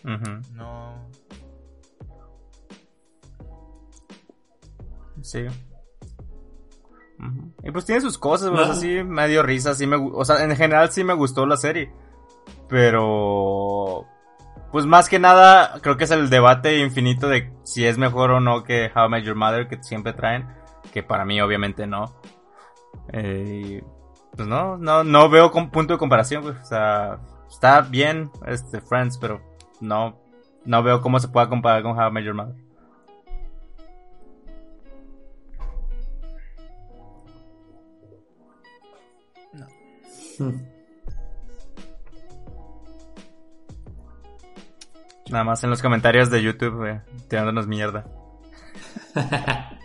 [0.04, 1.10] Ujú, No,
[5.22, 5.46] Sí.
[7.64, 8.80] Y pues tiene sus cosas, güey, o sea, No.
[8.80, 11.92] sí me dio risa, sí me, o sea, en general sí me gustó la serie.
[12.70, 14.06] Pero,
[14.72, 18.40] pues más que nada, creo que es el debate infinito de si es mejor o
[18.40, 20.48] no que How I Met Your Mother que siempre traen,
[20.94, 22.16] que para mí obviamente no.
[23.14, 23.84] Eh,
[24.36, 27.20] pues no, no, no veo con punto de comparación, güey, o sea,
[27.50, 29.42] está bien, este, Friends, pero
[29.82, 30.20] no,
[30.66, 32.56] no veo cómo se pueda comparar con How I Met Your Mother.
[40.40, 40.62] Hmm.
[45.30, 48.06] Nada más en los comentarios de YouTube, tirándonos mierda.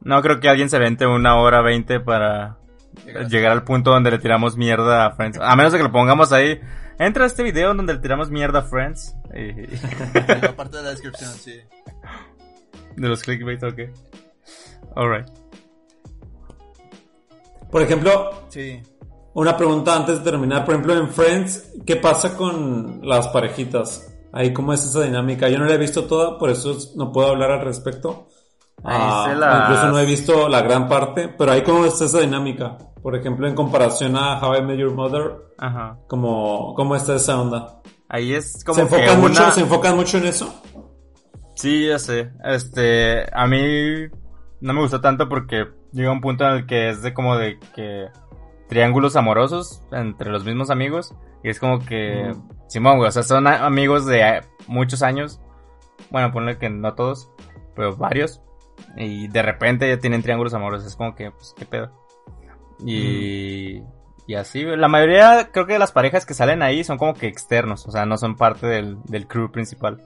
[0.00, 2.58] No creo que alguien se vente una hora veinte para
[3.04, 5.38] Llegar llegar al punto donde le tiramos mierda a Friends.
[5.40, 6.60] A menos de que lo pongamos ahí.
[6.98, 9.16] Entra a este video donde le tiramos mierda a Friends.
[9.34, 9.50] Y,
[10.46, 11.60] aparte de la descripción, sí.
[12.96, 13.80] de los clickbait, ok.
[14.94, 15.28] Alright.
[17.70, 18.80] Por ejemplo, Sí.
[19.34, 20.64] una pregunta antes de terminar.
[20.64, 24.12] Por ejemplo, en Friends, ¿qué pasa con las parejitas?
[24.32, 25.48] Ahí, ¿cómo es esa dinámica?
[25.48, 28.28] Yo no la he visto toda, por eso no puedo hablar al respecto.
[28.84, 32.04] Ahí Ah, se las- Incluso no he visto la gran parte, pero ahí cómo está
[32.04, 32.76] esa dinámica.
[33.02, 35.98] Por ejemplo, en comparación a How I Met Your Mother, Ajá.
[36.08, 37.80] ¿cómo, cómo está esa onda?
[38.08, 40.54] Ahí es como ¿Se que enfocan, mucho, una- ¿Se enfocan mucho en eso?
[41.54, 42.30] Sí, ya sé.
[42.44, 44.06] Este, a mí
[44.60, 47.58] no me gustó tanto porque llega un punto en el que es de como de
[47.74, 48.06] que
[48.68, 51.14] triángulos amorosos entre los mismos amigos
[51.44, 52.48] y es como que Mm.
[52.68, 55.40] Simón, güey, o sea, son amigos de muchos años.
[56.10, 57.30] Bueno, ponle que no todos,
[57.76, 58.40] pero varios
[58.96, 61.92] y de repente ya tienen triángulos amorosos, es como que pues qué pedo.
[62.84, 63.82] Y
[64.28, 67.28] y así, la mayoría creo que de las parejas que salen ahí son como que
[67.28, 70.02] externos, o sea, no son parte del, del crew principal.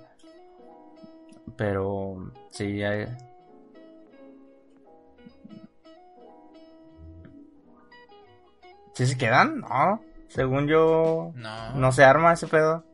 [1.57, 3.07] Pero sí, hay-
[9.01, 9.61] ¿Sí se quedan?
[9.61, 10.03] No.
[10.29, 11.73] Según yo, No.
[11.75, 12.85] no se arma ese pedo.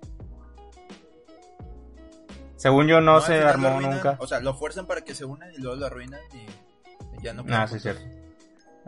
[2.54, 3.90] Según yo, no, se armó arruinan.
[3.96, 4.16] nunca.
[4.20, 7.44] O sea, lo fuerzan para que se unan y luego lo arruinan y ya no
[7.50, 8.02] Ah, sí, es cierto.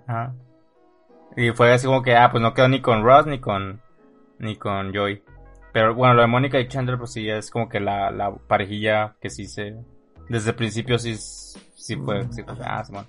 [0.07, 0.33] Ajá.
[1.37, 3.83] Y fue así como que, ah, pues no quedó ni con Ross ni con,
[4.39, 5.21] ni con Joy.
[5.73, 9.17] Pero bueno, lo de Mónica y Chandler, pues sí, es como que la, la parejilla
[9.21, 9.77] que sí se,
[10.29, 13.07] desde el principio sí, sí fue, sí fue, ah, Simón.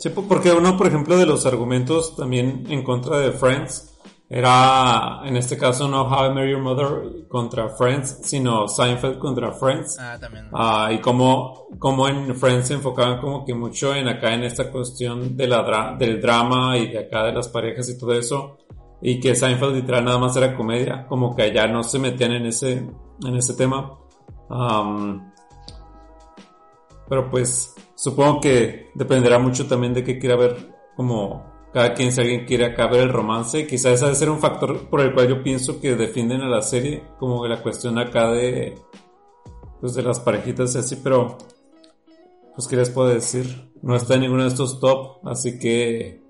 [0.00, 3.86] Sí, po- porque uno, por ejemplo, de los argumentos también en contra de Friends
[4.32, 9.52] era, en este caso, no How I Met Your Mother contra Friends, sino Seinfeld contra
[9.52, 9.98] Friends.
[10.00, 10.48] Ah, también.
[10.52, 14.70] Ah, y como, como en Friends se enfocaban como que mucho en acá en esta
[14.70, 18.56] cuestión de la dra- del drama y de acá de las parejas y todo eso.
[19.02, 21.06] Y que Seinfeld literal nada más era comedia.
[21.08, 23.98] Como que allá no se metían en ese, en ese tema.
[24.48, 25.32] Am,
[27.08, 32.20] pero pues supongo que dependerá mucho también de qué quiera ver como cada quien si
[32.22, 33.66] alguien quiere acá ver el romance.
[33.66, 36.62] Quizás ese debe ser un factor por el cual yo pienso que defienden a la
[36.62, 37.02] serie.
[37.18, 38.74] Como la cuestión acá de
[39.80, 41.36] pues de las parejitas y así, pero
[42.54, 46.22] pues qué les puedo decir, no está en ninguno de estos top, así que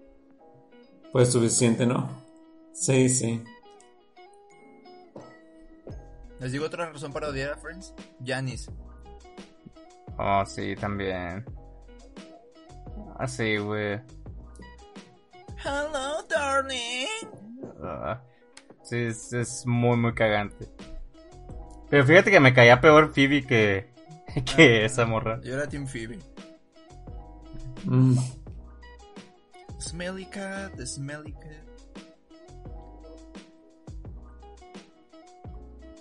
[1.13, 2.09] pues suficiente, ¿no?
[2.73, 3.43] Sí, sí.
[6.41, 7.95] Les digo otra razón para odiar a Friends.
[8.25, 8.71] Janice.
[10.19, 11.45] Oh, sí, también.
[13.19, 14.01] Ah, sí, güey.
[15.65, 17.07] Hello, darling.
[17.83, 18.21] Ah,
[18.83, 20.69] sí, es, es muy, muy cagante.
[21.91, 23.91] Pero fíjate que me caía peor Phoebe que,
[24.57, 25.41] que esa morra.
[25.43, 26.19] Yo era Team Phoebe.
[27.85, 28.17] Mm,
[29.79, 31.60] Smelly cat, the smelly cat.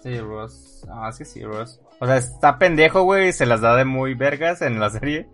[0.02, 0.86] Sí, Ross.
[0.90, 1.80] Ah, que sí, Ross.
[2.00, 5.28] O sea, está pendejo, güey, y se las da de muy vergas en la serie.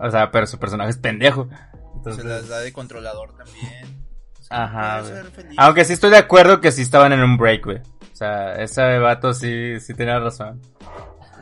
[0.00, 1.48] O sea, pero su personaje es pendejo.
[1.96, 4.02] Entonces, Se las da de controlador también.
[4.40, 5.54] O Ajá, ser feliz.
[5.58, 7.78] Aunque sí estoy de acuerdo que sí estaban en un break, güey.
[7.78, 10.60] O sea, ese vato sí, sí tenía razón.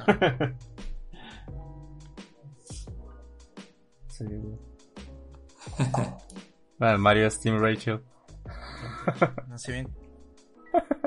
[4.09, 4.59] sí, güey.
[6.79, 8.01] Bueno, Mario es Team Rachel.
[9.49, 9.89] No sé bien.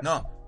[0.04, 0.43] No.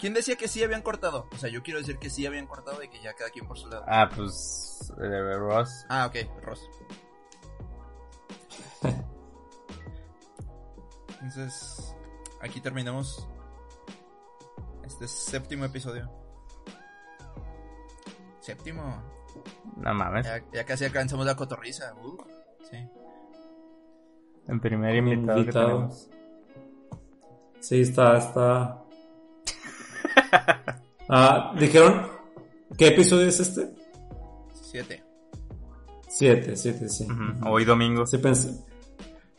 [0.00, 1.26] ¿Quién decía que sí habían cortado?
[1.32, 3.58] O sea, yo quiero decir que sí habían cortado y que ya cada quien por
[3.58, 3.84] su lado.
[3.88, 4.92] Ah, pues.
[5.00, 5.86] eh, Ross.
[5.88, 6.68] Ah, ok, Ross.
[11.20, 11.94] Entonces,
[12.40, 13.28] aquí terminamos
[14.86, 16.10] este séptimo episodio.
[18.40, 19.02] Séptimo.
[19.76, 20.24] No mames.
[20.26, 21.94] Ya, ya casi alcanzamos la cotorriza.
[21.94, 22.16] Uh,
[22.70, 22.76] sí.
[24.46, 25.66] El primer invitado, que Invitado.
[25.66, 26.10] tenemos.
[27.60, 28.82] sí, está, está.
[31.10, 32.06] Ah, dijeron,
[32.76, 33.70] ¿qué episodio es este?
[34.52, 35.02] Siete.
[36.06, 37.06] Siete, siete, sí.
[37.46, 38.06] Hoy domingo.
[38.06, 38.50] Sí pensé.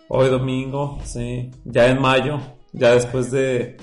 [0.08, 1.52] Hoy domingo, sí.
[1.66, 2.40] Ya en mayo,
[2.74, 3.78] ya después de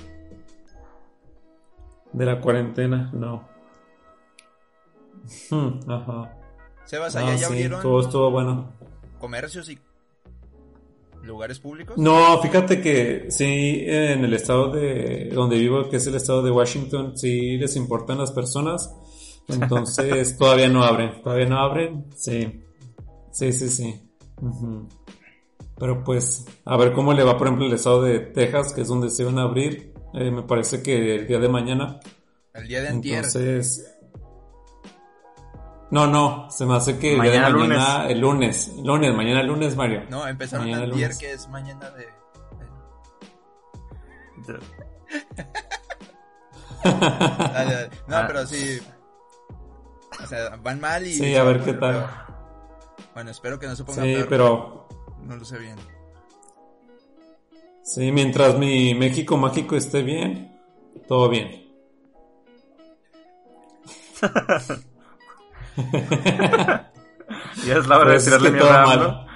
[2.12, 3.46] de la cuarentena, no.
[5.50, 6.32] Hmm, Ajá.
[6.86, 8.72] Sebas, Ah, allá ya sí, abrieron todo estuvo bueno.
[9.20, 9.78] comercios y
[11.26, 11.96] lugares públicos.
[11.98, 16.50] No, fíjate que sí, en el estado de donde vivo, que es el estado de
[16.50, 18.94] Washington, sí les importan las personas.
[19.48, 22.06] Entonces todavía no abren, todavía no abren.
[22.16, 22.64] Sí,
[23.32, 24.00] sí, sí, sí.
[25.78, 28.88] Pero pues, a ver cómo le va, por ejemplo, el estado de Texas, que es
[28.88, 29.92] donde se van a abrir.
[30.14, 32.00] Eh, me parece que el día de mañana.
[32.54, 33.24] El día de antier.
[33.24, 33.95] Entonces.
[35.90, 38.72] No, no, se me hace que el Mañana día de mañana, el lunes.
[38.82, 40.02] Lunes, mañana lunes, Mario.
[40.10, 41.16] No, empezaron Mañana lunes.
[41.18, 42.08] que es mañana de...
[46.84, 47.90] Dale, dale.
[48.08, 48.24] No, Ah.
[48.26, 48.78] pero sí...
[50.22, 51.12] O sea, van mal y...
[51.14, 52.06] Sí, a ver qué tal.
[53.14, 54.28] Bueno, espero que no se ponga Sí, peor.
[54.28, 54.88] pero
[55.22, 55.76] No lo sé bien.
[57.82, 60.58] Sí, mientras mi México mágico esté bien,
[61.06, 61.64] todo bien.
[67.66, 69.26] Ya es la hora de es tirarle que mierda a AMLO.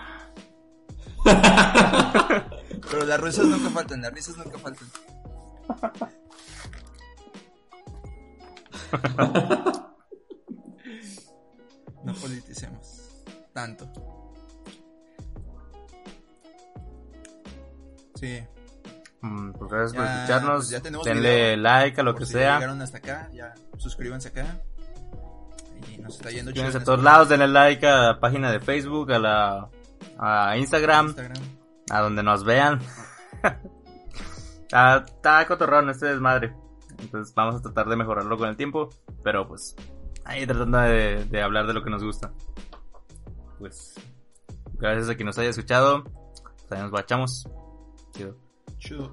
[2.90, 4.88] Pero las risas nunca faltan, las risas nunca faltan.
[12.04, 13.22] No politicemos
[13.52, 13.86] tanto.
[18.14, 18.40] Sí,
[19.22, 20.56] Mm, Pues gracias por escucharnos.
[20.56, 21.56] pues ya tenemos Denle video.
[21.58, 22.54] like a lo por que si sea.
[22.54, 24.62] llegaron hasta acá, ya suscríbanse acá.
[25.88, 28.60] Y nos está yendo chido a todos este lados, denle like a la página de
[28.60, 29.68] Facebook, a la
[30.18, 31.42] a Instagram, Instagram.
[31.90, 32.80] a donde nos vean.
[34.72, 36.54] Ah, Está cotorrón este desmadre.
[37.00, 38.88] Entonces vamos a tratar de mejorarlo con el tiempo.
[39.24, 39.74] Pero pues
[40.24, 42.32] ahí tratando de, de hablar de lo que nos gusta.
[43.58, 43.94] Pues
[44.74, 46.04] gracias a quien nos haya escuchado.
[46.04, 47.48] Pues ahí nos bachamos.
[48.12, 48.36] chido.
[48.78, 49.12] Chido.